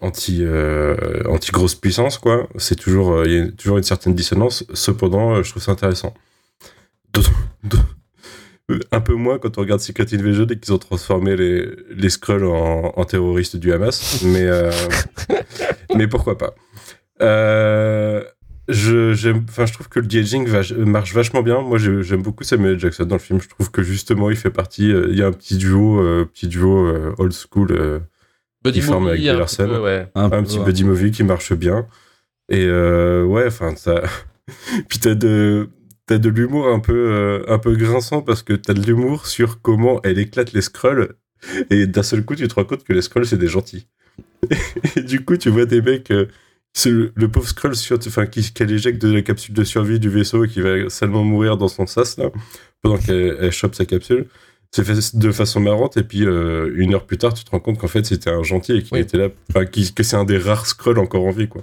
anti 0.00 0.38
euh, 0.42 1.22
anti 1.26 1.52
grosse 1.52 1.74
puissance 1.74 2.18
quoi 2.18 2.48
c'est 2.56 2.76
toujours 2.76 3.12
euh, 3.12 3.24
il 3.26 3.32
y 3.32 3.38
a 3.40 3.50
toujours 3.52 3.78
une 3.78 3.84
certaine 3.84 4.14
dissonance 4.14 4.64
cependant 4.74 5.36
euh, 5.36 5.42
je 5.42 5.50
trouve 5.50 5.62
ça 5.62 5.72
intéressant 5.72 6.12
un 8.90 9.00
peu 9.00 9.14
moins 9.14 9.38
quand 9.38 9.58
on 9.58 9.60
regarde 9.60 9.80
Secret 9.80 10.06
Invasion 10.12 10.44
et 10.46 10.58
qu'ils 10.58 10.74
ont 10.74 10.78
transformé 10.78 11.36
les, 11.36 11.68
les 11.90 12.10
Skrulls 12.10 12.44
en, 12.44 12.92
en 12.96 13.04
terroristes 13.04 13.56
du 13.56 13.72
Hamas. 13.72 14.22
Mais, 14.24 14.44
mais 15.96 16.08
pourquoi 16.08 16.36
pas. 16.36 16.52
Euh, 17.22 18.22
je, 18.68 19.12
j'aime, 19.14 19.44
enfin, 19.48 19.64
je 19.66 19.72
trouve 19.72 19.88
que 19.88 20.00
le 20.00 20.06
de-aging 20.06 20.46
va- 20.48 20.62
marche 20.84 21.14
vachement 21.14 21.42
bien. 21.42 21.60
Moi, 21.62 21.78
j'ai- 21.78 22.02
j'aime 22.02 22.22
beaucoup 22.22 22.44
Samuel. 22.44 22.78
Jackson 22.78 23.04
dans 23.04 23.14
le 23.16 23.20
film. 23.20 23.40
Je 23.40 23.48
trouve 23.48 23.70
que 23.70 23.82
justement, 23.82 24.30
il 24.30 24.36
fait 24.36 24.50
partie. 24.50 24.90
euh, 24.92 25.06
il 25.10 25.16
y 25.18 25.22
a 25.22 25.26
un 25.26 25.32
petit 25.32 25.56
duo, 25.56 26.00
euh, 26.00 26.24
petit 26.24 26.48
duo 26.48 26.86
euh, 26.88 27.14
old 27.18 27.32
school, 27.32 27.68
euh, 27.72 28.00
Buddy 28.64 28.80
forme 28.80 29.06
avec 29.06 29.20
movie, 29.20 29.30
un 29.30 29.44
petit 29.44 29.62
ouais. 29.62 30.08
Un 30.16 30.24
un 30.24 30.30
peu, 30.30 30.42
petit 30.42 30.58
ouais. 30.58 30.64
buddy 30.64 30.84
movie 30.84 31.10
qui 31.12 31.22
marche 31.22 31.52
bien. 31.52 31.86
Et 32.48 32.64
euh, 32.66 33.24
ouais, 33.24 33.46
enfin, 33.46 33.74
ça. 33.76 34.02
Puis 34.88 34.98
t'as 34.98 35.14
de. 35.14 35.68
t'as 36.06 36.18
de 36.18 36.28
l'humour 36.28 36.68
un 36.68 36.80
peu, 36.80 36.92
euh, 36.94 37.44
un 37.48 37.58
peu 37.58 37.74
grinçant 37.76 38.22
parce 38.22 38.42
que 38.42 38.52
t'as 38.54 38.74
de 38.74 38.82
l'humour 38.84 39.26
sur 39.26 39.60
comment 39.62 40.00
elle 40.02 40.18
éclate 40.18 40.52
les 40.52 40.60
scrolls. 40.62 41.14
Et 41.70 41.86
d'un 41.86 42.02
seul 42.02 42.24
coup, 42.24 42.34
tu 42.34 42.48
te 42.48 42.54
rends 42.54 42.64
compte 42.64 42.82
que 42.82 42.92
les 42.92 43.02
scrolls, 43.02 43.26
c'est 43.26 43.36
des 43.38 43.46
gentils. 43.48 43.86
Et 44.96 45.02
du 45.02 45.24
coup, 45.24 45.36
tu 45.36 45.50
vois 45.50 45.66
des 45.66 45.82
mecs. 45.82 46.12
C'est 46.78 46.90
le, 46.90 47.10
le 47.14 47.28
pauvre 47.28 47.48
sur, 47.74 47.98
enfin, 48.06 48.26
qui, 48.26 48.42
qui 48.52 48.62
éjecte 48.64 49.00
de 49.00 49.10
la 49.10 49.22
capsule 49.22 49.54
de 49.54 49.64
survie 49.64 49.98
du 49.98 50.10
vaisseau 50.10 50.44
et 50.44 50.48
qui 50.48 50.60
va 50.60 50.90
salement 50.90 51.24
mourir 51.24 51.56
dans 51.56 51.68
son 51.68 51.86
sas, 51.86 52.18
là, 52.18 52.30
pendant 52.82 52.98
qu'elle 52.98 53.34
elle 53.40 53.50
chope 53.50 53.74
sa 53.74 53.86
capsule. 53.86 54.26
C'est 54.72 54.84
fait 54.84 55.16
de 55.16 55.32
façon 55.32 55.60
marrante, 55.60 55.96
et 55.96 56.02
puis 56.02 56.26
euh, 56.26 56.70
une 56.74 56.92
heure 56.94 57.06
plus 57.06 57.16
tard, 57.16 57.32
tu 57.32 57.44
te 57.44 57.50
rends 57.50 57.60
compte 57.60 57.78
qu'en 57.78 57.86
fait, 57.88 58.04
c'était 58.04 58.28
un 58.28 58.42
gentil 58.42 58.72
et 58.76 58.82
qu'il 58.82 58.92
Oui. 58.94 59.00
était 59.00 59.16
là, 59.16 59.28
enfin, 59.48 59.64
qui- 59.64 59.94
que 59.94 60.02
c'est 60.02 60.16
un 60.16 60.24
des 60.24 60.36
rares 60.36 60.66
scrolls 60.66 60.98
encore 60.98 61.24
en 61.24 61.30
vie, 61.30 61.48
quoi. 61.48 61.62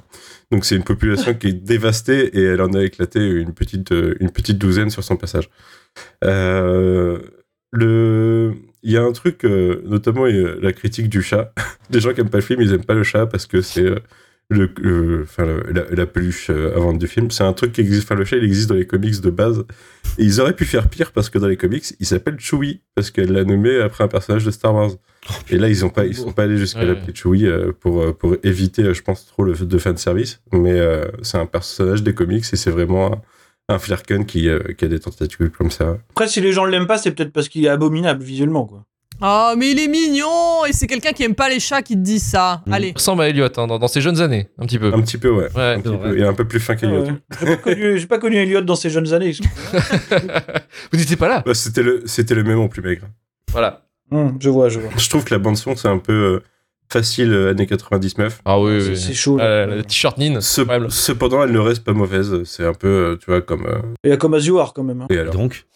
Donc 0.51 0.65
c'est 0.65 0.75
une 0.75 0.83
population 0.83 1.35
qui 1.35 1.47
est 1.49 1.53
dévastée 1.53 2.35
et 2.35 2.41
elle 2.43 2.61
en 2.61 2.73
a 2.73 2.81
éclaté 2.83 3.19
une 3.23 3.53
petite, 3.53 3.91
euh, 3.91 4.15
une 4.19 4.31
petite 4.31 4.57
douzaine 4.57 4.89
sur 4.89 5.03
son 5.03 5.15
passage. 5.17 5.47
Euh, 6.23 7.19
le... 7.71 8.53
Il 8.85 8.91
y 8.91 8.97
a 8.97 9.03
un 9.03 9.11
truc, 9.13 9.45
euh, 9.45 9.81
notamment 9.85 10.25
euh, 10.25 10.59
la 10.61 10.73
critique 10.73 11.07
du 11.07 11.21
chat. 11.21 11.53
Les 11.91 11.99
gens 12.01 12.13
qui 12.13 12.21
aiment 12.21 12.29
pas 12.29 12.39
le 12.39 12.43
film, 12.43 12.61
ils 12.61 12.73
aiment 12.73 12.83
pas 12.85 12.93
le 12.95 13.03
chat 13.03 13.27
parce 13.27 13.45
que 13.45 13.61
c'est 13.61 13.83
euh, 13.85 13.99
le, 14.49 14.69
le- 14.81 15.21
enfin, 15.23 15.45
le- 15.45 15.63
la, 15.71 15.83
la 15.89 16.05
peluche 16.05 16.49
euh, 16.49 16.75
avant 16.75 16.93
du 16.93 17.07
film. 17.07 17.31
C'est 17.31 17.43
un 17.43 17.53
truc 17.53 17.71
qui 17.73 17.81
existe. 17.81 18.03
Enfin, 18.05 18.15
le 18.15 18.25
chat, 18.25 18.37
il 18.37 18.43
existe 18.43 18.69
dans 18.69 18.75
les 18.75 18.85
comics 18.87 19.19
de 19.21 19.29
base. 19.29 19.65
Et 20.19 20.23
ils 20.23 20.39
auraient 20.41 20.55
pu 20.55 20.65
faire 20.65 20.89
pire 20.89 21.11
parce 21.11 21.29
que 21.29 21.39
dans 21.39 21.47
les 21.47 21.57
comics, 21.57 21.85
il 21.99 22.05
s'appelle 22.05 22.39
Chewie 22.39 22.81
parce 22.93 23.09
qu'elle 23.09 23.31
l'a 23.31 23.43
nommé 23.45 23.79
après 23.79 24.03
un 24.03 24.07
personnage 24.07 24.45
de 24.45 24.51
Star 24.51 24.75
Wars. 24.75 24.91
Et 25.49 25.57
là, 25.57 25.69
ils 25.69 25.83
ont 25.85 25.89
pas, 25.89 26.05
ils 26.05 26.15
sont 26.15 26.33
pas 26.33 26.43
allés 26.43 26.57
jusqu'à 26.57 26.81
Ouais. 26.81 26.85
l'appeler 26.87 27.13
Chewie 27.15 27.47
euh, 27.47 27.71
pour 27.79 28.01
euh, 28.01 28.11
pour 28.13 28.35
éviter, 28.43 28.93
je 28.93 29.01
pense, 29.01 29.25
trop 29.25 29.43
le 29.43 29.53
de 29.53 29.77
fan 29.77 29.97
service. 29.97 30.41
Mais 30.51 30.73
euh, 30.73 31.05
c'est 31.21 31.37
un 31.37 31.45
personnage 31.45 32.03
des 32.03 32.13
comics 32.13 32.43
et 32.51 32.55
c'est 32.55 32.69
vraiment 32.71 33.13
un, 33.13 33.21
un 33.75 33.79
Flerken 33.79 34.25
qui, 34.25 34.49
euh, 34.49 34.59
qui 34.77 34.85
a 34.85 34.87
des 34.89 34.99
tentacules 34.99 35.49
comme 35.49 35.71
ça. 35.71 35.97
Après, 36.11 36.27
si 36.27 36.41
les 36.41 36.51
gens 36.51 36.65
l'aiment 36.65 36.85
pas, 36.87 36.97
c'est 36.97 37.11
peut-être 37.11 37.31
parce 37.31 37.47
qu'il 37.49 37.63
est 37.65 37.69
abominable 37.69 38.21
visuellement, 38.23 38.65
quoi. 38.65 38.85
Oh, 39.25 39.53
mais 39.57 39.71
il 39.71 39.79
est 39.79 39.87
mignon 39.87 40.65
Et 40.67 40.73
c'est 40.73 40.85
quelqu'un 40.87 41.11
qui 41.13 41.23
aime 41.23 41.33
pas 41.35 41.47
les 41.49 41.59
chats 41.61 41.81
qui 41.81 41.93
te 41.95 42.01
dit 42.01 42.19
ça. 42.19 42.61
Mm. 42.65 42.73
Allez. 42.73 42.87
Il 42.89 42.93
ressemble 42.95 43.21
à 43.23 43.29
Elliot 43.29 43.45
hein, 43.57 43.67
dans, 43.67 43.79
dans 43.79 43.87
ses 43.87 44.01
jeunes 44.01 44.19
années, 44.21 44.49
un 44.57 44.65
petit 44.65 44.77
peu. 44.79 44.93
Un 44.93 45.01
petit 45.01 45.17
peu, 45.17 45.29
ouais. 45.29 45.47
Ouais. 45.55 45.75
Un 45.75 45.79
petit 45.79 45.89
peu. 45.89 45.95
vrai. 46.09 46.19
Et 46.19 46.23
un 46.23 46.33
peu 46.33 46.45
plus 46.45 46.59
fin 46.59 46.75
qu'Eliott. 46.75 47.07
Ouais. 47.07 47.13
J'ai 47.39 47.45
pas 47.45 47.55
connu- 47.57 47.97
J'ai 47.97 48.07
pas 48.07 48.17
connu 48.17 48.35
Elliot 48.37 48.61
dans 48.61 48.75
ses 48.75 48.89
jeunes 48.89 49.13
années. 49.13 49.31
Vous 50.91 50.99
n'étiez 50.99 51.15
pas 51.15 51.27
là 51.27 51.43
Bah, 51.45 51.53
c'était 51.53 51.83
le, 51.83 52.03
c'était 52.05 52.35
le 52.35 52.43
même 52.43 52.59
en 52.59 52.67
plus 52.67 52.81
maigre. 52.81 53.07
Voilà. 53.51 53.85
Hum, 54.11 54.37
je 54.39 54.49
vois, 54.49 54.69
je 54.69 54.79
vois. 54.79 54.91
Je 54.97 55.09
trouve 55.09 55.23
que 55.23 55.33
la 55.33 55.39
bande 55.39 55.57
son 55.57 55.75
c'est 55.75 55.87
un 55.87 55.97
peu 55.97 56.13
euh, 56.13 56.43
facile 56.93 57.33
euh, 57.33 57.49
années 57.51 57.67
99. 57.67 58.41
Ah 58.45 58.59
oui, 58.59 58.79
C'est- 58.81 58.89
oui. 58.89 58.97
C'est 58.97 59.13
chaud. 59.13 59.39
Euh, 59.39 59.65
le 59.77 59.83
t-shirt 59.83 60.17
Nin. 60.17 60.39
Ce- 60.41 60.61
incroyable. 60.61 60.91
cependant, 60.91 61.43
elle 61.43 61.51
ne 61.51 61.59
reste 61.59 61.83
pas 61.83 61.93
mauvaise. 61.93 62.43
C'est 62.45 62.65
un 62.65 62.73
peu, 62.73 62.87
euh, 62.87 63.17
tu 63.17 63.25
vois, 63.29 63.41
comme. 63.41 63.65
euh, 63.65 63.79
Il 64.03 64.09
y 64.11 64.13
a 64.13 64.17
comme 64.17 64.33
As 64.35 64.45
You 64.45 64.59
Are, 64.59 64.73
quand 64.73 64.83
même. 64.83 65.01
hein. 65.01 65.07
Et 65.09 65.17
alors 65.17 65.33
Donc, 65.33 65.65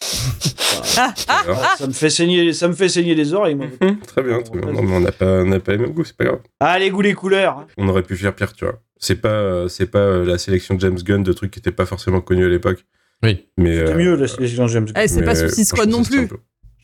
Ah, 0.96 1.12
ah, 1.28 1.44
Ça 1.78 1.86
me 1.86 1.92
fait 1.92 2.10
saigner, 2.10 2.52
ça 2.52 2.66
me 2.66 2.72
fait 2.72 2.88
saigner 2.88 3.14
les 3.14 3.32
oreilles. 3.34 3.54
moi. 3.54 3.66
Hum, 3.82 3.98
Très 4.00 4.22
bien, 4.22 4.40
très 4.42 4.58
bien. 4.58 4.72
Non, 4.72 4.82
mais 4.82 4.96
on 4.96 5.00
n'a 5.00 5.12
pas, 5.12 5.26
on 5.26 5.44
n'a 5.44 5.60
pas 5.60 5.72
les 5.72 5.78
mêmes 5.78 5.92
goûts, 5.92 6.04
c'est 6.04 6.16
pas 6.16 6.24
grave. 6.24 6.40
Ah, 6.60 6.78
les 6.78 6.90
goûts, 6.90 7.02
les 7.02 7.14
couleurs. 7.14 7.58
hein. 7.58 7.66
On 7.76 7.88
aurait 7.88 8.02
pu 8.02 8.16
faire 8.16 8.34
pire, 8.34 8.52
tu 8.52 8.64
vois. 8.64 8.80
C'est 8.96 9.16
pas, 9.20 9.68
c'est 9.68 9.86
pas 9.86 10.18
la 10.18 10.38
sélection 10.38 10.74
de 10.74 10.80
James 10.80 10.98
Gunn 10.98 11.22
de 11.22 11.32
trucs 11.32 11.52
qui 11.52 11.58
n'étaient 11.60 11.70
pas 11.72 11.86
forcément 11.86 12.20
connus 12.20 12.46
à 12.46 12.48
l'époque. 12.48 12.84
Oui. 13.22 13.46
Mais 13.56 13.76
C'est 13.76 13.92
euh, 13.92 13.96
mieux, 13.96 14.16
la 14.16 14.26
sélection 14.28 14.64
de 14.64 14.70
James 14.70 14.84
Gunn. 14.86 14.94
Eh, 15.04 15.06
c'est 15.08 15.20
mais, 15.20 15.26
pas 15.26 15.34
Suicide 15.36 15.66
Squad 15.66 15.88
non 15.88 16.02
plus. 16.02 16.28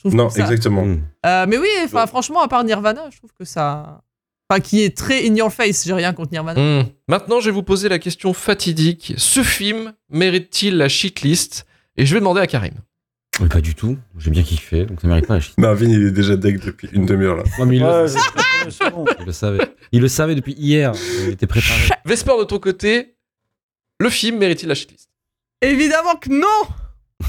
Non, 0.04 0.28
exactement. 0.28 0.84
hmm. 0.84 1.00
Euh, 1.26 1.46
mais 1.48 1.56
oui, 1.58 1.68
enfin, 1.84 2.06
franchement, 2.06 2.42
à 2.42 2.48
part 2.48 2.62
Nirvana, 2.62 3.08
je 3.10 3.16
trouve 3.16 3.30
que 3.38 3.44
ça. 3.44 4.02
Enfin, 4.50 4.60
qui 4.60 4.82
est 4.82 4.96
très 4.96 5.26
in 5.26 5.34
your 5.34 5.52
face. 5.52 5.84
J'ai 5.86 5.94
rien 5.94 6.12
contre 6.12 6.32
Nirvana. 6.32 6.60
Hmm. 6.82 6.86
Maintenant, 7.08 7.40
je 7.40 7.46
vais 7.46 7.50
vous 7.54 7.62
poser 7.62 7.88
la 7.88 7.98
question 7.98 8.34
fatidique. 8.34 9.14
Ce 9.16 9.42
film 9.42 9.94
mérite-t-il 10.10 10.76
la 10.76 10.88
shitlist? 10.88 11.66
Et 11.96 12.04
je 12.06 12.14
vais 12.14 12.20
demander 12.20 12.40
à 12.40 12.46
Karim. 12.46 12.74
Mais 13.40 13.48
pas 13.48 13.60
du 13.60 13.74
tout. 13.74 13.98
J'ai 14.18 14.30
bien 14.30 14.42
kiffé, 14.42 14.84
donc 14.84 15.00
ça 15.00 15.08
mérite 15.08 15.26
pas 15.26 15.34
la 15.34 15.40
shit. 15.40 15.56
Marvin, 15.58 15.88
il 15.88 16.06
est 16.06 16.10
déjà 16.12 16.36
deck 16.36 16.60
depuis 16.64 16.88
une 16.92 17.06
demi-heure 17.06 17.36
là. 17.36 17.42
Ouais, 17.58 17.66
mais 17.66 17.76
il, 17.76 17.82
Ouais, 17.82 18.04
le, 18.06 19.14
il 19.20 19.26
le 19.26 19.32
savait. 19.32 19.58
Il 19.92 20.00
le 20.00 20.08
savait 20.08 20.34
depuis 20.34 20.52
hier. 20.54 20.92
Il 21.24 21.30
était 21.30 21.46
préparé. 21.46 21.88
Vesper, 22.04 22.32
de 22.38 22.44
ton 22.44 22.58
côté, 22.58 23.16
le 23.98 24.08
film 24.10 24.38
mérite-t-il 24.38 24.68
la 24.68 24.74
shitlist? 24.74 25.08
Évidemment 25.62 26.16
que 26.16 26.28
non 26.30 27.28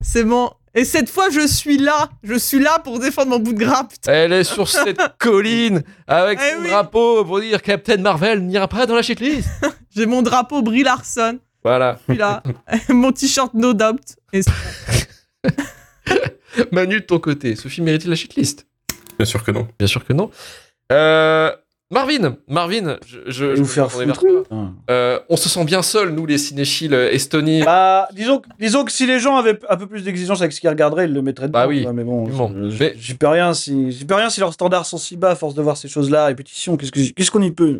C'est 0.00 0.24
bon. 0.24 0.50
Et 0.76 0.84
cette 0.84 1.08
fois, 1.08 1.30
je 1.30 1.46
suis 1.46 1.78
là. 1.78 2.10
Je 2.22 2.34
suis 2.34 2.58
là 2.58 2.78
pour 2.78 2.98
défendre 2.98 3.30
mon 3.30 3.38
bout 3.38 3.54
de 3.54 3.64
putain. 3.64 4.12
Elle 4.12 4.34
est 4.34 4.44
sur 4.44 4.68
cette 4.68 5.00
colline 5.18 5.82
avec 6.06 6.38
Eh 6.42 6.54
son 6.54 6.60
oui. 6.62 6.68
drapeau 6.68 7.24
pour 7.24 7.40
dire 7.40 7.62
Captain 7.62 7.96
Marvel 7.96 8.44
n'ira 8.44 8.68
pas 8.68 8.84
dans 8.84 8.94
la 8.94 9.00
shitlist. 9.00 9.48
J'ai 9.96 10.04
mon 10.04 10.20
drapeau 10.20 10.60
Brie 10.60 10.82
Larson. 10.82 11.38
Voilà. 11.64 11.98
Je 12.06 12.12
suis 12.12 12.18
là. 12.20 12.42
mon 12.90 13.10
t-shirt 13.10 13.54
No 13.54 13.72
Doubt. 13.72 14.16
Et 14.34 14.42
Manu, 16.72 17.00
de 17.00 17.06
ton 17.06 17.18
côté, 17.20 17.56
ce 17.56 17.68
film 17.68 17.86
mérite-t-il 17.86 18.10
la 18.10 18.16
shitlist 18.16 18.66
Bien 19.18 19.26
sûr 19.26 19.42
que 19.42 19.50
non. 19.52 19.66
Bien 19.78 19.88
sûr 19.88 20.04
que 20.04 20.12
non. 20.12 20.30
Euh, 20.92 21.50
Marvin, 21.92 22.36
Marvin, 22.48 22.96
je, 23.06 23.18
je, 23.26 23.54
Je 23.54 23.62
vous 23.62 23.64
faire. 23.64 23.86
Euh, 24.90 25.20
on 25.28 25.36
se 25.36 25.48
sent 25.48 25.64
bien 25.64 25.82
seuls, 25.82 26.10
nous, 26.10 26.26
les 26.26 26.36
cinéphiles 26.36 26.92
euh, 26.94 27.12
estoniens. 27.12 27.64
Bah, 27.64 28.08
disons, 28.12 28.40
que- 28.40 28.48
disons 28.58 28.84
que 28.84 28.90
si 28.90 29.06
les 29.06 29.20
gens 29.20 29.36
avaient 29.36 29.56
un 29.68 29.76
peu 29.76 29.86
plus 29.86 30.02
d'exigence 30.02 30.40
avec 30.40 30.52
ce 30.52 30.60
qu'ils 30.60 30.68
regarderaient, 30.68 31.04
ils 31.04 31.12
le 31.12 31.22
mettraient 31.22 31.46
dedans. 31.46 31.60
Bah 31.60 31.68
oui, 31.68 31.86
mais 31.94 32.02
bon, 32.02 32.26
Mais- 32.80 32.94
j'y 32.98 33.14
peux 33.14 33.28
rien 33.28 33.54
si, 33.54 33.92
j'y 33.92 34.04
peux 34.04 34.16
rien 34.16 34.30
si 34.30 34.40
leurs 34.40 34.52
standards 34.52 34.84
sont 34.84 34.98
si 34.98 35.16
bas 35.16 35.30
à 35.30 35.34
force 35.36 35.54
de 35.54 35.62
voir 35.62 35.76
ces 35.76 35.86
choses-là, 35.86 36.26
répétition. 36.26 36.76
Qu'est-ce 36.76 36.90
que, 36.90 37.12
qu'est-ce 37.12 37.30
qu'on 37.30 37.42
y 37.42 37.52
peut? 37.52 37.78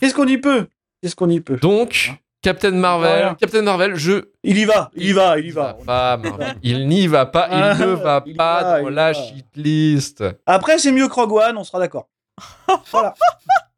Qu'est-ce 0.00 0.14
qu'on 0.14 0.26
y 0.26 0.38
peut? 0.38 0.66
Qu'est-ce 1.02 1.14
qu'on 1.14 1.28
y 1.28 1.40
peut? 1.40 1.58
Donc, 1.60 2.12
Captain 2.40 2.70
Marvel. 2.70 3.34
Captain 3.38 3.60
Marvel, 3.60 3.94
je. 3.96 4.22
Il 4.42 4.56
y 4.56 4.64
va, 4.64 4.90
il 4.96 5.04
y 5.06 5.12
va, 5.12 5.38
il 5.38 5.48
y 5.48 5.50
va. 5.50 5.76
pas, 5.84 6.16
Marvel. 6.16 6.54
Il 6.62 6.88
n'y 6.88 7.06
va 7.06 7.26
pas, 7.26 7.48
il 7.50 7.54
Ah, 7.62 7.74
ne 7.74 7.84
va 7.92 8.22
il 8.26 8.34
pas 8.36 8.62
va, 8.62 8.80
dans 8.80 8.88
il 8.88 8.94
la 8.94 9.12
va. 9.12 9.18
shitlist. 9.20 10.24
Après, 10.46 10.78
c'est 10.78 10.92
mieux 10.92 11.08
que 11.08 11.12
Rogue 11.14 11.32
One, 11.34 11.58
on 11.58 11.64
sera 11.64 11.78
d'accord. 11.78 12.08
Voilà. 12.90 13.14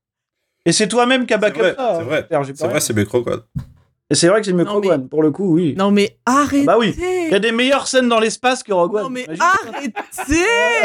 Et 0.67 0.73
c'est 0.73 0.89
toi-même 0.89 1.27
qui 1.27 1.35
as 1.35 1.39
back 1.39 1.55
C'est 1.55 1.61
vrai, 1.61 1.71
up 1.71 1.77
ça. 1.79 1.95
c'est 1.99 2.05
vrai. 2.05 2.27
hein, 2.31 2.43
C'est 2.55 2.67
vrai, 2.69 2.81
c'est 2.81 2.93
quoi. 3.23 3.47
Et 4.11 4.15
c'est 4.15 4.29
vrai 4.29 4.41
que 4.41 4.47
c'est 4.47 4.53
One, 4.89 5.09
pour 5.09 5.23
le 5.23 5.31
coup, 5.31 5.55
oui. 5.55 5.75
Non, 5.79 5.91
mais 5.91 6.19
arrêtez 6.27 6.65
bah 6.67 6.77
oui. 6.79 6.95
Il 7.31 7.35
y 7.35 7.37
a 7.37 7.39
des 7.39 7.53
meilleures 7.53 7.87
scènes 7.87 8.09
dans 8.09 8.19
l'espace 8.19 8.63
que 8.65 8.73
Rogue 8.73 8.95
One. 8.97 9.03
Non, 9.05 9.11
mais 9.11 9.25
arrêtez 9.39 9.93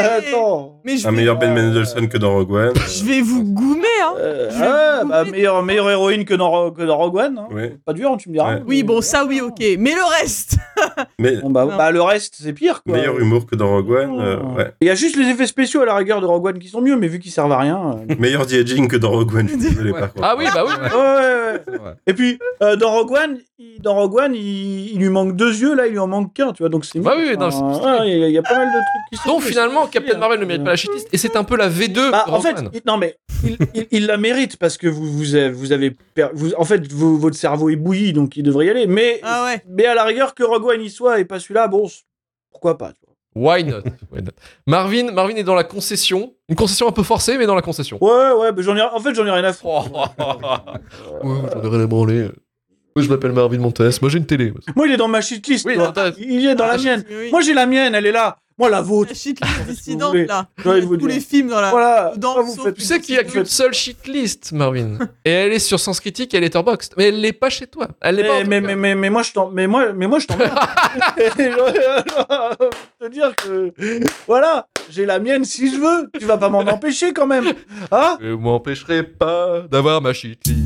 Attends. 0.00 0.80
Mais 0.84 0.96
je 0.96 1.06
Un 1.06 1.10
vais, 1.10 1.16
meilleur 1.18 1.36
Ben 1.38 1.52
Mendelsohn 1.54 2.08
que 2.08 2.18
dans 2.18 2.32
Rogue 2.34 2.52
One. 2.52 2.72
je 2.88 3.04
vais 3.04 3.20
vous 3.20 3.42
goumer, 3.44 3.82
hein 4.04 4.14
Euh, 4.18 4.50
Je 4.50 4.58
vais 4.58 4.64
ah, 4.66 5.00
vous 5.02 5.08
bah, 5.08 5.18
couper. 5.20 5.30
meilleure, 5.32 5.62
meilleure 5.62 5.90
héroïne 5.90 6.24
que 6.24 6.34
dans, 6.34 6.50
Ro- 6.50 6.70
que 6.70 6.82
dans 6.82 6.96
Rogue 6.96 7.16
One. 7.16 7.38
Hein. 7.38 7.54
Ouais. 7.54 7.76
Pas 7.84 7.92
dur, 7.92 8.16
tu 8.18 8.28
me 8.28 8.34
diras. 8.34 8.54
Ouais. 8.56 8.62
Oui, 8.66 8.82
bon, 8.82 9.00
ça, 9.00 9.24
oui, 9.24 9.40
ok. 9.40 9.58
Mais 9.78 9.94
le 9.94 10.20
reste 10.20 10.56
Mais 11.18 11.36
Bon, 11.38 11.50
bah, 11.50 11.64
Non. 11.64 11.76
bah, 11.76 11.90
le 11.90 12.02
reste, 12.02 12.36
c'est 12.40 12.52
pire. 12.52 12.82
Quoi. 12.82 12.96
meilleur 12.96 13.18
humour 13.18 13.46
que 13.46 13.56
dans 13.56 13.68
Rogue 13.70 13.90
One. 13.90 14.20
euh, 14.20 14.36
ouais. 14.56 14.72
Il 14.80 14.86
y 14.86 14.90
a 14.90 14.94
juste 14.94 15.16
les 15.16 15.28
effets 15.28 15.46
spéciaux 15.46 15.82
à 15.82 15.86
la 15.86 15.94
rigueur 15.96 16.20
de 16.20 16.26
Rogue 16.26 16.46
One 16.46 16.58
qui 16.58 16.68
sont 16.68 16.80
mieux, 16.80 16.96
mais 16.96 17.08
vu 17.08 17.18
qu'ils 17.18 17.32
servent 17.32 17.52
à 17.52 17.58
rien. 17.58 17.98
euh, 18.08 18.14
Meilleur 18.18 18.46
de-aging 18.46 18.88
que 18.88 18.96
dans 18.96 19.10
Rogue 19.10 19.34
One. 19.34 19.48
Je 19.48 19.52
suis 19.54 19.58
désolé 19.70 19.90
Ouais. 19.92 20.00
par 20.00 20.12
contre. 20.12 20.26
Ah 20.26 20.34
oui, 20.38 20.44
bah 20.54 20.64
oui. 20.66 20.72
Ouais, 20.72 20.90
ouais, 20.94 21.74
ouais. 21.74 21.78
Ouais. 21.78 21.92
Et 22.06 22.14
puis, 22.14 22.38
euh, 22.62 22.76
dans 22.76 22.92
Rogue 22.92 23.12
One, 23.12 23.38
il, 23.58 23.80
dans 23.82 23.94
Rogue 23.94 24.14
One 24.16 24.34
il, 24.34 24.92
il 24.94 24.98
lui 25.00 25.08
manque 25.08 25.34
deux 25.36 25.54
yeux, 25.60 25.74
là, 25.74 25.86
il 25.86 25.92
lui 25.92 25.98
en 25.98 26.06
manque 26.06 26.34
tu 26.52 26.62
vois. 26.62 26.68
Donc 26.68 26.84
c'est. 26.84 26.98
Oui, 26.98 27.06
Enfin, 27.38 28.00
ouais, 28.00 28.10
Il 28.10 28.18
y, 28.18 28.24
a- 28.24 28.28
il 28.28 28.32
y 28.34 28.38
a 28.38 28.42
pas 28.42 28.56
mal 28.56 28.68
de 28.68 28.72
trucs 28.72 29.10
qui 29.10 29.16
sont. 29.18 29.28
Donc 29.30 29.42
finalement, 29.42 29.86
Captain 29.86 30.18
Marvel 30.18 30.40
ne 30.40 30.44
mérite 30.44 30.64
pas 30.64 30.70
la 30.70 30.76
shitlist 30.76 31.08
et 31.12 31.18
c'est 31.18 31.36
un 31.36 31.44
peu 31.44 31.56
la 31.56 31.68
V2 31.68 32.10
Bah, 32.10 32.24
en 32.28 32.40
fait, 32.40 32.56
il- 32.72 32.80
non 32.86 32.96
mais 32.98 33.16
il, 33.44 33.56
il- 33.74 33.86
il 33.90 34.06
la 34.06 34.16
mérite 34.16 34.56
parce 34.56 34.76
que 34.78 34.86
vous 34.88 35.10
vous 35.12 35.34
avez, 35.34 35.50
vous 35.50 35.72
avez 35.72 35.90
per- 35.90 36.28
vous- 36.34 36.52
en 36.56 36.64
fait 36.64 36.90
vous- 36.92 37.18
votre 37.18 37.36
cerveau 37.36 37.70
est 37.70 37.76
bouilli 37.76 38.12
donc 38.12 38.36
il 38.36 38.42
devrait 38.42 38.66
y 38.66 38.70
aller. 38.70 38.86
Mais 38.86 39.20
Ah 39.22 39.44
ouais 39.46 39.62
mais 39.68 39.86
à 39.86 39.94
la 39.94 40.04
rigueur 40.04 40.34
que 40.34 40.42
Rogue 40.44 40.64
One 40.66 40.80
y 40.82 40.90
soit 40.90 41.20
et 41.20 41.24
pas 41.24 41.38
celui-là, 41.40 41.68
bon, 41.68 41.88
pourquoi 42.50 42.76
pas. 42.78 42.92
tu 42.92 43.00
vois. 43.04 43.06
Why 43.54 43.64
not, 43.64 43.80
Why 44.10 44.22
not? 44.22 44.30
Marvin, 44.66 45.12
Marvin 45.12 45.36
est 45.36 45.44
dans 45.44 45.54
la 45.54 45.64
concession. 45.64 46.32
Une 46.48 46.56
concession 46.56 46.88
un 46.88 46.92
peu 46.92 47.02
forcée, 47.02 47.36
mais 47.36 47.44
dans 47.44 47.54
la 47.54 47.60
concession. 47.60 47.98
Ouais 48.00 48.32
ouais, 48.32 48.50
mais 48.56 48.62
j'en 48.62 48.74
ai 48.76 48.80
en 48.80 48.98
fait 48.98 49.14
j'en 49.14 49.26
ai 49.26 49.30
rien 49.30 49.44
à 49.44 49.52
foutre. 49.52 49.90
Ouais, 51.22 51.40
j'en 51.52 51.64
aurais 51.64 51.78
les 51.78 51.86
branler. 51.86 52.28
Moi, 52.96 53.04
je 53.04 53.08
m'appelle 53.10 53.32
Marvin 53.32 53.58
Montes. 53.58 53.80
Moi, 54.00 54.10
j'ai 54.10 54.18
une 54.18 54.26
télé. 54.26 54.52
Moi 54.74 54.86
il 54.88 54.94
est 54.94 54.96
dans 54.96 55.06
ma 55.08 55.20
shitlist. 55.20 55.66
Oui, 55.66 55.74
toi. 55.74 55.86
dans 55.88 55.92
ta- 55.92 56.12
Il 56.18 56.46
est 56.46 56.54
dans 56.54 56.66
la 56.66 56.72
Ah, 56.74 56.78
mienne. 56.78 57.04
oui. 57.10 57.30
Moi 57.30 57.42
j'ai 57.42 57.52
la 57.54 57.66
mienne, 57.66 57.94
elle 57.94 58.06
est 58.06 58.12
là. 58.12 58.38
Moi 58.58 58.70
la 58.70 58.80
vôtre. 58.80 59.10
La 59.10 59.14
shit 59.14 59.38
list 59.38 59.52
vous 59.66 59.70
dissidente, 59.74 60.10
voulez. 60.12 60.24
là. 60.24 60.48
J'ai 60.64 60.70
envie 60.70 60.80
de 60.80 60.86
vous 60.86 60.96
Tous 60.96 61.06
dire. 61.06 61.14
les 61.16 61.20
films 61.20 61.48
dans 61.48 61.60
la... 61.60 61.70
Voilà. 61.70 62.12
Toi, 62.18 62.40
vous 62.40 62.54
sauf- 62.54 62.64
faites- 62.64 62.74
Tu 62.76 62.80
sais 62.80 63.00
qu'il 63.00 63.14
y 63.14 63.18
a 63.18 63.22
vous 63.22 63.30
qu'une 63.30 63.44
seule 63.44 63.74
shitlist, 63.74 64.52
Marvin. 64.52 64.96
et 65.26 65.30
elle 65.30 65.52
est 65.52 65.58
sur 65.58 65.78
Sens 65.78 66.00
Critique 66.00 66.32
et 66.32 66.40
Letterboxd. 66.40 66.94
Mais 66.96 67.08
elle 67.08 67.20
l'est 67.20 67.34
pas 67.34 67.50
chez 67.50 67.66
toi. 67.66 67.88
Elle 68.00 68.14
l'est 68.16 68.24
pas. 68.24 68.36
en 68.36 68.36
Mais, 68.38 68.44
tout 68.44 68.48
mais, 68.48 68.60
cas. 68.62 68.66
mais, 68.68 68.76
mais, 68.76 68.94
mais 68.94 69.10
moi 69.10 69.22
je 69.22 69.32
t'en 69.32 69.50
mais 69.50 69.66
moi 69.66 69.92
mais 69.92 70.06
moi 70.06 70.18
je 70.18 70.26
t'emmerde. 70.26 70.54
te 72.98 73.08
dire 73.08 73.34
que 73.36 73.72
voilà, 74.26 74.66
j'ai 74.90 75.04
la 75.06 75.18
mienne 75.18 75.44
si 75.44 75.70
je 75.70 75.76
veux. 75.78 76.10
Tu 76.18 76.24
vas 76.24 76.38
pas 76.38 76.48
m'en 76.48 76.60
empêcher 76.60 77.12
quand 77.12 77.26
même. 77.26 77.52
Hein? 77.92 78.16
Je 78.22 78.28
m'empêcherai 78.32 79.02
pas 79.02 79.64
d'avoir 79.70 80.00
ma 80.00 80.12
shitlist. 80.14 80.60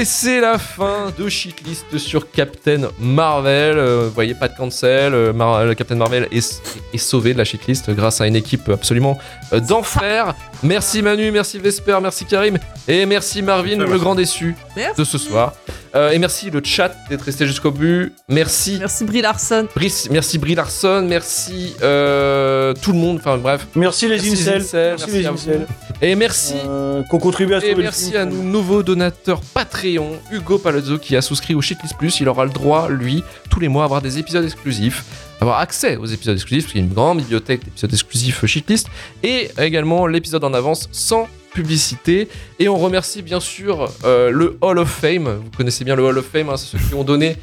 Et 0.00 0.04
c'est 0.06 0.40
la 0.40 0.58
fin 0.58 1.12
de 1.18 1.28
Shitlist 1.28 1.98
sur 1.98 2.30
Captain 2.30 2.88
Marvel. 2.98 3.76
Euh, 3.76 4.04
vous 4.06 4.14
voyez, 4.14 4.34
pas 4.34 4.48
de 4.48 4.56
cancel. 4.56 5.12
Euh, 5.12 5.34
Mar- 5.34 5.76
Captain 5.76 5.96
Marvel 5.96 6.26
est, 6.32 6.62
est 6.94 6.96
sauvé 6.98 7.34
de 7.34 7.38
la 7.38 7.44
shitlist 7.44 7.90
grâce 7.90 8.22
à 8.22 8.26
une 8.26 8.34
équipe 8.36 8.70
absolument 8.70 9.18
euh, 9.52 9.60
d'enfer. 9.60 10.34
Merci 10.62 11.02
Manu, 11.02 11.30
merci 11.30 11.58
Vesper, 11.58 11.98
merci 12.00 12.24
Karim 12.24 12.56
et 12.88 13.04
merci 13.04 13.42
Marvin, 13.42 13.76
le 13.76 13.98
grand 13.98 14.14
déçu 14.14 14.56
Merci. 14.74 14.98
de 15.00 15.04
ce 15.04 15.18
soir. 15.18 15.52
Euh, 15.94 16.10
et 16.10 16.18
merci 16.18 16.50
le 16.50 16.60
chat 16.62 16.94
d'être 17.08 17.22
resté 17.22 17.46
jusqu'au 17.46 17.70
but. 17.70 18.12
Merci 18.28 18.76
Merci 18.78 19.04
Brie 19.04 19.22
Larson. 19.22 19.66
Brice, 19.74 20.08
merci 20.10 20.38
Brie 20.38 20.54
Larson, 20.54 21.04
merci 21.08 21.74
euh, 21.82 22.72
tout 22.80 22.92
le 22.92 22.98
monde. 22.98 23.16
Enfin 23.18 23.36
bref. 23.38 23.66
Merci 23.74 24.06
les 24.06 24.16
Merci 24.16 24.30
incels. 24.32 24.60
incels, 24.62 24.90
Merci 24.90 25.04
merci 25.06 25.18
les 25.18 25.26
à 25.26 25.30
incels. 25.32 25.66
Et 26.02 26.14
merci. 26.14 26.54
Euh, 26.66 27.02
Qu'on 27.10 27.18
contribue 27.18 27.54
à 27.54 27.58
Et 27.58 27.60
sauver 27.60 27.74
le 27.74 27.82
merci 27.82 28.16
à 28.16 28.24
nos 28.24 28.42
nouveaux 28.42 28.82
donateurs 28.82 29.40
Patreon, 29.52 30.18
Hugo 30.30 30.58
Palazzo 30.58 30.98
qui 30.98 31.16
a 31.16 31.22
souscrit 31.22 31.54
au 31.54 31.60
Shitlist 31.60 31.96
Plus. 31.98 32.20
Il 32.20 32.28
aura 32.28 32.44
le 32.44 32.50
droit, 32.50 32.88
lui, 32.88 33.24
tous 33.50 33.60
les 33.60 33.68
mois, 33.68 33.82
à 33.82 33.86
avoir 33.86 34.00
des 34.02 34.18
épisodes 34.18 34.44
exclusifs, 34.44 35.04
avoir 35.40 35.58
accès 35.58 35.96
aux 35.96 36.06
épisodes 36.06 36.34
exclusifs, 36.34 36.64
parce 36.64 36.72
qu'il 36.72 36.80
y 36.82 36.84
a 36.84 36.86
une 36.86 36.94
grande 36.94 37.18
bibliothèque 37.18 37.64
d'épisodes 37.64 37.92
exclusifs 37.92 38.44
Shitlist, 38.44 38.88
et 39.22 39.50
également 39.58 40.06
l'épisode 40.06 40.44
en 40.44 40.54
avance 40.54 40.88
sans 40.92 41.28
publicité. 41.52 42.28
Et 42.58 42.68
on 42.68 42.76
remercie 42.76 43.22
bien 43.22 43.40
sûr 43.40 43.90
euh, 44.04 44.30
le 44.30 44.56
Hall 44.60 44.78
of 44.78 44.88
Fame. 44.88 45.40
Vous 45.42 45.50
connaissez 45.56 45.84
bien 45.84 45.96
le 45.96 46.04
Hall 46.04 46.18
of 46.18 46.26
Fame, 46.26 46.48
hein, 46.48 46.56
c'est 46.56 46.76
ceux 46.76 46.78
qui 46.78 46.94
ont 46.94 47.04
donné 47.04 47.36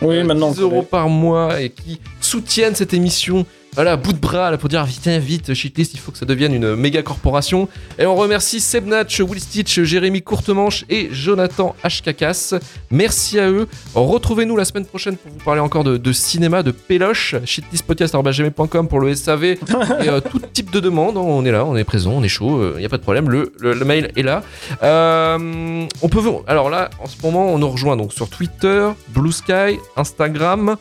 Oui, 0.00 0.16
euh, 0.16 0.24
maintenant. 0.24 0.50
10 0.50 0.60
euros 0.60 0.82
par 0.82 1.08
mois 1.08 1.60
et 1.60 1.70
qui 1.70 2.00
soutiennent 2.20 2.74
cette 2.74 2.94
émission. 2.94 3.46
Voilà, 3.78 3.96
bout 3.96 4.12
de 4.12 4.18
bras 4.18 4.50
là, 4.50 4.58
pour 4.58 4.68
dire 4.68 4.84
vite, 4.84 5.06
vite, 5.06 5.54
Shitlist, 5.54 5.94
il 5.94 6.00
faut 6.00 6.10
que 6.10 6.18
ça 6.18 6.24
devienne 6.26 6.52
une 6.52 6.74
méga 6.74 7.00
corporation. 7.02 7.68
Et 7.96 8.06
on 8.06 8.16
remercie 8.16 8.58
Sebnatch, 8.58 9.20
Will 9.20 9.38
Stitch, 9.38 9.80
Jérémy 9.82 10.20
Courtemanche 10.20 10.84
et 10.90 11.08
Jonathan 11.12 11.76
Hkakas. 11.84 12.54
Merci 12.90 13.38
à 13.38 13.48
eux. 13.48 13.68
Retrouvez-nous 13.94 14.56
la 14.56 14.64
semaine 14.64 14.84
prochaine 14.84 15.16
pour 15.16 15.30
vous 15.30 15.38
parler 15.44 15.60
encore 15.60 15.84
de, 15.84 15.96
de 15.96 16.12
cinéma, 16.12 16.64
de 16.64 16.72
péloche. 16.72 17.36
Shitlistpodcast.com 17.44 18.88
pour 18.88 18.98
le 18.98 19.14
SAV 19.14 19.44
et 19.44 19.58
euh, 20.08 20.18
tout 20.20 20.40
type 20.52 20.72
de 20.72 20.80
demande. 20.80 21.16
On 21.16 21.44
est 21.44 21.52
là, 21.52 21.64
on 21.64 21.76
est 21.76 21.84
présent, 21.84 22.10
on 22.16 22.24
est 22.24 22.28
chaud, 22.28 22.72
il 22.74 22.80
n'y 22.80 22.84
a 22.84 22.88
pas 22.88 22.98
de 22.98 23.02
problème. 23.02 23.30
Le, 23.30 23.52
le- 23.60 23.74
le 23.74 23.84
mail 23.84 24.10
est 24.16 24.22
là. 24.22 24.42
Euh, 24.82 25.86
on 26.02 26.08
peut. 26.08 26.18
Alors 26.48 26.68
là, 26.68 26.90
en 27.00 27.06
ce 27.06 27.14
moment, 27.22 27.46
on 27.54 27.58
nous 27.58 27.70
rejoint 27.70 27.96
donc 27.96 28.12
sur 28.12 28.28
Twitter, 28.28 28.88
Blue 29.10 29.30
Sky, 29.30 29.78
Instagram. 29.96 30.76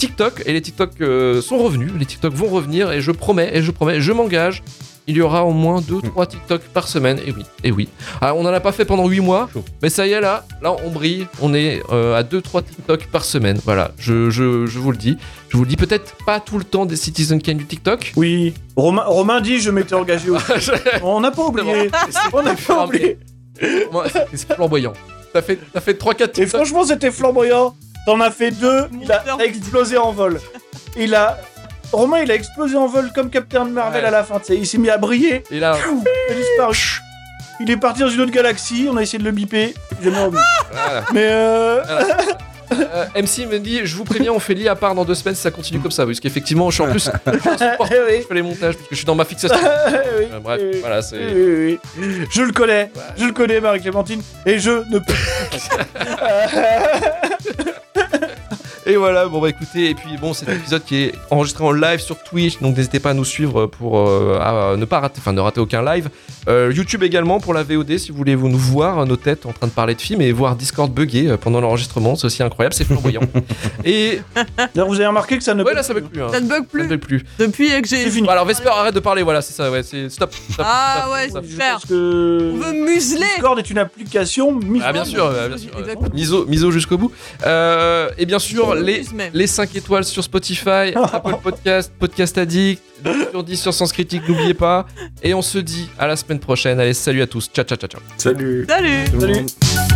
TikTok 0.00 0.42
et 0.46 0.52
les 0.54 0.62
TikTok 0.62 0.92
euh, 1.02 1.42
sont 1.42 1.58
revenus, 1.58 1.92
les 1.98 2.06
TikTok 2.06 2.32
vont 2.32 2.48
revenir 2.48 2.90
et 2.90 3.02
je 3.02 3.12
promets 3.12 3.50
et 3.52 3.60
je 3.62 3.70
promets, 3.70 4.00
je 4.00 4.12
m'engage, 4.12 4.62
il 5.06 5.14
y 5.16 5.20
aura 5.20 5.44
au 5.44 5.52
moins 5.52 5.80
2-3 5.80 6.26
TikTok 6.26 6.62
par 6.72 6.88
semaine 6.88 7.18
et 7.26 7.32
oui, 7.32 7.44
et 7.64 7.70
oui. 7.70 7.88
Ah, 8.22 8.34
on 8.34 8.42
n'en 8.42 8.52
a 8.52 8.60
pas 8.60 8.72
fait 8.72 8.86
pendant 8.86 9.06
8 9.06 9.20
mois, 9.20 9.50
mais 9.82 9.90
ça 9.90 10.06
y 10.06 10.12
est 10.12 10.20
là, 10.22 10.46
là 10.62 10.74
on 10.84 10.90
brille, 10.90 11.26
on 11.42 11.52
est 11.52 11.82
euh, 11.92 12.16
à 12.18 12.22
2-3 12.22 12.62
TikTok 12.64 13.08
par 13.12 13.24
semaine, 13.26 13.60
voilà, 13.64 13.90
je, 13.98 14.30
je, 14.30 14.64
je 14.66 14.78
vous 14.78 14.90
le 14.90 14.96
dis. 14.96 15.18
Je 15.50 15.56
vous 15.58 15.64
le 15.64 15.68
dis 15.68 15.76
peut-être 15.76 16.14
pas 16.24 16.40
tout 16.40 16.56
le 16.56 16.64
temps 16.64 16.86
des 16.86 16.96
Citizen 16.96 17.42
Kane 17.42 17.58
du 17.58 17.66
TikTok. 17.66 18.12
Oui. 18.16 18.54
Romain, 18.76 19.02
Romain 19.04 19.40
dit 19.42 19.60
je 19.60 19.70
m'étais 19.70 19.94
engagé 19.94 20.30
aussi. 20.30 20.70
On 21.02 21.20
n'a 21.20 21.30
pas 21.30 21.44
oublié. 21.44 21.90
On 22.32 22.42
n'a 22.42 22.54
pas 22.54 22.86
oublié. 22.86 23.18
C'est- 24.32 24.54
flamboyant. 24.54 24.94
T'as 25.34 25.42
fait, 25.42 25.58
fait 25.80 26.00
3-4 26.00 26.22
Et 26.22 26.28
TikTok. 26.30 26.46
franchement, 26.48 26.84
c'était 26.84 27.10
flamboyant. 27.10 27.74
T'en 28.06 28.20
as 28.20 28.30
fait 28.30 28.50
deux, 28.50 28.86
il 29.02 29.10
a 29.12 29.22
explosé 29.44 29.96
en 29.98 30.12
vol. 30.12 30.40
Il 30.96 31.14
a. 31.14 31.38
Romain, 31.92 32.20
il 32.22 32.30
a 32.30 32.34
explosé 32.34 32.76
en 32.76 32.86
vol 32.86 33.10
comme 33.14 33.30
Captain 33.30 33.64
Marvel 33.64 34.02
Ouais. 34.02 34.08
à 34.08 34.10
la 34.12 34.22
fin, 34.24 34.38
tu 34.38 34.46
sais. 34.46 34.56
Il 34.56 34.66
s'est 34.66 34.78
mis 34.78 34.90
à 34.90 34.96
briller, 34.98 35.42
Et 35.50 35.58
là, 35.58 35.72
Pfiou, 35.74 36.04
il 36.28 36.32
a 36.32 36.36
disparu. 36.36 37.00
Il 37.60 37.70
est 37.70 37.76
parti 37.76 38.00
dans 38.00 38.08
une 38.08 38.20
autre 38.22 38.30
galaxie, 38.32 38.86
on 38.90 38.96
a 38.96 39.02
essayé 39.02 39.18
de 39.18 39.24
le 39.24 39.32
biper, 39.32 39.74
voilà. 40.00 40.30
Mais 41.12 41.26
euh. 41.28 41.82
Euh, 42.72 43.04
MC 43.16 43.46
me 43.50 43.58
dit, 43.58 43.80
je 43.82 43.96
vous 43.96 44.04
préviens, 44.04 44.32
on 44.32 44.38
fait 44.38 44.54
lit 44.54 44.68
à 44.68 44.76
part 44.76 44.94
dans 44.94 45.04
deux 45.04 45.16
semaines 45.16 45.34
si 45.34 45.42
ça 45.42 45.50
continue 45.50 45.80
comme 45.80 45.90
ça, 45.90 46.06
parce 46.06 46.20
qu'effectivement, 46.20 46.70
je 46.70 46.74
suis 46.76 46.82
en 46.84 46.88
plus, 46.90 47.10
je 47.26 47.30
eh 47.32 48.00
oui. 48.06 48.18
je 48.22 48.26
fais 48.28 48.34
les 48.34 48.42
montages 48.42 48.76
parce 48.76 48.88
que 48.88 48.92
je 48.92 48.96
suis 48.96 49.04
dans 49.04 49.16
ma 49.16 49.24
fixation. 49.24 49.56
oui, 49.88 50.26
Euh, 50.32 50.38
bref, 50.38 50.60
oui, 50.62 50.78
voilà, 50.80 51.02
c'est. 51.02 51.16
oui, 51.18 51.80
oui. 51.98 52.26
Je 52.30 52.42
le 52.42 52.52
connais, 52.52 52.92
je 53.16 53.24
le 53.24 53.32
connais, 53.32 53.60
Marie-Clémentine, 53.60 54.22
et 54.46 54.60
je 54.60 54.70
ne 54.70 55.00
peux. 55.00 55.12
Et 58.90 58.96
voilà, 58.96 59.26
bon 59.28 59.40
bah 59.40 59.48
écoutez, 59.50 59.90
et 59.90 59.94
puis 59.94 60.16
bon, 60.20 60.34
cet 60.34 60.48
épisode 60.48 60.82
qui 60.84 60.96
est 61.04 61.12
enregistré 61.30 61.62
en 61.62 61.70
live 61.70 62.00
sur 62.00 62.20
Twitch, 62.24 62.58
donc 62.60 62.76
n'hésitez 62.76 62.98
pas 62.98 63.10
à 63.10 63.14
nous 63.14 63.24
suivre 63.24 63.66
pour 63.66 63.98
euh, 64.00 64.36
à 64.40 64.74
ne 64.76 64.84
pas 64.84 64.98
rater, 64.98 65.18
enfin 65.20 65.32
ne 65.32 65.38
rater 65.40 65.60
aucun 65.60 65.80
live. 65.84 66.08
Euh, 66.48 66.72
YouTube 66.74 67.04
également 67.04 67.38
pour 67.38 67.54
la 67.54 67.62
VOD 67.62 67.98
si 67.98 68.10
vous 68.10 68.16
voulez 68.16 68.34
vous 68.34 68.48
nous 68.48 68.58
voir 68.58 69.06
nos 69.06 69.14
têtes 69.16 69.46
en 69.46 69.52
train 69.52 69.68
de 69.68 69.72
parler 69.72 69.94
de 69.94 70.00
films 70.00 70.22
et 70.22 70.32
voir 70.32 70.56
Discord 70.56 70.92
bugger 70.92 71.28
euh, 71.30 71.36
pendant 71.36 71.60
l'enregistrement, 71.60 72.16
c'est 72.16 72.24
aussi 72.26 72.42
incroyable, 72.42 72.74
c'est 72.74 72.82
flamboyant. 72.84 73.20
et 73.84 74.20
D'ailleurs, 74.74 74.88
vous 74.88 74.96
avez 74.96 75.06
remarqué 75.06 75.38
que 75.38 75.44
ça 75.44 75.54
ne 75.54 75.62
ouais 75.62 75.70
peut 75.70 75.76
là 75.76 75.82
ça 75.84 75.94
bug 75.94 76.04
plus. 76.08 76.22
Hein. 76.22 76.28
Ça 76.32 76.40
ne 76.40 76.48
bug 76.48 76.64
Ça 76.72 76.78
ne 76.78 76.86
plus. 76.86 76.88
bug 76.88 77.00
plus. 77.00 77.24
Depuis 77.38 77.82
que 77.82 77.86
j'ai. 77.88 78.10
Fini. 78.10 78.26
Bon, 78.26 78.32
alors 78.32 78.44
Vesper 78.46 78.70
arrête 78.70 78.94
de 78.94 79.00
parler, 79.00 79.22
voilà 79.22 79.40
c'est 79.40 79.52
ça, 79.52 79.70
ouais, 79.70 79.84
c'est 79.84 80.08
stop. 80.08 80.32
stop, 80.50 80.66
Ah 80.68 81.02
stop, 81.02 81.12
ouais, 81.14 81.28
stop. 81.28 81.44
Je 81.46 81.50
Super. 81.52 81.72
pense 81.74 81.84
que. 81.84 82.52
On 82.54 82.56
veut 82.58 82.72
museler. 82.72 83.20
Discord 83.36 83.58
est 83.60 83.70
une 83.70 83.78
application 83.78 84.52
mise 84.52 84.82
Ah 84.84 84.92
bien 84.92 85.02
en- 85.02 85.04
sûr, 85.04 85.30
bien 85.30 85.58
sûr. 85.58 85.70
miso, 86.12 86.46
miso 86.46 86.70
jusqu'au 86.72 86.98
bout. 86.98 87.12
Euh, 87.46 88.08
et 88.18 88.26
bien 88.26 88.38
sûr 88.40 88.74
les 88.82 88.98
Muse 88.98 89.12
même. 89.12 89.30
les 89.34 89.46
5 89.46 89.74
étoiles 89.76 90.04
sur 90.04 90.22
Spotify, 90.24 90.92
Apple 91.12 91.36
Podcast, 91.42 91.92
Podcast 91.98 92.38
Addict, 92.38 92.82
10 93.04 93.10
sur 93.30 93.44
10 93.44 93.56
sur 93.56 93.74
Sens 93.74 93.92
Critique, 93.92 94.28
n'oubliez 94.28 94.54
pas. 94.54 94.86
Et 95.22 95.34
on 95.34 95.42
se 95.42 95.58
dit 95.58 95.88
à 95.98 96.06
la 96.06 96.16
semaine 96.16 96.38
prochaine. 96.40 96.78
Allez, 96.80 96.94
salut 96.94 97.22
à 97.22 97.26
tous. 97.26 97.50
Ciao, 97.52 97.64
ciao, 97.64 97.76
ciao, 97.78 97.88
ciao. 97.88 98.00
Salut 98.16 98.66
Salut. 98.68 99.06
Salut. 99.18 99.89